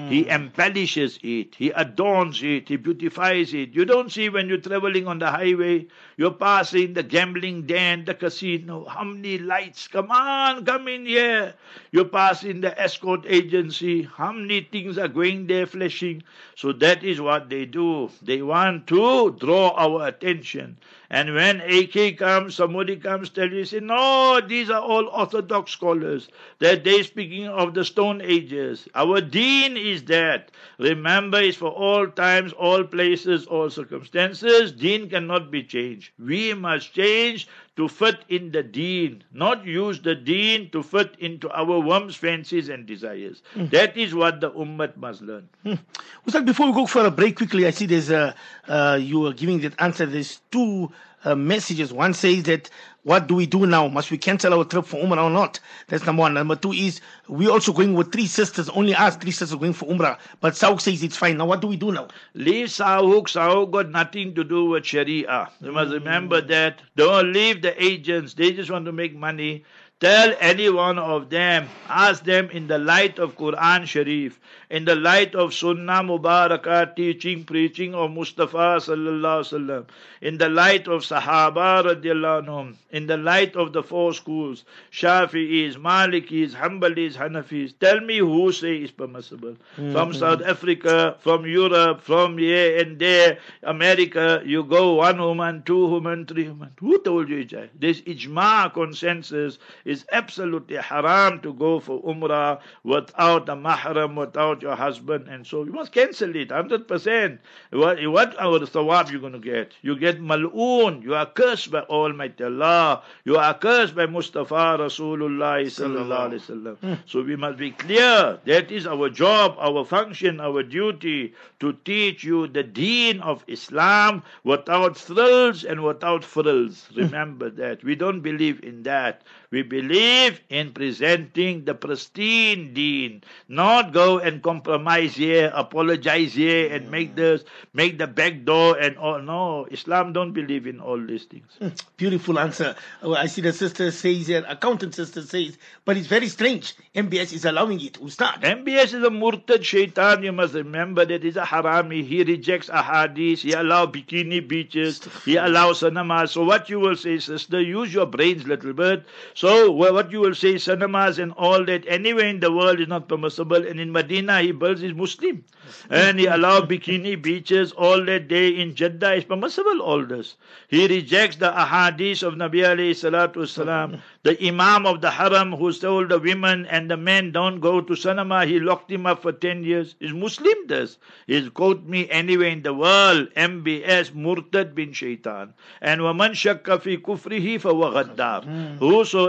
He 0.09 0.23
mm. 0.23 0.29
embellishes 0.29 1.19
it, 1.21 1.55
he 1.55 1.69
adorns 1.71 2.41
it, 2.41 2.69
he 2.69 2.77
beautifies 2.77 3.53
it. 3.53 3.75
You 3.75 3.85
don't 3.85 4.11
see 4.11 4.29
when 4.29 4.49
you're 4.49 4.57
traveling 4.57 5.07
on 5.07 5.19
the 5.19 5.29
highway, 5.29 5.87
you're 6.17 6.31
passing 6.31 6.93
the 6.93 7.03
gambling 7.03 7.67
den, 7.67 8.05
the 8.05 8.13
casino. 8.13 8.85
How 8.85 9.03
many 9.03 9.37
lights? 9.37 9.87
Come 9.87 10.11
on, 10.11 10.65
come 10.65 10.87
in 10.87 11.05
here. 11.05 11.53
You're 11.91 12.05
passing 12.05 12.61
the 12.61 12.79
escort 12.79 13.25
agency. 13.27 14.03
How 14.03 14.31
many 14.31 14.61
things 14.61 14.97
are 14.97 15.07
going 15.07 15.47
there 15.47 15.65
flashing? 15.65 16.23
So 16.55 16.71
that 16.73 17.03
is 17.03 17.21
what 17.21 17.49
they 17.49 17.65
do. 17.65 18.09
They 18.21 18.41
want 18.41 18.87
to 18.87 19.35
draw 19.39 19.71
our 19.77 20.11
attention. 20.21 20.77
And 21.11 21.33
when 21.33 21.61
AK 21.61 22.17
comes, 22.17 22.53
somebody 22.53 22.95
comes, 22.95 23.31
tell 23.31 23.49
you, 23.49 23.65
say, 23.65 23.79
no, 23.79 24.41
these 24.41 24.69
are 24.69 24.81
all 24.81 25.07
Orthodox 25.07 25.71
scholars. 25.71 26.29
That 26.59 26.83
they 26.83 27.01
speaking 27.01 27.47
of 27.47 27.73
the 27.73 27.83
Stone 27.83 28.21
Ages. 28.21 28.87
Our 28.93 29.19
deen 29.19 29.75
is 29.75 30.03
that. 30.03 30.51
Remember, 30.77 31.39
it's 31.41 31.57
for 31.57 31.71
all 31.71 32.07
times, 32.07 32.53
all 32.53 32.83
places, 32.83 33.47
all 33.47 33.71
circumstances. 33.71 34.71
Deen 34.71 35.09
cannot 35.09 35.49
be 35.49 35.63
changed. 35.63 36.11
We 36.19 36.53
must 36.53 36.93
change 36.93 37.47
to 37.79 37.87
fit 37.87 38.25
in 38.27 38.51
the 38.51 38.61
deen, 38.61 39.23
not 39.31 39.65
use 39.65 40.01
the 40.01 40.13
deen 40.13 40.69
to 40.69 40.83
fit 40.83 41.15
into 41.19 41.49
our 41.51 41.79
whims, 41.79 42.13
fancies, 42.13 42.67
and 42.67 42.85
desires. 42.85 43.41
Mm. 43.55 43.71
That 43.71 43.95
is 43.95 44.13
what 44.13 44.41
the 44.41 44.51
ummah 44.51 44.97
must 44.97 45.21
learn. 45.21 45.47
Mm. 45.65 45.79
Ustad, 46.27 46.45
before 46.45 46.67
we 46.67 46.73
go 46.73 46.85
for 46.85 47.05
a 47.05 47.11
break 47.11 47.37
quickly, 47.37 47.65
I 47.65 47.69
see 47.69 47.85
there's 47.85 48.09
a, 48.09 48.35
uh, 48.67 48.99
you 49.01 49.25
are 49.27 49.31
giving 49.31 49.61
that 49.61 49.79
answer. 49.79 50.05
There's 50.05 50.41
two 50.51 50.91
uh, 51.25 51.35
messages. 51.35 51.91
One 51.93 52.13
says 52.13 52.43
that 52.43 52.69
what 53.03 53.27
do 53.27 53.35
we 53.35 53.45
do 53.45 53.65
now? 53.65 53.87
Must 53.87 54.11
we 54.11 54.17
cancel 54.17 54.53
our 54.53 54.65
trip 54.65 54.85
for 54.85 54.97
Umrah 54.97 55.23
or 55.23 55.29
not? 55.29 55.59
That's 55.87 56.05
number 56.05 56.21
one. 56.21 56.33
Number 56.33 56.55
two 56.55 56.73
is 56.73 56.99
we 57.27 57.47
also 57.47 57.71
going 57.71 57.93
with 57.93 58.11
three 58.11 58.27
sisters. 58.27 58.69
Only 58.69 58.93
us 58.93 59.15
three 59.15 59.31
sisters 59.31 59.57
going 59.57 59.73
for 59.73 59.87
Umrah. 59.87 60.17
But 60.41 60.57
Sauk 60.57 60.81
says 60.81 61.01
it's 61.01 61.15
fine. 61.15 61.37
Now 61.37 61.45
what 61.45 61.61
do 61.61 61.67
we 61.67 61.77
do 61.77 61.91
now? 61.91 62.09
Leave 62.33 62.69
Sauk. 62.69 63.29
Sauk 63.29 63.71
got 63.71 63.89
nothing 63.89 64.35
to 64.35 64.43
do 64.43 64.65
with 64.65 64.85
Sharia. 64.85 65.49
You 65.61 65.71
must 65.71 65.91
remember 65.93 66.41
that. 66.41 66.81
Don't 66.95 67.31
leave 67.31 67.61
the 67.61 67.81
agents. 67.81 68.33
They 68.33 68.51
just 68.51 68.69
want 68.69 68.85
to 68.85 68.91
make 68.91 69.15
money. 69.15 69.63
Tell 69.99 70.33
any 70.39 70.69
one 70.69 70.97
of 70.97 71.29
them, 71.29 71.67
ask 71.89 72.23
them 72.23 72.49
in 72.51 72.67
the 72.67 72.77
light 72.77 73.19
of 73.19 73.35
Quran 73.35 73.85
Sharif, 73.85 74.39
in 74.69 74.85
the 74.85 74.95
light 74.95 75.35
of 75.35 75.53
Sunnah 75.53 76.03
Mubarakah 76.03 76.95
teaching, 76.95 77.43
preaching 77.43 77.93
of 77.93 78.11
Mustafa 78.11 78.79
sallallahu 78.79 79.43
sallam, 79.43 79.87
in 80.21 80.37
the 80.37 80.47
light 80.47 80.87
of 80.87 81.01
Sahaba 81.01 81.83
radiallahu 81.83 82.45
anhum, 82.45 82.75
in 82.91 83.07
the 83.07 83.17
light 83.17 83.57
of 83.57 83.73
the 83.73 83.83
four 83.83 84.13
schools, 84.13 84.63
Shafi'is, 84.89 85.75
Malikis, 85.75 86.53
Hanbalis, 86.53 87.15
Hanafis. 87.15 87.73
Tell 87.77 87.99
me 87.99 88.19
who 88.19 88.53
say 88.53 88.77
is 88.77 88.91
permissible. 88.91 89.57
Mm-hmm. 89.75 89.91
From 89.91 90.13
South 90.13 90.41
Africa, 90.43 91.17
from 91.19 91.45
Europe, 91.45 91.99
from 91.99 92.37
here 92.37 92.77
and 92.79 92.97
there, 92.99 93.39
America, 93.63 94.41
you 94.45 94.63
go 94.63 94.93
one 94.93 95.19
woman, 95.19 95.63
two 95.65 95.87
women, 95.87 96.25
three 96.25 96.47
women. 96.47 96.71
Who 96.79 97.01
told 97.01 97.27
you 97.27 97.43
ijma? 97.43 97.67
This 97.77 97.99
ijma 98.01 98.73
consensus 98.73 99.57
is 99.89 100.05
absolutely 100.11 100.77
haram 100.77 101.39
to 101.41 101.51
go 101.51 101.79
for 101.79 102.01
umrah 102.03 102.59
without 102.83 103.49
a 103.49 103.55
mahram, 103.55 104.15
without 104.15 104.61
your 104.61 104.75
husband, 104.75 105.27
and 105.27 105.47
so 105.47 105.63
you 105.63 105.71
must 105.71 105.91
cancel 105.91 106.35
it 106.35 106.49
100%. 106.49 107.39
What, 107.71 108.07
what 108.07 108.39
our 108.39 108.59
thawab 108.59 109.09
you're 109.11 109.19
going 109.19 109.33
to 109.33 109.39
get? 109.39 109.73
You 109.81 109.97
get 109.97 110.21
mal'oon. 110.21 111.01
You 111.01 111.15
are 111.15 111.25
cursed 111.25 111.71
by 111.71 111.81
Almighty 111.81 112.43
Allah. 112.43 113.01
You 113.25 113.37
are 113.37 113.53
cursed 113.55 113.95
by 113.95 114.05
Mustafa 114.05 114.77
Rasulullah 114.79 115.57
sallallahu 115.65 116.29
alaihi 116.29 116.43
wasallam. 116.45 116.77
Hmm. 116.77 116.93
So 117.07 117.23
we 117.23 117.35
must 117.35 117.57
be 117.57 117.71
clear. 117.71 118.39
That 118.45 118.71
is 118.71 118.85
our 118.85 119.09
job, 119.09 119.55
our 119.57 119.83
function, 119.85 120.39
our 120.39 120.61
duty 120.61 121.33
to 121.61 121.73
teach 121.83 122.23
you 122.23 122.47
the 122.47 122.63
deen 122.63 123.21
of 123.21 123.43
Islam 123.47 124.21
without 124.43 124.97
thrills 124.97 125.63
and 125.63 125.83
without 125.83 126.23
frills. 126.23 126.87
Hmm. 126.93 126.99
Remember 127.01 127.49
that. 127.49 127.83
We 127.83 127.95
don't 127.95 128.21
believe 128.21 128.63
in 128.63 128.83
that. 128.83 129.23
We 129.51 129.63
believe 129.63 130.41
in 130.49 130.73
presenting 130.73 131.65
the 131.65 131.73
pristine 131.73 132.71
deen, 132.75 133.23
not 133.47 133.93
go 133.93 134.19
and 134.19 134.43
compromise 134.43 135.15
here, 135.15 135.51
apologize 135.55 136.35
here, 136.35 136.71
and 136.71 136.91
make 136.91 137.15
this, 137.15 137.43
make 137.73 137.97
the 137.97 138.05
back 138.05 138.45
door 138.45 138.77
and 138.77 138.95
all. 138.99 139.19
No, 139.19 139.65
Islam 139.71 140.13
don't 140.13 140.33
believe 140.33 140.67
in 140.67 140.79
all 140.79 141.03
these 141.03 141.23
things. 141.23 141.47
Hmm, 141.57 141.69
beautiful 141.97 142.37
answer. 142.37 142.75
Oh, 143.01 143.15
I 143.15 143.25
see 143.25 143.41
the 143.41 143.51
sister 143.51 143.89
says 143.89 144.27
here, 144.27 144.45
accountant 144.47 144.93
sister 144.93 145.23
says, 145.23 145.57
but 145.83 145.97
it's 145.97 146.05
very 146.05 146.27
strange. 146.27 146.75
MBS 146.93 147.33
is 147.33 147.45
allowing 147.45 147.81
it. 147.81 147.97
Ustad. 147.99 148.41
MBS 148.43 148.93
is 148.93 149.03
a 149.03 149.09
murtad 149.09 149.63
shaitan. 149.63 150.21
You 150.21 150.31
must 150.31 150.53
remember 150.53 151.05
that 151.05 151.23
he's 151.23 151.37
a 151.37 151.41
harami. 151.41 152.05
He 152.05 152.23
rejects 152.23 152.69
ahadith. 152.69 153.39
He 153.39 153.53
allows 153.53 153.87
bikini 153.87 154.47
beaches. 154.47 155.01
He 155.25 155.37
allows 155.37 155.79
cinemas. 155.79 156.33
So 156.33 156.43
what 156.43 156.69
you 156.69 156.79
will 156.79 156.95
say, 156.95 157.17
sister, 157.17 157.59
use 157.59 157.91
your 157.91 158.05
brains 158.05 158.45
a 158.45 158.49
little 158.49 158.73
bit. 158.73 159.05
So 159.38 159.70
what 159.70 160.10
you 160.10 160.20
will 160.20 160.34
say, 160.34 160.58
cinemas 160.58 161.18
and 161.18 161.32
all 161.32 161.64
that 161.64 161.84
anywhere 161.86 162.26
in 162.26 162.40
the 162.40 162.52
world 162.52 162.80
is 162.80 162.88
not 162.88 163.08
permissible. 163.08 163.66
And 163.66 163.80
in 163.80 163.92
Medina, 163.92 164.40
he 164.40 164.52
builds 164.52 164.80
his 164.80 164.94
Muslim. 164.94 165.44
And 165.90 166.18
he 166.18 166.26
allowed 166.26 166.68
bikini 166.68 167.20
beaches 167.20 167.72
all 167.72 168.04
that 168.04 168.28
day 168.28 168.50
in 168.50 168.74
Jeddah 168.74 169.14
is 169.14 169.24
permissible, 169.24 169.80
all 169.80 170.04
this. 170.04 170.36
He 170.68 170.86
rejects 170.86 171.36
the 171.36 171.50
ahadith 171.50 172.22
of 172.22 172.34
Nabi 172.34 172.62
alayhi 172.62 172.90
salatu 172.90 173.36
wasalam. 173.36 174.00
The 174.22 174.36
Imam 174.46 174.86
of 174.86 175.00
the 175.00 175.10
Haram 175.10 175.52
who 175.52 175.72
told 175.72 176.08
the 176.08 176.18
women 176.18 176.66
and 176.66 176.90
the 176.90 176.96
men 176.96 177.32
don't 177.32 177.60
go 177.60 177.80
to 177.80 177.94
cinema, 177.96 178.44
he 178.46 178.60
locked 178.60 178.90
him 178.90 179.06
up 179.06 179.22
for 179.22 179.32
10 179.32 179.64
years. 179.64 179.94
Is 180.00 180.12
Muslim 180.12 180.66
this? 180.66 180.98
He's 181.26 181.48
quote 181.48 181.84
me 181.84 182.08
anywhere 182.10 182.48
in 182.48 182.62
the 182.62 182.74
world. 182.74 183.28
MBS 183.36 184.12
Murtad 184.12 184.74
bin 184.74 184.92
Shaitan. 184.92 185.54
And 185.80 186.00
وَمَنْ 186.00 186.32
شَكَّ 186.32 186.62
فِي 186.62 186.98
كُفْرِهِ 186.98 187.60
فَهُوَ 187.60 188.16
غَدَّارٌ 188.16 188.78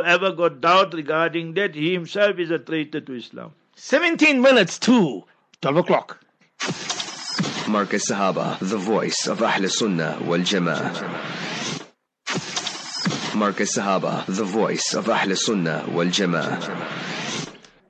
Whosoever 0.01 0.33
got 0.33 0.63
doubt 0.63 0.95
regarding 0.95 1.53
that, 1.55 1.75
he 1.75 1.93
himself 1.93 2.39
is 2.39 2.51
a 2.51 2.59
traitor 2.59 3.03
to 3.03 3.15
Islam. 3.15 3.53
17 3.77 4.41
minutes 4.41 4.79
to 4.79 5.25
12 5.61 5.77
o'clock. 5.77 6.25
Markaz 7.69 8.09
Sahaba, 8.09 8.59
the 8.61 8.79
voice 8.79 9.27
of 9.27 9.43
Ahl 9.43 9.69
Sunnah 9.69 10.19
wal 10.25 10.39
Jama'ah. 10.39 10.91
Markaz 13.33 13.77
Sahaba, 13.77 14.25
the 14.25 14.45
voice 14.45 14.95
of 14.95 15.11
Ahl 15.11 15.37
Sunnah 15.37 15.85
wal 15.91 16.07
Jama'ah. 16.07 16.89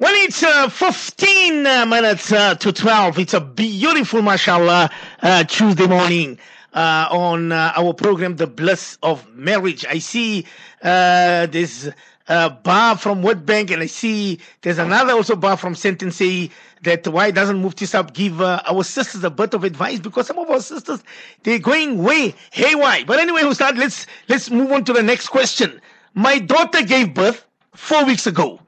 Well, 0.00 0.14
it's 0.16 0.42
uh, 0.42 0.68
15 0.68 1.66
uh, 1.66 1.86
minutes 1.86 2.32
uh, 2.32 2.56
to 2.56 2.72
12. 2.72 3.20
It's 3.20 3.34
a 3.34 3.40
beautiful, 3.40 4.22
mashallah, 4.22 4.90
uh, 5.22 5.44
Tuesday 5.44 5.86
morning. 5.86 6.38
Uh, 6.72 7.08
on 7.10 7.52
uh, 7.52 7.72
our 7.76 7.92
program, 7.92 8.36
The 8.36 8.46
Bliss 8.46 8.98
of 9.02 9.28
Marriage. 9.34 9.84
I 9.86 9.98
see 9.98 10.46
uh, 10.82 11.46
a 12.28 12.50
bar 12.50 12.96
from 12.96 13.22
Woodbank, 13.22 13.70
and 13.70 13.82
I 13.82 13.86
see 13.86 14.38
there's 14.62 14.78
another 14.78 15.12
also 15.12 15.34
bar 15.34 15.56
from 15.56 15.74
Sentencey 15.74 16.50
that 16.82 17.06
why 17.08 17.30
doesn't 17.30 17.60
Mufti 17.60 17.86
Sab 17.86 18.14
give 18.14 18.40
uh, 18.40 18.62
our 18.66 18.84
sisters 18.84 19.24
a 19.24 19.30
bit 19.30 19.52
of 19.52 19.64
advice 19.64 19.98
because 19.98 20.26
some 20.28 20.38
of 20.38 20.48
our 20.48 20.60
sisters 20.60 21.02
they're 21.42 21.58
going 21.58 22.02
way 22.02 22.34
haywire. 22.52 23.04
But 23.04 23.18
anyway, 23.18 23.52
start. 23.52 23.76
Let's 23.76 24.06
let's 24.28 24.50
move 24.50 24.72
on 24.72 24.84
to 24.84 24.92
the 24.92 25.02
next 25.02 25.28
question. 25.28 25.80
My 26.14 26.38
daughter 26.38 26.82
gave 26.82 27.14
birth 27.14 27.44
four 27.74 28.04
weeks 28.04 28.26
ago. 28.26 28.60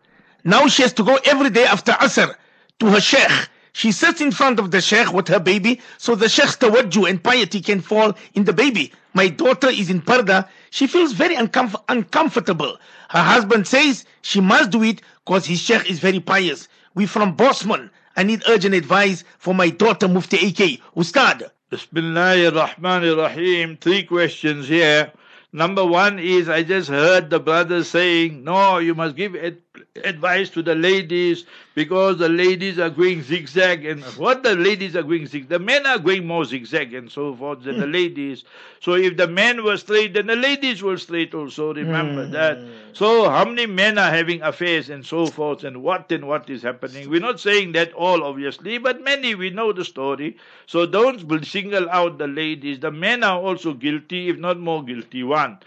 Now 0.44 0.66
she 0.66 0.82
has 0.82 0.92
to 0.94 1.05
go 1.05 1.18
every 1.24 1.50
day 1.50 1.64
after 1.64 1.92
Asr 1.92 2.34
to 2.80 2.86
her 2.86 3.00
sheikh. 3.00 3.48
She 3.74 3.90
sits 3.92 4.20
in 4.20 4.32
front 4.32 4.58
of 4.58 4.70
the 4.70 4.80
sheikh 4.80 5.12
with 5.12 5.28
her 5.28 5.40
baby 5.40 5.80
so 5.98 6.14
the 6.14 6.28
sheikh's 6.28 6.56
tawajjuh 6.56 7.08
and 7.08 7.22
piety 7.22 7.60
can 7.60 7.80
fall 7.80 8.14
in 8.34 8.44
the 8.44 8.52
baby. 8.52 8.92
My 9.14 9.28
daughter 9.28 9.68
is 9.68 9.90
in 9.90 10.02
parda. 10.02 10.48
She 10.70 10.86
feels 10.86 11.12
very 11.12 11.36
uncomf- 11.36 11.82
uncomfortable. 11.88 12.78
Her 13.10 13.22
husband 13.22 13.66
says 13.66 14.04
she 14.20 14.40
must 14.40 14.70
do 14.70 14.82
it 14.82 15.00
because 15.24 15.46
his 15.46 15.60
sheikh 15.60 15.90
is 15.90 16.00
very 16.00 16.20
pious. 16.20 16.68
We 16.94 17.06
from 17.06 17.36
Bosmont. 17.36 17.90
I 18.16 18.22
need 18.24 18.42
urgent 18.46 18.74
advice 18.74 19.24
for 19.38 19.54
my 19.54 19.70
daughter 19.70 20.06
Mufti 20.06 20.48
AK. 20.48 20.80
Ustad. 20.96 21.50
Bismillahir 21.70 22.52
Rahmanir 22.52 23.16
Rahim. 23.16 23.78
Three 23.78 24.02
questions 24.02 24.68
here. 24.68 25.10
Number 25.54 25.84
one 25.84 26.18
is 26.18 26.48
I 26.48 26.62
just 26.62 26.88
heard 26.90 27.30
the 27.30 27.40
brother 27.40 27.84
saying, 27.84 28.44
no, 28.44 28.78
you 28.78 28.94
must 28.94 29.16
give 29.16 29.34
ad- 29.36 29.58
advice 30.04 30.50
to 30.50 30.62
the 30.62 30.74
ladies 30.74 31.44
because 31.74 32.18
the 32.18 32.28
ladies 32.28 32.78
are 32.78 32.90
going 32.90 33.22
zigzag 33.22 33.86
and 33.86 34.02
what 34.18 34.42
the 34.42 34.54
ladies 34.54 34.94
are 34.94 35.02
going 35.02 35.26
zigzag, 35.26 35.48
the 35.48 35.58
men 35.58 35.86
are 35.86 35.98
going 35.98 36.26
more 36.26 36.44
zigzag 36.44 36.92
and 36.92 37.10
so 37.10 37.34
forth 37.34 37.62
than 37.62 37.78
the 37.78 37.86
hmm. 37.86 37.92
ladies. 37.92 38.44
So 38.80 38.94
if 38.94 39.16
the 39.16 39.26
men 39.26 39.64
were 39.64 39.78
straight, 39.78 40.14
then 40.14 40.26
the 40.26 40.36
ladies 40.36 40.82
were 40.82 40.98
straight 40.98 41.34
also. 41.34 41.72
Remember 41.72 42.26
hmm. 42.26 42.32
that. 42.32 42.58
So 42.92 43.30
how 43.30 43.44
many 43.44 43.66
men 43.66 43.96
are 43.96 44.10
having 44.10 44.42
affairs 44.42 44.90
and 44.90 45.04
so 45.06 45.26
forth 45.26 45.64
and 45.64 45.82
what 45.82 46.12
and 46.12 46.28
what 46.28 46.50
is 46.50 46.62
happening? 46.62 47.08
We're 47.08 47.20
not 47.20 47.40
saying 47.40 47.72
that 47.72 47.92
all 47.94 48.24
obviously, 48.24 48.78
but 48.78 49.02
many 49.02 49.34
we 49.34 49.50
know 49.50 49.72
the 49.72 49.84
story. 49.84 50.36
So 50.66 50.84
don't 50.84 51.44
single 51.44 51.88
out 51.88 52.18
the 52.18 52.26
ladies. 52.26 52.80
The 52.80 52.90
men 52.90 53.24
are 53.24 53.38
also 53.38 53.72
guilty, 53.72 54.28
if 54.28 54.38
not 54.38 54.58
more 54.58 54.84
guilty. 54.84 55.22
One. 55.22 55.58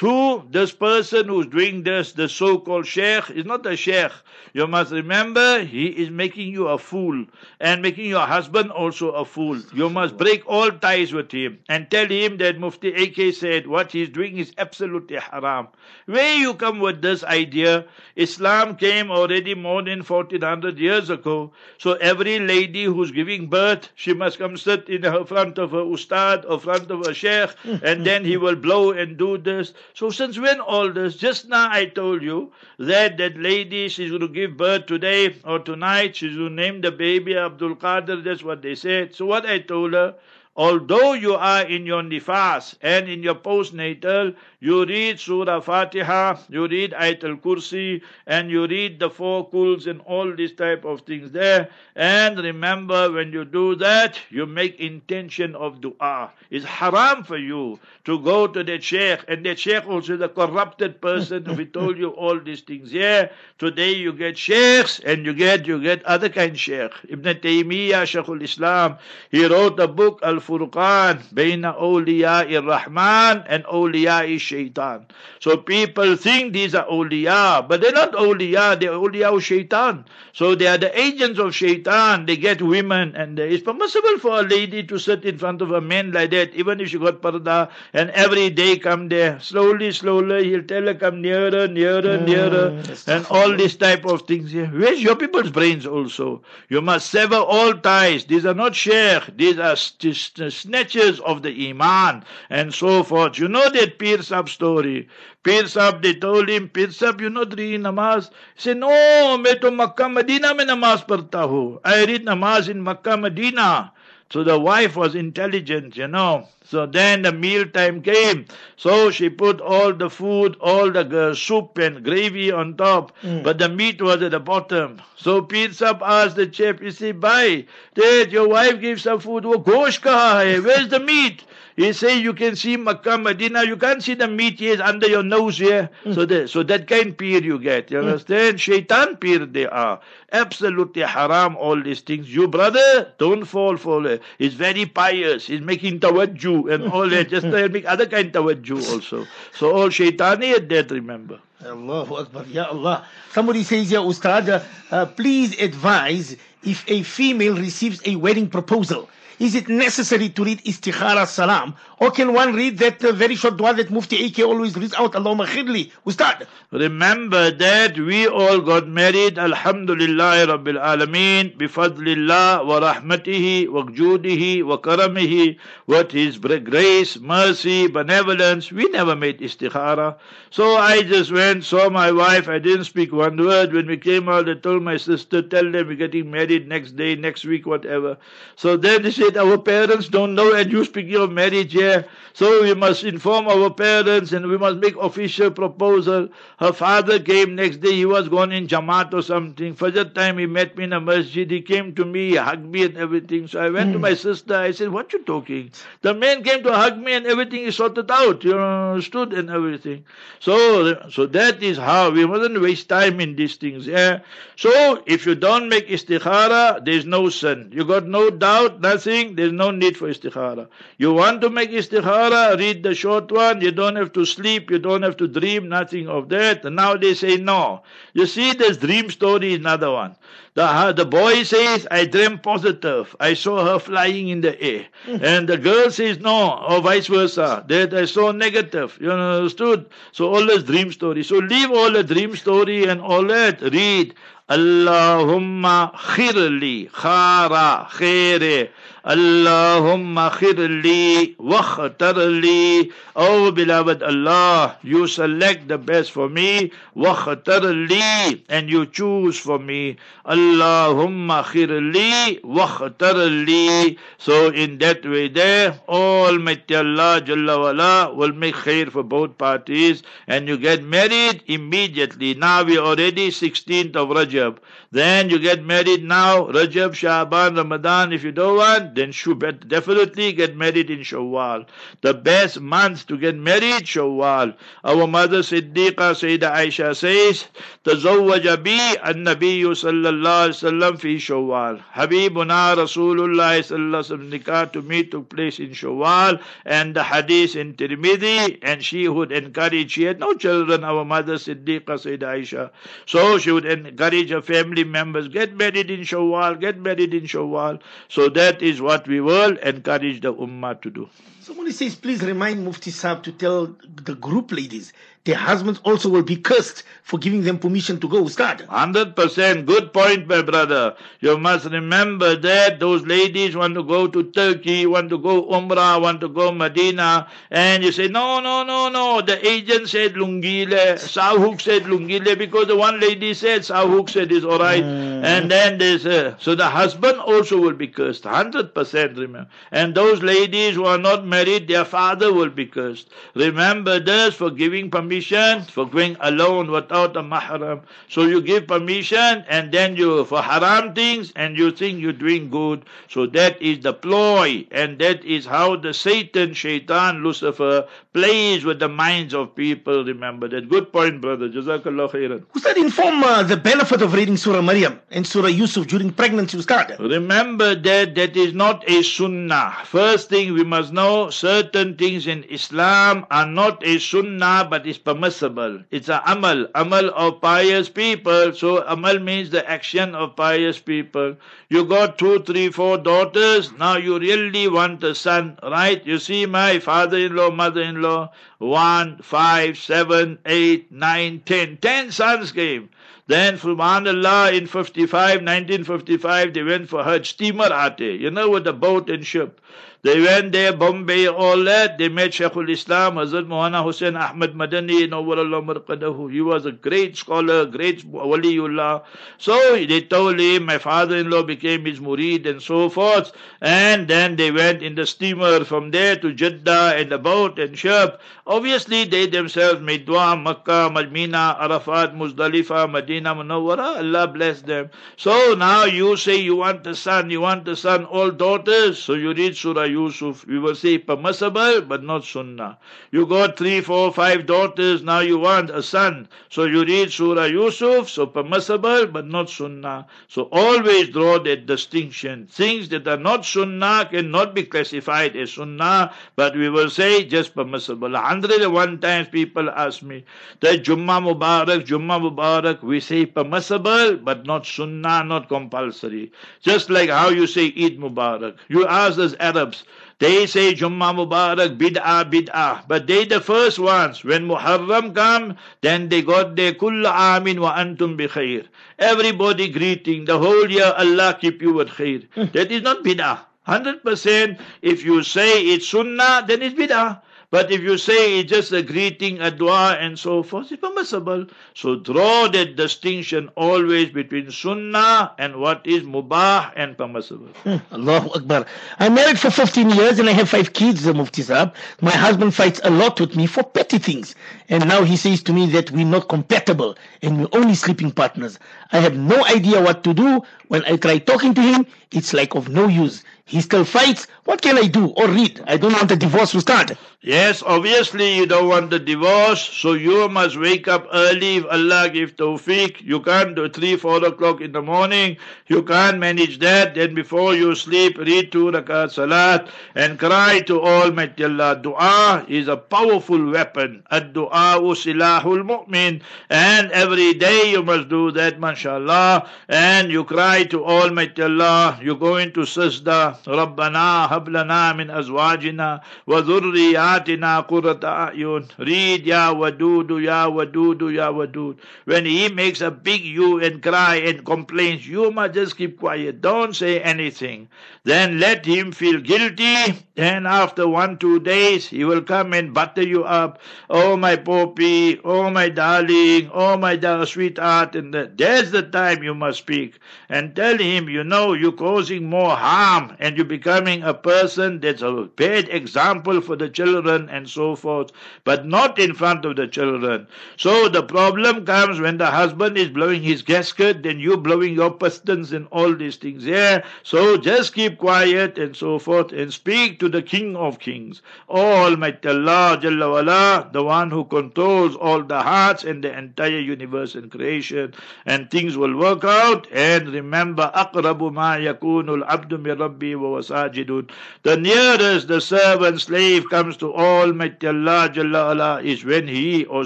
Two, 0.00 0.48
this 0.50 0.72
person 0.72 1.28
who's 1.28 1.46
doing 1.46 1.82
this, 1.82 2.12
the 2.12 2.26
so-called 2.26 2.86
sheikh, 2.86 3.28
is 3.28 3.44
not 3.44 3.66
a 3.66 3.76
sheikh. 3.76 4.12
You 4.54 4.66
must 4.66 4.92
remember, 4.92 5.62
he 5.62 5.88
is 5.88 6.08
making 6.08 6.48
you 6.48 6.68
a 6.68 6.78
fool 6.78 7.26
and 7.60 7.82
making 7.82 8.06
your 8.06 8.26
husband 8.26 8.70
also 8.70 9.10
a 9.10 9.26
fool. 9.26 9.60
You 9.74 9.90
must 9.90 10.16
break 10.16 10.42
all 10.46 10.70
ties 10.70 11.12
with 11.12 11.30
him 11.30 11.58
and 11.68 11.90
tell 11.90 12.06
him 12.06 12.38
that 12.38 12.58
Mufti 12.58 12.88
AK 12.88 13.34
said 13.34 13.66
what 13.66 13.92
he's 13.92 14.08
doing 14.08 14.38
is 14.38 14.54
absolutely 14.56 15.18
haram. 15.18 15.68
Where 16.06 16.34
you 16.34 16.54
come 16.54 16.80
with 16.80 17.02
this 17.02 17.22
idea, 17.22 17.84
Islam 18.16 18.76
came 18.76 19.10
already 19.10 19.54
more 19.54 19.82
than 19.82 20.02
1400 20.02 20.78
years 20.78 21.10
ago. 21.10 21.52
So 21.76 21.92
every 21.94 22.38
lady 22.38 22.84
who's 22.84 23.10
giving 23.10 23.48
birth, 23.50 23.90
she 23.96 24.14
must 24.14 24.38
come 24.38 24.56
sit 24.56 24.88
in 24.88 25.02
front 25.26 25.58
of 25.58 25.72
her 25.72 25.84
ustad 25.84 26.46
or 26.48 26.58
front 26.58 26.90
of 26.90 27.04
her 27.04 27.12
sheikh 27.12 27.50
and 27.82 28.06
then 28.06 28.24
he 28.24 28.38
will 28.38 28.56
blow 28.56 28.92
and 28.92 29.18
do 29.18 29.36
this. 29.36 29.74
So 29.94 30.10
since 30.10 30.38
when 30.38 30.60
all 30.60 30.92
this? 30.92 31.16
Just 31.16 31.48
now 31.48 31.68
I 31.70 31.86
told 31.86 32.22
you 32.22 32.52
that 32.78 33.16
that 33.18 33.36
lady 33.36 33.88
she's 33.88 34.10
going 34.10 34.20
to 34.22 34.28
give 34.28 34.56
birth 34.56 34.86
today 34.86 35.36
or 35.44 35.58
tonight. 35.58 36.16
She's 36.16 36.36
going 36.36 36.56
to 36.56 36.62
name 36.62 36.80
the 36.80 36.92
baby 36.92 37.36
Abdul 37.36 37.76
Qadir. 37.76 38.22
That's 38.24 38.42
what 38.42 38.62
they 38.62 38.74
said. 38.74 39.14
So 39.14 39.26
what 39.26 39.46
I 39.46 39.58
told 39.58 39.92
her. 39.92 40.14
Although 40.56 41.12
you 41.14 41.34
are 41.36 41.62
in 41.62 41.86
your 41.86 42.02
nifas 42.02 42.74
and 42.82 43.08
in 43.08 43.22
your 43.22 43.36
postnatal, 43.36 44.34
you 44.60 44.84
read 44.84 45.18
Surah 45.18 45.60
Fatiha, 45.60 46.36
you 46.50 46.68
read 46.68 46.92
Ayatul 46.92 47.40
Kursi, 47.40 48.02
and 48.26 48.50
you 48.50 48.66
read 48.66 49.00
the 49.00 49.08
four 49.08 49.48
kuls 49.48 49.86
and 49.86 50.02
all 50.02 50.34
these 50.36 50.52
type 50.52 50.84
of 50.84 51.00
things 51.00 51.32
there. 51.32 51.70
And 51.96 52.38
remember, 52.38 53.10
when 53.10 53.32
you 53.32 53.46
do 53.46 53.74
that, 53.76 54.18
you 54.28 54.44
make 54.44 54.78
intention 54.78 55.54
of 55.54 55.80
dua. 55.80 56.30
It's 56.50 56.66
haram 56.66 57.24
for 57.24 57.38
you 57.38 57.78
to 58.04 58.18
go 58.20 58.46
to 58.46 58.62
the 58.62 58.78
sheikh, 58.80 59.24
and 59.28 59.46
the 59.46 59.56
sheikh 59.56 59.86
also 59.86 60.20
a 60.20 60.28
corrupted 60.28 61.00
person. 61.00 61.56
we 61.56 61.64
told 61.64 61.96
you 61.96 62.10
all 62.10 62.38
these 62.38 62.60
things 62.60 62.90
here. 62.90 63.30
Today 63.58 63.92
you 63.92 64.12
get 64.12 64.36
sheikhs, 64.36 65.00
and 65.00 65.24
you 65.24 65.32
get 65.32 65.66
you 65.66 65.80
get 65.82 66.04
other 66.04 66.28
kind 66.28 66.52
of 66.52 66.60
sheikh. 66.60 66.92
Ibn 67.08 67.36
Taymiyyah, 67.36 68.04
Sheikhul 68.04 68.42
Islam, 68.42 68.98
he 69.30 69.46
wrote 69.46 69.80
a 69.80 69.88
book 69.88 70.20
Al 70.22 70.36
Furqan, 70.36 71.22
Baina 71.32 71.78
Awliya 71.80 72.66
Rahman 72.66 73.44
and 73.46 73.64
Awliya 73.64 74.28
Shaitan. 74.50 75.06
So 75.40 75.56
people 75.56 76.16
think 76.16 76.52
these 76.52 76.74
are 76.74 76.86
awliya, 76.86 77.68
but 77.68 77.80
they're 77.80 77.92
not 77.92 78.12
awliya, 78.12 78.78
they're 78.80 78.92
awliya 78.92 79.36
of 79.36 79.44
shaitan. 79.44 80.04
So 80.32 80.54
they 80.54 80.66
are 80.66 80.78
the 80.78 80.90
agents 80.98 81.38
of 81.38 81.54
shaitan. 81.54 82.26
They 82.26 82.36
get 82.36 82.62
women, 82.62 83.14
and 83.16 83.38
it's 83.38 83.62
permissible 83.62 84.18
for 84.18 84.40
a 84.40 84.42
lady 84.42 84.82
to 84.84 84.98
sit 84.98 85.24
in 85.24 85.38
front 85.38 85.62
of 85.62 85.70
a 85.72 85.80
man 85.80 86.12
like 86.12 86.30
that, 86.30 86.54
even 86.54 86.80
if 86.80 86.88
she 86.90 86.98
got 86.98 87.20
parda, 87.22 87.70
and 87.92 88.10
every 88.10 88.50
day 88.50 88.76
come 88.78 89.08
there. 89.08 89.38
Slowly, 89.40 89.92
slowly, 89.92 90.44
he'll 90.48 90.62
tell 90.62 90.86
her 90.86 90.94
come 90.94 91.20
nearer, 91.22 91.66
nearer, 91.68 92.18
hmm, 92.18 92.24
nearer, 92.24 92.82
and 93.06 93.26
all 93.30 93.56
this 93.56 93.76
type 93.76 94.04
of 94.04 94.22
things 94.22 94.50
here. 94.52 94.66
Where's 94.66 95.02
your 95.02 95.16
people's 95.16 95.50
brains 95.50 95.86
also? 95.86 96.42
You 96.68 96.80
must 96.80 97.10
sever 97.10 97.36
all 97.36 97.74
ties. 97.74 98.24
These 98.24 98.46
are 98.46 98.54
not 98.54 98.74
sheikh, 98.74 99.36
these 99.36 99.58
are 99.58 99.76
st- 99.76 100.16
st- 100.16 100.52
snatches 100.52 101.20
of 101.20 101.42
the 101.42 101.70
iman, 101.70 102.24
and 102.48 102.72
so 102.74 103.02
forth. 103.02 103.38
You 103.38 103.48
know 103.48 103.68
that 103.70 103.98
Pir 103.98 104.22
Sahib 104.39 104.49
story. 104.49 105.07
Pir 105.43 105.67
Sahib, 105.67 106.01
they 106.01 106.13
told 106.15 106.49
him, 106.49 106.69
Pir 106.69 106.91
Sahib, 106.91 107.21
you 107.21 107.29
not 107.29 107.57
read 107.57 107.81
namaz? 107.81 108.29
He 108.55 108.61
said, 108.61 108.77
no, 108.77 108.87
मैं 108.89 109.59
तो 109.59 109.71
Mecca 109.71 110.07
Medina 110.09 110.53
में 110.55 110.65
नमाज 110.65 111.07
पढ़ता 111.07 111.47
हूँ. 111.47 111.79
I 111.83 112.05
read 112.05 112.25
namaz 112.25 112.69
in 112.69 112.81
Makkah, 112.83 113.17
Medina. 113.17 113.91
So 114.31 114.43
the 114.43 114.59
wife 114.59 114.95
was 114.95 115.13
intelligent, 115.13 115.95
you 115.95 116.07
know. 116.07 116.47
So 116.63 116.87
then 116.87 117.21
the 117.21 117.31
meal 117.31 117.65
time 117.67 118.01
came. 118.01 118.47
So 118.75 119.11
she 119.11 119.29
put 119.29 119.61
all 119.61 119.93
the 119.93 120.09
food, 120.09 120.57
all 120.59 120.91
the 120.91 121.29
uh, 121.29 121.33
soup 121.35 121.77
and 121.77 122.03
gravy 122.03 122.51
on 122.51 122.75
top, 122.75 123.11
but 123.43 123.59
the 123.59 123.69
meat 123.69 124.01
was 124.01 124.23
at 124.23 124.31
the 124.31 124.39
bottom. 124.39 124.99
So 125.15 125.43
Pir 125.43 125.71
Sahib 125.73 126.01
asked 126.01 126.37
the 126.37 126.51
chef, 126.51 126.79
he 126.79 126.89
said, 126.89 127.21
Bhai, 127.21 127.67
dad, 127.93 128.31
your 128.31 128.49
wife 128.49 128.81
gave 128.81 128.99
some 128.99 129.19
food. 129.19 129.45
Wo 129.45 129.59
gosh 129.59 130.01
kaha 130.01 130.33
hai? 130.33 130.59
Where's 130.59 130.89
the 130.89 130.99
meat? 130.99 131.43
He 131.80 131.94
say 131.94 132.18
you 132.20 132.34
can 132.34 132.56
see 132.56 132.76
Makkah, 132.76 133.16
Medina. 133.16 133.64
You 133.64 133.76
can't 133.78 134.02
see 134.02 134.12
the 134.12 134.28
meat 134.28 134.58
here 134.60 134.82
under 134.82 135.08
your 135.08 135.22
nose 135.22 135.56
here. 135.56 135.88
So 136.12 136.26
that 136.26 136.50
so 136.50 136.62
that 136.64 136.86
kind 136.86 137.16
peer 137.16 137.40
you 137.40 137.58
get. 137.58 137.90
You 137.90 138.00
understand? 138.00 138.60
Shaitan 138.60 139.16
peer 139.16 139.46
they 139.46 139.64
are. 139.64 139.98
Absolutely 140.30 141.00
haram. 141.02 141.56
All 141.56 141.80
these 141.82 142.02
things. 142.02 142.34
You 142.34 142.48
brother, 142.48 143.10
don't 143.16 143.46
fall 143.46 143.78
for 143.78 144.06
it. 144.06 144.20
He's 144.36 144.52
very 144.52 144.84
pious. 144.84 145.46
He's 145.46 145.62
making 145.62 146.00
tawajjuh 146.00 146.70
and 146.70 146.92
all 146.92 147.08
that. 147.08 147.30
Just 147.30 147.46
to 147.46 147.68
make 147.70 147.86
other 147.86 148.04
kind 148.04 148.30
tawajjuh 148.30 148.92
also. 148.92 149.26
So 149.56 149.72
all 149.74 149.88
shaitani 149.88 150.52
at 150.52 150.68
that. 150.68 150.90
Remember. 150.90 151.40
Allahu 151.64 152.16
Akbar, 152.16 152.44
Ya 152.52 152.66
Allah. 152.68 153.06
Somebody 153.32 153.64
says 153.64 153.88
here, 153.88 154.00
Ustad, 154.00 154.48
uh, 154.48 154.60
uh, 154.90 155.06
please 155.06 155.58
advise 155.60 156.36
if 156.62 156.84
a 156.88 157.02
female 157.04 157.56
receives 157.56 158.02
a 158.04 158.16
wedding 158.16 158.48
proposal. 158.48 159.08
Is 159.40 159.54
it 159.54 159.70
necessary 159.70 160.28
to 160.28 160.44
read 160.44 160.62
Istikhara 160.64 161.26
Salam? 161.26 161.74
Or 161.98 162.10
can 162.10 162.34
one 162.34 162.52
read 162.52 162.76
that 162.78 163.02
uh, 163.02 163.12
very 163.12 163.34
short 163.36 163.56
dua 163.56 163.72
that 163.72 163.90
Mufti 163.90 164.26
AK 164.26 164.40
always 164.40 164.76
reads 164.76 164.92
out, 164.92 165.14
Allahumma 165.14 165.46
khirli? 165.46 165.90
Ustad. 166.06 166.46
Remember 166.72 167.50
that 167.50 167.98
we 167.98 168.28
all 168.28 168.60
got 168.60 168.86
married, 168.86 169.38
Alhamdulillah 169.38 170.46
Rabbil 170.46 170.78
Alameen, 170.78 171.56
bifadlillah 171.56 172.66
wa 172.66 172.80
rahmatihi 172.80 173.70
wa 173.70 173.82
judihi 173.84 174.62
wa 174.62 174.76
karamihi, 174.76 175.58
what 175.86 176.12
His 176.12 176.36
grace, 176.36 177.18
mercy, 177.18 177.86
benevolence. 177.86 178.70
We 178.70 178.90
never 178.90 179.16
made 179.16 179.40
istikhara. 179.40 180.16
So 180.50 180.76
I 180.76 181.02
just 181.02 181.32
went, 181.32 181.64
saw 181.64 181.88
my 181.88 182.12
wife, 182.12 182.46
I 182.48 182.58
didn't 182.58 182.84
speak 182.84 183.10
one 183.10 183.38
word. 183.38 183.72
When 183.72 183.86
we 183.86 183.96
came 183.96 184.28
out, 184.28 184.50
I 184.50 184.54
told 184.54 184.82
my 184.82 184.98
sister, 184.98 185.40
tell 185.40 185.70
them 185.70 185.86
we're 185.88 185.96
getting 185.96 186.30
married 186.30 186.68
next 186.68 186.92
day, 186.92 187.14
next 187.14 187.44
week, 187.46 187.66
whatever. 187.66 188.18
So 188.56 188.76
then 188.76 189.02
they 189.02 189.29
said, 189.30 189.38
our 189.38 189.58
parents 189.58 190.08
don't 190.08 190.34
know, 190.34 190.54
and 190.54 190.70
you 190.72 190.84
speaking 190.84 191.16
of 191.16 191.30
marriage 191.32 191.72
here. 191.72 192.06
So 192.32 192.62
we 192.62 192.74
must 192.74 193.02
inform 193.04 193.48
our 193.48 193.70
parents 193.70 194.32
and 194.32 194.46
we 194.46 194.56
must 194.56 194.78
make 194.78 194.96
official 194.96 195.50
proposal. 195.50 196.28
Her 196.58 196.72
father 196.72 197.18
came 197.18 197.56
next 197.56 197.78
day, 197.78 197.92
he 197.92 198.06
was 198.06 198.28
gone 198.28 198.52
in 198.52 198.68
Jamaat 198.68 199.12
or 199.12 199.22
something. 199.22 199.74
For 199.74 199.90
that 199.90 200.14
time 200.14 200.38
he 200.38 200.46
met 200.46 200.76
me 200.76 200.84
in 200.84 200.92
a 200.92 201.00
masjid, 201.00 201.50
he 201.50 201.60
came 201.60 201.94
to 201.96 202.04
me, 202.04 202.30
he 202.30 202.36
hugged 202.36 202.64
me 202.64 202.84
and 202.84 202.96
everything. 202.96 203.48
So 203.48 203.60
I 203.60 203.70
went 203.70 203.92
to 203.92 203.98
hmm. 203.98 204.02
my 204.02 204.14
sister, 204.14 204.54
I 204.54 204.70
said, 204.70 204.90
what 204.90 205.12
you 205.12 205.22
talking? 205.24 205.72
The 206.02 206.14
man 206.14 206.42
came 206.44 206.62
to 206.62 206.72
hug 206.72 206.98
me 206.98 207.14
and 207.14 207.26
everything 207.26 207.64
is 207.64 207.76
sorted 207.76 208.10
out, 208.10 208.44
you 208.44 208.56
understood 208.58 209.32
and 209.32 209.50
everything. 209.50 210.04
So, 210.38 211.10
so 211.10 211.26
that 211.26 211.62
is 211.62 211.78
how 211.78 212.10
we 212.10 212.26
mustn't 212.26 212.60
waste 212.60 212.88
time 212.88 213.20
in 213.20 213.34
these 213.36 213.56
things. 213.56 213.86
Yeah. 213.86 214.20
So 214.56 215.02
if 215.06 215.26
you 215.26 215.34
don't 215.34 215.68
make 215.68 215.88
istikhara, 215.88 216.84
there's 216.84 217.04
no 217.04 217.28
sin. 217.28 217.70
You 217.74 217.84
got 217.84 218.06
no 218.06 218.30
doubt, 218.30 218.80
nothing, 218.80 219.19
there's 219.28 219.52
no 219.52 219.70
need 219.70 219.96
for 219.96 220.08
istikhara. 220.08 220.66
You 220.98 221.12
want 221.12 221.40
to 221.42 221.50
make 221.50 221.70
istikhara, 221.70 222.58
read 222.58 222.82
the 222.82 222.94
short 222.94 223.30
one, 223.30 223.60
you 223.60 223.70
don't 223.70 223.96
have 223.96 224.12
to 224.12 224.24
sleep, 224.24 224.70
you 224.70 224.78
don't 224.78 225.02
have 225.02 225.16
to 225.18 225.28
dream, 225.28 225.68
nothing 225.68 226.08
of 226.08 226.28
that. 226.30 226.64
And 226.64 226.76
now 226.76 226.96
they 226.96 227.14
say 227.14 227.36
no. 227.36 227.82
You 228.14 228.26
see, 228.26 228.52
this 228.52 228.76
dream 228.76 229.10
story 229.10 229.52
is 229.54 229.60
another 229.60 229.90
one. 229.90 230.16
The, 230.54 230.64
uh, 230.64 230.92
the 230.92 231.04
boy 231.04 231.44
says, 231.44 231.86
I 231.90 232.06
dreamt 232.06 232.42
positive. 232.42 233.14
I 233.20 233.34
saw 233.34 233.64
her 233.64 233.78
flying 233.78 234.28
in 234.28 234.40
the 234.40 234.60
air. 234.60 234.86
Hmm. 235.04 235.16
and 235.22 235.48
the 235.48 235.56
girl 235.56 235.90
says, 235.90 236.18
no, 236.18 236.58
or 236.68 236.80
vice 236.80 237.06
versa. 237.06 237.64
That 237.68 237.94
I 237.94 238.04
saw 238.04 238.32
negative. 238.32 238.98
You 239.00 239.12
understood? 239.12 239.86
So 240.12 240.34
all 240.34 240.44
this 240.44 240.64
dream 240.64 240.90
story. 240.90 241.22
So 241.22 241.36
leave 241.36 241.70
all 241.70 241.92
the 241.92 242.02
dream 242.02 242.34
story 242.34 242.84
and 242.86 243.00
all 243.00 243.24
that. 243.26 243.60
Read. 243.60 244.14
Allahumma 244.50 245.94
khirli, 245.94 246.90
khara, 246.90 247.86
khaire. 247.86 248.70
Allahumma 249.04 250.30
khirli 250.30 251.36
wakhtarli. 251.36 252.92
Oh 253.16 253.50
beloved 253.50 254.02
Allah, 254.02 254.76
you 254.82 255.06
select 255.06 255.68
the 255.68 255.78
best 255.78 256.12
for 256.12 256.28
me. 256.28 256.70
Wakhtarli. 256.94 258.42
And 258.48 258.68
you 258.68 258.84
choose 258.86 259.38
for 259.38 259.58
me. 259.58 259.96
Allahumma 260.26 261.44
khirli 261.44 262.42
wakhtarli. 262.42 263.96
So 264.18 264.48
in 264.48 264.76
that 264.78 265.04
way 265.04 265.28
there, 265.28 265.80
Almighty 265.88 266.76
Allah 266.76 267.22
Jalla 267.24 267.58
wala 267.58 268.14
will 268.14 268.32
make 268.32 268.54
khair 268.54 268.90
for 268.90 269.02
both 269.02 269.38
parties. 269.38 270.02
And 270.26 270.46
you 270.46 270.58
get 270.58 270.84
married 270.84 271.42
immediately. 271.46 272.34
Now 272.34 272.64
we 272.64 272.78
already 272.78 273.30
16th 273.30 273.96
of 273.96 274.08
Rajab. 274.08 274.58
Then 274.92 275.30
you 275.30 275.38
get 275.38 275.64
married 275.64 276.04
now, 276.04 276.46
Rajab, 276.46 276.94
Shaban, 276.94 277.54
Ramadan. 277.54 278.12
If 278.12 278.24
you 278.24 278.32
don't 278.32 278.56
want, 278.56 278.89
then 278.95 279.13
you 279.25 279.35
bet 279.35 279.67
definitely 279.67 280.33
get 280.33 280.55
married 280.55 280.89
in 280.89 280.99
Shawwal. 280.99 281.65
The 282.01 282.13
best 282.13 282.59
month 282.59 283.07
to 283.07 283.17
get 283.17 283.35
married, 283.35 283.83
Shawwal. 283.83 284.55
Our 284.83 285.07
mother 285.07 285.39
Siddiqa 285.39 286.13
Sayyida 286.15 286.51
Aisha 286.51 286.95
says, 286.95 287.45
تزوج 287.85 288.47
بي 288.49 288.79
النبي 289.05 289.75
صلى 289.75 290.09
الله 290.09 290.29
عليه 290.29 290.49
وسلم 290.49 290.95
في 290.97 291.19
شوال 291.19 291.79
حبيبنا 291.91 292.73
رسول 292.73 293.21
الله 293.21 293.61
صلى 293.61 293.77
الله 293.77 293.97
عليه 293.97 294.13
وسلم 294.13 294.29
nikah 294.31 294.71
to 294.71 294.81
me 294.81 295.03
took 295.03 295.29
place 295.29 295.59
in 295.59 295.69
Shawwal 295.69 296.39
and 296.65 296.95
the 296.95 297.03
hadith 297.03 297.55
in 297.55 297.73
Tirmidhi 297.75 298.57
and 298.63 298.83
she 298.83 299.07
would 299.07 299.31
encourage 299.31 299.91
she 299.91 300.03
had 300.03 300.19
no 300.19 300.33
children 300.33 300.83
our 300.83 301.05
mother 301.05 301.35
Siddiqa 301.35 301.95
Sayyida 302.03 302.27
Aisha 302.39 302.71
so 303.05 303.37
she 303.37 303.51
would 303.51 303.65
encourage 303.65 304.31
her 304.31 304.41
family 304.41 304.83
members 304.83 305.27
get 305.27 305.55
married 305.55 305.91
in 305.91 306.01
Shawwal 306.01 306.59
get 306.59 306.79
married 306.79 307.13
in 307.13 307.23
Shawwal 307.23 307.79
so 308.09 308.29
that 308.29 308.63
is 308.63 308.78
what 308.80 309.06
we 309.08 309.20
will 309.20 309.56
encourage 309.58 310.20
the 310.20 310.32
Ummah 310.32 310.80
to 310.82 310.90
do 310.90 311.08
Somebody 311.42 311.72
says, 311.72 311.94
please 311.94 312.22
remind 312.22 312.62
Mufti 312.66 312.90
Saab 312.90 313.22
to 313.22 313.32
tell 313.32 313.74
the 314.04 314.14
group 314.14 314.52
ladies 314.52 314.92
their 315.24 315.36
husbands 315.36 315.80
also 315.84 316.08
will 316.08 316.22
be 316.22 316.36
cursed 316.36 316.82
for 317.02 317.18
giving 317.18 317.42
them 317.42 317.58
permission 317.58 318.00
to 318.00 318.08
go 318.08 318.24
Ustad. 318.24 318.66
100% 318.66 319.66
good 319.66 319.92
point, 319.92 320.26
my 320.26 320.40
brother. 320.40 320.96
You 321.20 321.36
must 321.36 321.66
remember 321.66 322.36
that 322.36 322.80
those 322.80 323.04
ladies 323.04 323.54
want 323.54 323.74
to 323.74 323.82
go 323.82 324.06
to 324.06 324.22
Turkey, 324.30 324.86
want 324.86 325.10
to 325.10 325.18
go 325.18 325.44
Umrah, 325.44 326.00
want 326.00 326.22
to 326.22 326.28
go 326.28 326.52
Medina, 326.52 327.28
and 327.50 327.84
you 327.84 327.92
say, 327.92 328.08
no, 328.08 328.40
no, 328.40 328.64
no, 328.64 328.88
no. 328.88 329.20
The 329.20 329.46
agent 329.46 329.90
said 329.90 330.14
Lungile, 330.14 330.94
SAHUC 330.94 331.60
said 331.60 331.82
Lungile, 331.82 332.38
because 332.38 332.68
the 332.68 332.76
one 332.76 332.98
lady 332.98 333.34
said 333.34 333.60
SAHUC 333.60 334.08
said 334.08 334.32
it's 334.32 334.46
alright. 334.46 334.82
Mm. 334.82 335.22
And 335.22 335.50
then 335.50 335.76
there's, 335.76 336.06
uh, 336.06 336.34
so 336.38 336.54
the 336.54 336.70
husband 336.70 337.20
also 337.20 337.58
will 337.60 337.74
be 337.74 337.88
cursed. 337.88 338.24
100% 338.24 339.18
remember. 339.18 339.50
And 339.70 339.94
those 339.94 340.22
ladies 340.22 340.76
who 340.76 340.86
are 340.86 340.98
not 340.98 341.26
married, 341.30 341.68
their 341.68 341.84
father 341.84 342.32
will 342.32 342.50
be 342.50 342.66
cursed. 342.66 343.08
Remember 343.34 343.98
this 344.00 344.34
for 344.34 344.50
giving 344.50 344.90
permission 344.90 345.62
for 345.62 345.86
going 345.86 346.16
alone 346.20 346.70
without 346.70 347.16
a 347.16 347.22
mahram. 347.22 347.82
So 348.08 348.22
you 348.24 348.40
give 348.42 348.66
permission 348.66 349.44
and 349.48 349.72
then 349.72 349.96
you 349.96 350.24
for 350.24 350.42
haram 350.42 350.94
things 350.94 351.32
and 351.36 351.56
you 351.56 351.70
think 351.70 352.00
you're 352.00 352.12
doing 352.12 352.50
good. 352.50 352.84
So 353.08 353.26
that 353.28 353.60
is 353.62 353.80
the 353.80 353.94
ploy 353.94 354.66
and 354.70 354.98
that 354.98 355.24
is 355.24 355.46
how 355.46 355.76
the 355.76 355.94
Satan, 355.94 356.54
Shaitan, 356.54 357.22
Lucifer 357.22 357.86
plays 358.12 358.64
with 358.64 358.80
the 358.80 358.88
minds 358.88 359.34
of 359.34 359.54
people. 359.54 360.04
Remember 360.04 360.48
that. 360.48 360.68
Good 360.68 360.92
point, 360.92 361.20
brother. 361.20 361.48
Jazakallah 361.48 362.10
khairan. 362.10 362.44
Ustad, 362.54 362.76
inform 362.76 363.22
uh, 363.22 363.42
the 363.42 363.56
benefit 363.56 364.02
of 364.02 364.12
reading 364.14 364.36
Surah 364.36 364.62
Maryam 364.62 364.98
and 365.10 365.26
Surah 365.26 365.48
Yusuf 365.48 365.86
during 365.86 366.12
pregnancy, 366.12 366.58
Ustad. 366.58 366.98
Remember 366.98 367.74
that 367.74 368.14
that 368.14 368.36
is 368.36 368.52
not 368.54 368.88
a 368.88 369.02
sunnah. 369.02 369.74
First 369.84 370.28
thing 370.28 370.52
we 370.54 370.64
must 370.64 370.92
know, 370.92 371.19
certain 371.28 371.96
things 371.96 372.26
in 372.26 372.44
Islam 372.44 373.26
are 373.30 373.44
not 373.44 373.84
a 373.86 373.98
sunnah 373.98 374.66
but 374.70 374.86
is 374.86 374.96
permissible. 374.96 375.82
It's 375.90 376.08
a 376.08 376.22
amal, 376.24 376.68
amal 376.74 377.10
of 377.10 377.42
pious 377.42 377.90
people. 377.90 378.54
So 378.54 378.82
amal 378.86 379.18
means 379.18 379.50
the 379.50 379.68
action 379.68 380.14
of 380.14 380.36
pious 380.36 380.78
people. 380.78 381.36
You 381.68 381.84
got 381.84 382.18
two, 382.18 382.38
three, 382.44 382.70
four 382.70 382.96
daughters. 382.96 383.72
Now 383.72 383.98
you 383.98 384.18
really 384.18 384.68
want 384.68 385.04
a 385.04 385.14
son, 385.14 385.58
right? 385.62 386.02
You 386.06 386.18
see 386.18 386.46
my 386.46 386.78
father-in-law, 386.78 387.50
mother-in-law, 387.50 388.32
one, 388.56 389.18
five, 389.18 389.76
seven, 389.76 390.38
eight, 390.46 390.90
nine, 390.90 391.42
ten. 391.44 391.76
Ten 391.76 392.10
sons 392.10 392.52
came. 392.52 392.88
Then, 393.30 393.58
subhanallah, 393.58 394.58
in 394.58 394.66
55, 394.66 395.42
1955, 395.42 396.52
they 396.52 396.64
went 396.64 396.88
for 396.88 397.04
Hajj, 397.04 397.28
steamer 397.30 397.70
ate, 397.72 398.20
you 398.20 398.28
know, 398.28 398.50
with 398.50 398.64
the 398.64 398.72
boat 398.72 399.08
and 399.08 399.24
ship. 399.24 399.60
They 400.02 400.18
went 400.18 400.52
there, 400.52 400.72
Bombay, 400.72 401.28
all 401.28 401.62
that. 401.64 401.98
They 401.98 402.08
met 402.08 402.30
Shaykhul 402.30 402.70
Islam, 402.70 403.16
Hazrat 403.16 403.46
Maulana 403.46 403.84
Hussain 403.84 404.16
Ahmad 404.16 404.54
Madani, 404.54 405.06
Nawwarallah 405.06 405.62
Marqadahu. 405.62 406.32
He 406.32 406.40
was 406.40 406.64
a 406.64 406.72
great 406.72 407.18
scholar, 407.18 407.66
great 407.66 408.10
waliullah. 408.10 409.02
So 409.36 409.76
they 409.76 410.00
told 410.00 410.40
him, 410.40 410.64
my 410.64 410.78
father-in-law 410.78 411.42
became 411.42 411.84
his 411.84 412.00
murid 412.00 412.46
and 412.46 412.62
so 412.62 412.88
forth. 412.88 413.32
And 413.60 414.08
then 414.08 414.36
they 414.36 414.50
went 414.50 414.82
in 414.82 414.94
the 414.94 415.04
steamer 415.04 415.66
from 415.66 415.90
there 415.90 416.16
to 416.16 416.32
Jeddah 416.32 416.94
and 416.96 417.12
the 417.12 417.18
boat 417.18 417.58
and 417.58 417.76
ship. 417.76 418.22
Obviously, 418.46 419.04
they 419.04 419.26
themselves 419.26 419.82
made 419.82 420.06
dua, 420.06 420.34
Makkah, 420.34 420.88
Madina, 420.90 421.60
Arafat, 421.60 422.14
Muzdalifa, 422.14 422.90
Medina, 422.90 423.34
Munawwara. 423.34 423.98
Allah 423.98 424.26
bless 424.26 424.62
them. 424.62 424.88
So 425.18 425.54
now 425.58 425.84
you 425.84 426.16
say 426.16 426.36
you 426.36 426.56
want 426.56 426.86
a 426.86 426.94
son, 426.94 427.28
you 427.28 427.42
want 427.42 427.68
a 427.68 427.76
son, 427.76 428.06
all 428.06 428.30
daughters. 428.30 428.98
So 428.98 429.12
you 429.12 429.34
read 429.34 429.54
Surah 429.54 429.89
Yusuf, 429.90 430.46
we 430.46 430.58
will 430.58 430.74
say 430.74 430.98
permissible 430.98 431.82
but 431.82 432.02
not 432.02 432.24
sunnah. 432.24 432.78
You 433.10 433.26
got 433.26 433.58
three, 433.58 433.80
four, 433.80 434.12
five 434.12 434.46
daughters, 434.46 435.02
now 435.02 435.20
you 435.20 435.38
want 435.38 435.70
a 435.70 435.82
son. 435.82 436.28
So 436.48 436.64
you 436.64 436.84
read 436.84 437.12
Surah 437.12 437.44
Yusuf, 437.44 438.08
so 438.08 438.26
permissible 438.26 439.06
but 439.08 439.26
not 439.26 439.50
sunnah. 439.50 440.06
So 440.28 440.48
always 440.52 441.08
draw 441.10 441.38
that 441.40 441.66
distinction. 441.66 442.46
Things 442.46 442.88
that 442.90 443.06
are 443.08 443.16
not 443.16 443.44
sunnah 443.44 444.08
cannot 444.10 444.54
be 444.54 444.64
classified 444.64 445.36
as 445.36 445.52
sunnah, 445.52 446.12
but 446.36 446.56
we 446.56 446.70
will 446.70 446.90
say 446.90 447.24
just 447.24 447.54
permissible. 447.54 448.12
101 448.12 449.00
times 449.00 449.28
people 449.28 449.68
ask 449.70 450.02
me, 450.02 450.24
the 450.60 450.78
Jummah 450.78 451.20
Mubarak, 451.22 451.86
Jummah 451.86 452.20
Mubarak, 452.30 452.82
we 452.82 453.00
say 453.00 453.26
permissible 453.26 454.16
but 454.16 454.46
not 454.46 454.66
sunnah, 454.66 455.24
not 455.24 455.48
compulsory. 455.48 456.32
Just 456.62 456.90
like 456.90 457.10
how 457.10 457.28
you 457.28 457.46
say 457.46 457.66
Eid 457.66 457.98
Mubarak. 457.98 458.56
You 458.68 458.86
ask 458.86 459.18
us 459.18 459.34
Arabs, 459.40 459.79
they 460.20 460.46
say 460.46 460.74
Jummah 460.74 461.16
Mubarak, 461.16 461.78
bid'ah, 461.78 462.30
bid'ah. 462.30 462.82
But 462.86 463.06
they 463.06 463.24
the 463.24 463.40
first 463.40 463.78
ones. 463.78 464.22
When 464.22 464.46
Muharram 464.46 465.14
come, 465.14 465.56
then 465.80 466.08
they 466.10 466.20
got 466.22 466.56
their 466.56 466.74
kull 466.74 467.06
amin 467.06 467.60
wa 467.60 467.74
antum 467.74 468.16
bi 468.18 468.26
khair. 468.26 468.66
Everybody 468.98 469.68
greeting. 469.68 470.26
The 470.26 470.38
whole 470.38 470.70
year 470.70 470.92
Allah 470.96 471.38
keep 471.40 471.62
you 471.62 471.72
with 471.72 471.88
khair. 471.88 472.28
Hmm. 472.34 472.44
that 472.52 472.70
is 472.70 472.82
not 472.82 473.02
bid'ah. 473.02 473.40
100% 473.66 474.60
if 474.82 475.04
you 475.04 475.22
say 475.22 475.62
it's 475.62 475.88
sunnah, 475.88 476.44
then 476.46 476.62
it's 476.62 476.74
bid'ah. 476.78 477.22
But 477.52 477.72
if 477.72 477.80
you 477.80 477.98
say 477.98 478.38
it's 478.38 478.50
just 478.50 478.70
a 478.70 478.80
greeting, 478.80 479.40
a 479.40 479.50
dua, 479.50 479.96
and 479.98 480.16
so 480.16 480.44
forth, 480.44 480.70
it's 480.70 480.80
permissible. 480.80 481.46
So 481.74 481.96
draw 481.96 482.46
that 482.46 482.76
distinction 482.76 483.50
always 483.56 484.10
between 484.10 484.52
sunnah 484.52 485.32
and 485.36 485.56
what 485.56 485.84
is 485.84 486.04
mubah 486.04 486.72
and 486.76 486.96
permissible. 486.96 487.48
Hmm, 487.64 487.78
Allahu 487.92 488.38
Akbar. 488.38 488.66
I'm 489.00 489.14
married 489.14 489.40
for 489.40 489.50
15 489.50 489.90
years 489.90 490.20
and 490.20 490.28
I 490.28 490.32
have 490.32 490.48
five 490.48 490.72
kids, 490.74 491.02
the 491.02 491.12
Mufti 491.12 491.42
Saab. 491.42 491.74
My 492.00 492.12
husband 492.12 492.54
fights 492.54 492.80
a 492.84 492.90
lot 492.90 493.18
with 493.18 493.34
me 493.34 493.46
for 493.46 493.64
petty 493.64 493.98
things. 493.98 494.36
And 494.68 494.86
now 494.86 495.02
he 495.02 495.16
says 495.16 495.42
to 495.42 495.52
me 495.52 495.66
that 495.70 495.90
we're 495.90 496.04
not 496.04 496.28
compatible 496.28 496.96
and 497.20 497.40
we're 497.40 497.48
only 497.52 497.74
sleeping 497.74 498.12
partners. 498.12 498.60
I 498.92 498.98
have 498.98 499.16
no 499.16 499.44
idea 499.46 499.82
what 499.82 500.04
to 500.04 500.14
do. 500.14 500.42
When 500.68 500.84
I 500.84 500.94
try 500.96 501.18
talking 501.18 501.54
to 501.54 501.60
him, 501.60 501.84
it's 502.12 502.32
like 502.32 502.54
of 502.54 502.68
no 502.68 502.86
use. 502.86 503.24
He 503.50 503.60
still 503.60 503.84
fights. 503.84 504.28
What 504.44 504.62
can 504.62 504.78
I 504.78 504.86
do 504.86 505.08
or 505.08 505.26
read? 505.28 505.60
I 505.66 505.76
don't 505.76 505.92
want 505.92 506.08
the 506.08 506.16
divorce 506.16 506.52
to 506.52 506.60
start. 506.60 506.92
Yes, 507.22 507.62
obviously 507.66 508.36
you 508.36 508.46
don't 508.46 508.68
want 508.68 508.88
the 508.90 508.98
divorce, 508.98 509.60
so 509.60 509.92
you 509.92 510.28
must 510.28 510.56
wake 510.58 510.88
up 510.88 511.06
early 511.12 511.56
if 511.56 511.66
Allah 511.66 512.08
give 512.08 512.36
tawfiq. 512.36 513.02
You 513.02 513.20
can't 513.20 513.54
do 513.54 513.68
3, 513.68 513.96
4 513.96 514.24
o'clock 514.24 514.60
in 514.62 514.72
the 514.72 514.80
morning. 514.80 515.36
You 515.66 515.82
can't 515.82 516.18
manage 516.18 516.60
that. 516.60 516.94
Then 516.94 517.14
before 517.14 517.54
you 517.54 517.74
sleep, 517.74 518.16
read 518.18 518.50
two 518.52 518.70
rakat 518.70 519.10
salat 519.10 519.68
and 519.94 520.18
cry 520.18 520.60
to 520.60 520.80
Almighty 520.80 521.44
Allah. 521.44 521.76
Dua 521.82 522.46
is 522.48 522.68
a 522.68 522.76
powerful 522.78 523.50
weapon. 523.50 524.02
Ad-du'a 524.10 524.80
silahul 524.96 525.66
mu'min. 525.66 526.22
And 526.48 526.90
every 526.92 527.34
day 527.34 527.72
you 527.72 527.82
must 527.82 528.08
do 528.08 528.30
that, 528.32 528.58
mashallah. 528.58 529.46
And 529.68 530.10
you 530.10 530.24
cry 530.24 530.64
to 530.64 530.84
Almighty 530.84 531.42
Allah. 531.42 531.98
You 532.00 532.16
go 532.16 532.36
into 532.36 532.60
sajda. 532.60 533.39
ربنا 533.47 534.25
هب 534.31 534.49
لنا 534.49 534.93
من 534.93 535.09
أزواجنا 535.11 536.01
وذرياتنا 536.27 537.59
قرة 537.59 537.99
أعين 538.03 538.67
read 538.79 539.25
Ya 539.25 539.53
Wadud 539.53 540.09
Ya 540.23 540.47
Wadud 540.49 541.01
Ya 541.15 541.31
Wadud 541.31 541.75
when 542.05 542.25
he 542.25 542.49
makes 542.49 542.81
a 542.81 542.91
big 542.91 543.23
you 543.23 543.59
and 543.63 543.81
cry 543.81 544.15
and 544.15 544.45
complains 544.45 545.07
you 545.07 545.31
must 545.31 545.53
just 545.53 545.77
keep 545.77 545.99
quiet 545.99 546.41
don't 546.41 546.75
say 546.75 546.99
anything 547.01 547.67
then 548.03 548.39
let 548.39 548.65
him 548.65 548.91
feel 548.91 549.19
guilty 549.19 549.75
and 550.20 550.46
after 550.46 550.86
one 550.88 551.16
two 551.18 551.40
days 551.40 551.88
he 551.88 552.04
will 552.04 552.22
come 552.22 552.52
and 552.52 552.74
butter 552.74 553.02
you 553.02 553.24
up 553.24 553.60
oh 553.90 554.16
my 554.16 554.36
poppy 554.36 555.18
oh 555.24 555.50
my 555.50 555.68
darling 555.68 556.50
oh 556.52 556.76
my 556.76 556.96
dar- 556.96 557.26
sweetheart 557.26 557.94
and 557.96 558.14
that. 558.14 558.36
there's 558.38 558.70
the 558.72 558.82
time 558.82 559.22
you 559.22 559.34
must 559.34 559.58
speak 559.58 559.98
and 560.28 560.54
tell 560.56 560.78
him 560.78 561.08
you 561.08 561.24
know 561.24 561.52
you're 561.54 561.72
causing 561.72 562.28
more 562.28 562.56
harm 562.56 563.16
and 563.18 563.36
you're 563.36 563.46
becoming 563.46 564.02
a 564.02 564.14
person 564.14 564.80
that's 564.80 565.02
a 565.02 565.28
bad 565.36 565.68
example 565.70 566.40
for 566.40 566.56
the 566.56 566.68
children 566.68 567.28
and 567.30 567.48
so 567.48 567.76
forth, 567.76 568.12
but 568.44 568.66
not 568.66 568.98
in 568.98 569.14
front 569.14 569.44
of 569.44 569.56
the 569.56 569.66
children. 569.68 570.26
So 570.56 570.88
the 570.88 571.02
problem 571.02 571.64
comes 571.66 572.00
when 572.00 572.18
the 572.18 572.26
husband 572.26 572.76
is 572.78 572.88
blowing 572.88 573.22
his 573.22 573.42
gasket, 573.42 574.02
then 574.02 574.20
you 574.20 574.36
blowing 574.36 574.74
your 574.74 574.92
pistons 574.92 575.52
and 575.52 575.66
all 575.72 575.94
these 575.94 576.16
things. 576.16 576.44
Yeah, 576.44 576.84
so 577.02 577.38
just 577.38 577.74
keep 577.74 577.98
quiet 577.98 578.58
and 578.58 578.76
so 578.76 578.98
forth 578.98 579.32
and 579.32 579.52
speak 579.52 580.00
to 580.00 580.08
the 580.09 580.21
King 580.21 580.55
of 580.55 580.79
Kings, 580.79 581.21
Almighty 581.49 582.29
Allah, 582.29 582.79
Jalla 582.81 583.11
wala, 583.11 583.69
the 583.71 583.83
one 583.83 584.09
who 584.11 584.25
controls 584.25 584.95
all 584.95 585.23
the 585.23 585.41
hearts 585.41 585.83
and 585.83 586.03
the 586.03 586.17
entire 586.17 586.59
universe 586.59 587.15
and 587.15 587.29
creation, 587.31 587.93
and 588.25 588.49
things 588.49 588.77
will 588.77 588.95
work 588.95 589.23
out. 589.23 589.67
And 589.71 590.09
remember, 590.09 590.71
أقرب 590.75 591.33
ما 591.33 591.57
يكون 591.57 592.09
العبد 592.09 592.53
من 592.53 592.71
ربي 592.81 593.15
وهو 593.15 593.41
ساجد. 593.41 594.09
The 594.43 594.57
nearest 594.57 595.27
the 595.27 595.41
servant 595.41 596.01
slave 596.01 596.49
comes 596.49 596.77
to 596.77 596.93
Almighty 596.93 597.67
Allah 597.67 598.09
Jalla 598.13 598.49
Allah 598.49 598.81
is 598.81 599.05
when 599.05 599.27
he 599.27 599.65
or 599.65 599.85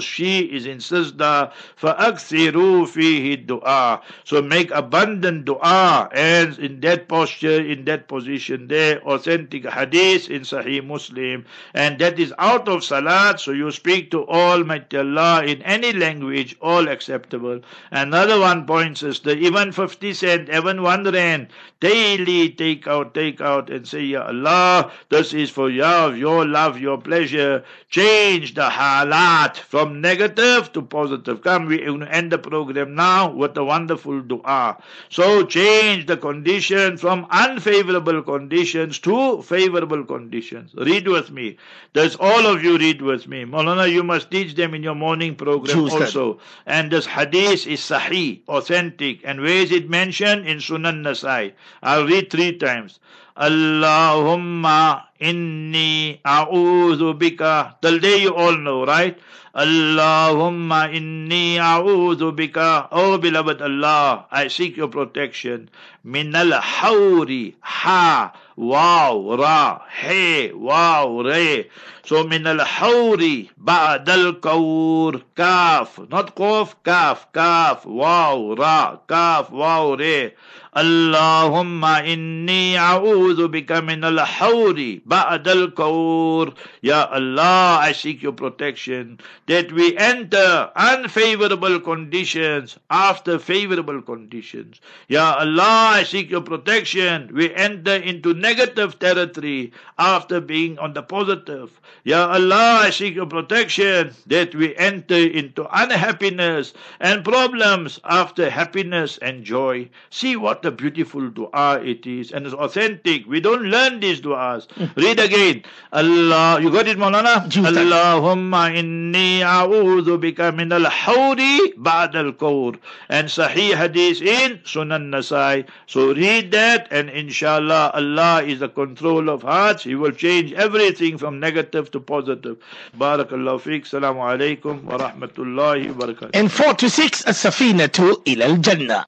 she 0.00 0.40
is 0.40 0.66
in 0.66 0.78
sajda. 0.78 1.52
فَأَكْثِرُوا 1.80 2.86
فِيهِ 2.86 3.46
dua. 3.46 4.00
So 4.24 4.42
make 4.42 4.70
abundant 4.70 5.44
dua 5.44 6.08
and 6.12 6.58
in 6.58 6.80
that 6.80 7.08
posture, 7.08 7.60
in 7.60 7.84
that 7.84 8.08
position 8.08 8.68
there, 8.68 9.00
authentic 9.02 9.64
hadith 9.66 10.13
in 10.15 10.41
Sahih 10.41 10.85
Muslim. 10.85 11.45
And 11.73 11.99
that 11.99 12.17
is 12.19 12.33
out 12.39 12.67
of 12.69 12.83
salat, 12.83 13.39
so 13.39 13.51
you 13.51 13.71
speak 13.71 14.11
to 14.11 14.25
Almighty 14.27 14.97
Allah 14.97 15.43
in 15.43 15.61
any 15.61 15.91
language, 15.91 16.55
all 16.61 16.87
acceptable. 16.87 17.59
Another 17.91 18.39
one 18.39 18.65
points 18.65 19.03
is 19.03 19.19
the 19.19 19.37
even 19.37 19.71
50 19.71 20.13
cent, 20.13 20.49
even 20.49 20.81
one 20.81 21.03
rand, 21.03 21.47
daily 21.79 22.49
take 22.49 22.87
out, 22.87 23.13
take 23.13 23.41
out 23.41 23.69
and 23.69 23.87
say, 23.87 24.03
Ya 24.03 24.25
Allah, 24.27 24.91
this 25.09 25.33
is 25.33 25.49
for 25.49 25.69
your, 25.69 26.15
your 26.15 26.45
love, 26.45 26.79
your 26.79 26.97
pleasure. 26.97 27.63
Change 27.89 28.53
the 28.55 28.69
halat 28.69 29.57
from 29.57 30.01
negative 30.01 30.71
to 30.73 30.81
positive. 30.81 31.41
Come, 31.41 31.65
we 31.67 31.85
end 31.85 32.31
the 32.31 32.37
program 32.37 32.95
now 32.95 33.31
with 33.31 33.57
a 33.57 33.63
wonderful 33.63 34.21
dua. 34.21 34.77
So 35.09 35.45
change 35.45 36.05
the 36.05 36.17
condition 36.17 36.97
from 36.97 37.27
unfavorable 37.29 38.23
conditions 38.23 38.99
to 38.99 39.41
favorable 39.41 39.94
conditions. 40.03 40.73
Read 40.75 41.07
with 41.07 41.31
me. 41.31 41.57
Does 41.93 42.15
all 42.19 42.45
of 42.45 42.63
you 42.63 42.77
read 42.77 43.01
with 43.01 43.27
me? 43.27 43.45
Maulana, 43.45 43.91
you 43.91 44.03
must 44.03 44.29
teach 44.29 44.55
them 44.55 44.73
in 44.73 44.83
your 44.83 44.95
morning 44.95 45.35
program 45.35 45.89
also. 45.89 46.39
And 46.65 46.91
this 46.91 47.05
hadith 47.05 47.65
is 47.67 47.79
sahih, 47.79 48.41
authentic. 48.47 49.21
And 49.23 49.41
where 49.41 49.57
is 49.57 49.71
it 49.71 49.89
mentioned? 49.89 50.47
In 50.47 50.57
Sunan 50.57 51.01
Nasai. 51.01 51.53
I'll 51.81 52.05
read 52.05 52.29
three 52.29 52.57
times. 52.57 52.99
Allahumma 53.37 55.03
inni 55.19 56.19
a'udhu 56.23 57.19
bika. 57.19 57.75
Till 57.81 57.99
day 57.99 58.21
you 58.21 58.33
all 58.33 58.55
know, 58.57 58.85
right? 58.85 59.19
Allahumma 59.53 60.87
inni 60.93 61.57
a'udhu 61.57 62.31
bika. 62.35 62.87
Oh 62.91 63.17
beloved 63.17 63.61
Allah, 63.61 64.25
I 64.31 64.47
seek 64.47 64.77
your 64.77 64.87
protection. 64.87 65.69
Min 66.03 66.33
al 66.33 66.51
hawri. 66.51 67.55
Ha. 67.59 68.33
واو 68.57 69.35
را 69.35 69.81
حي 69.87 70.51
واو 70.51 71.21
ري. 71.21 71.65
so 72.07 72.25
من 72.25 72.47
الحور 72.47 73.43
بعد 73.57 74.09
الكور 74.09 75.21
كاف 75.35 76.01
not 76.11 76.29
قوف 76.35 76.75
كاف 76.85 77.25
كاف 77.33 77.87
واو 77.87 78.53
را 78.53 79.01
كاف 79.09 79.51
واو 79.51 79.93
ري. 79.93 80.31
Allahumma 80.75 82.03
inni 82.03 82.75
a'udhu 82.75 83.47
bika 83.47 83.81
min 83.81 84.03
al-hawri 84.03 85.01
ba'd 85.05 85.47
al-kawr. 85.47 86.53
Ya 86.81 87.07
Allah, 87.11 87.79
I 87.79 87.93
seek 87.93 88.21
your 88.21 88.33
protection 88.33 89.17
that 89.47 89.71
we 89.71 89.95
enter 89.97 90.69
unfavorable 90.75 91.79
conditions 91.79 92.77
after 92.89 93.39
favorable 93.39 94.01
conditions. 94.01 94.81
Ya 95.07 95.35
Allah, 95.39 95.95
I 95.95 96.03
seek 96.03 96.29
your 96.29 96.41
protection. 96.41 97.31
We 97.33 97.53
enter 97.55 97.95
into 97.95 98.33
negative 98.33 98.99
territory 98.99 99.71
after 99.97 100.41
being 100.41 100.77
on 100.79 100.93
the 100.93 101.03
positive. 101.03 101.79
Ya 102.03 102.27
Allah, 102.27 102.81
I 102.83 102.89
seek 102.89 103.15
your 103.15 103.27
protection 103.27 104.11
that 104.27 104.53
we 104.53 104.75
enter 104.75 105.15
into 105.15 105.65
unhappiness 105.71 106.73
and 106.99 107.23
problems 107.23 107.99
after 108.03 108.49
happiness 108.49 109.17
and 109.19 109.45
joy. 109.45 109.89
See 110.09 110.35
what 110.35 110.64
a 110.65 110.71
beautiful 110.71 111.29
dua 111.29 111.79
it 111.83 112.07
is, 112.07 112.31
and 112.31 112.45
it's 112.45 112.55
authentic. 112.55 113.27
We 113.27 113.39
don't 113.39 113.63
learn 113.63 113.99
these 113.99 114.19
duas. 114.19 114.67
Hmm. 114.75 114.85
Read 114.95 115.19
again. 115.19 115.63
Allah, 115.93 116.59
you 116.59 116.71
got 116.71 116.87
it, 116.87 116.97
Maulana? 116.97 117.47
Allahumma 117.51 118.73
inni 118.75 119.41
a'udhu 119.41 120.17
bika 120.19 120.55
min 120.55 120.71
al-hawdi 120.71 121.75
ba'd 121.77 122.15
al-kawr. 122.15 122.73
And 123.09 123.27
Sahih 123.27 123.75
Hadith 123.75 124.21
in 124.21 124.57
Sunan 124.59 125.09
Nasai. 125.09 125.67
So 125.85 126.13
read 126.13 126.51
that, 126.51 126.87
and 126.91 127.09
inshallah, 127.09 127.91
Allah 127.93 128.41
is 128.43 128.59
the 128.59 128.69
control 128.69 129.29
of 129.29 129.43
hearts. 129.43 129.83
He 129.83 129.93
will 129.95 130.11
change 130.11 130.51
everything 130.53 131.17
from 131.17 131.39
negative 131.39 131.91
to 131.91 131.99
positive. 131.99 132.57
Barakallahu 132.97 133.61
fiqh. 133.61 133.85
Salamu 133.85 134.25
alaykum 134.33 134.83
wa 134.83 134.97
rahmatullahi 134.97 135.93
wa 135.93 136.07
barakatuh. 136.07 136.31
And 136.33 136.51
4 136.51 136.73
to 136.73 136.89
6, 136.89 137.21
a 137.21 137.29
safina 137.29 137.91
to 137.91 138.21
ilal 138.25 138.59
jannah. 138.59 139.05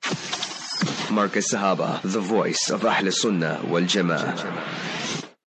Markaz 1.09 1.51
Sahaba, 1.53 2.01
the 2.03 2.19
voice 2.19 2.69
of 2.69 2.85
Ahl 2.85 3.11
Sunnah 3.11 3.61
wal 3.65 3.81
Jama'ah. 3.81 5.06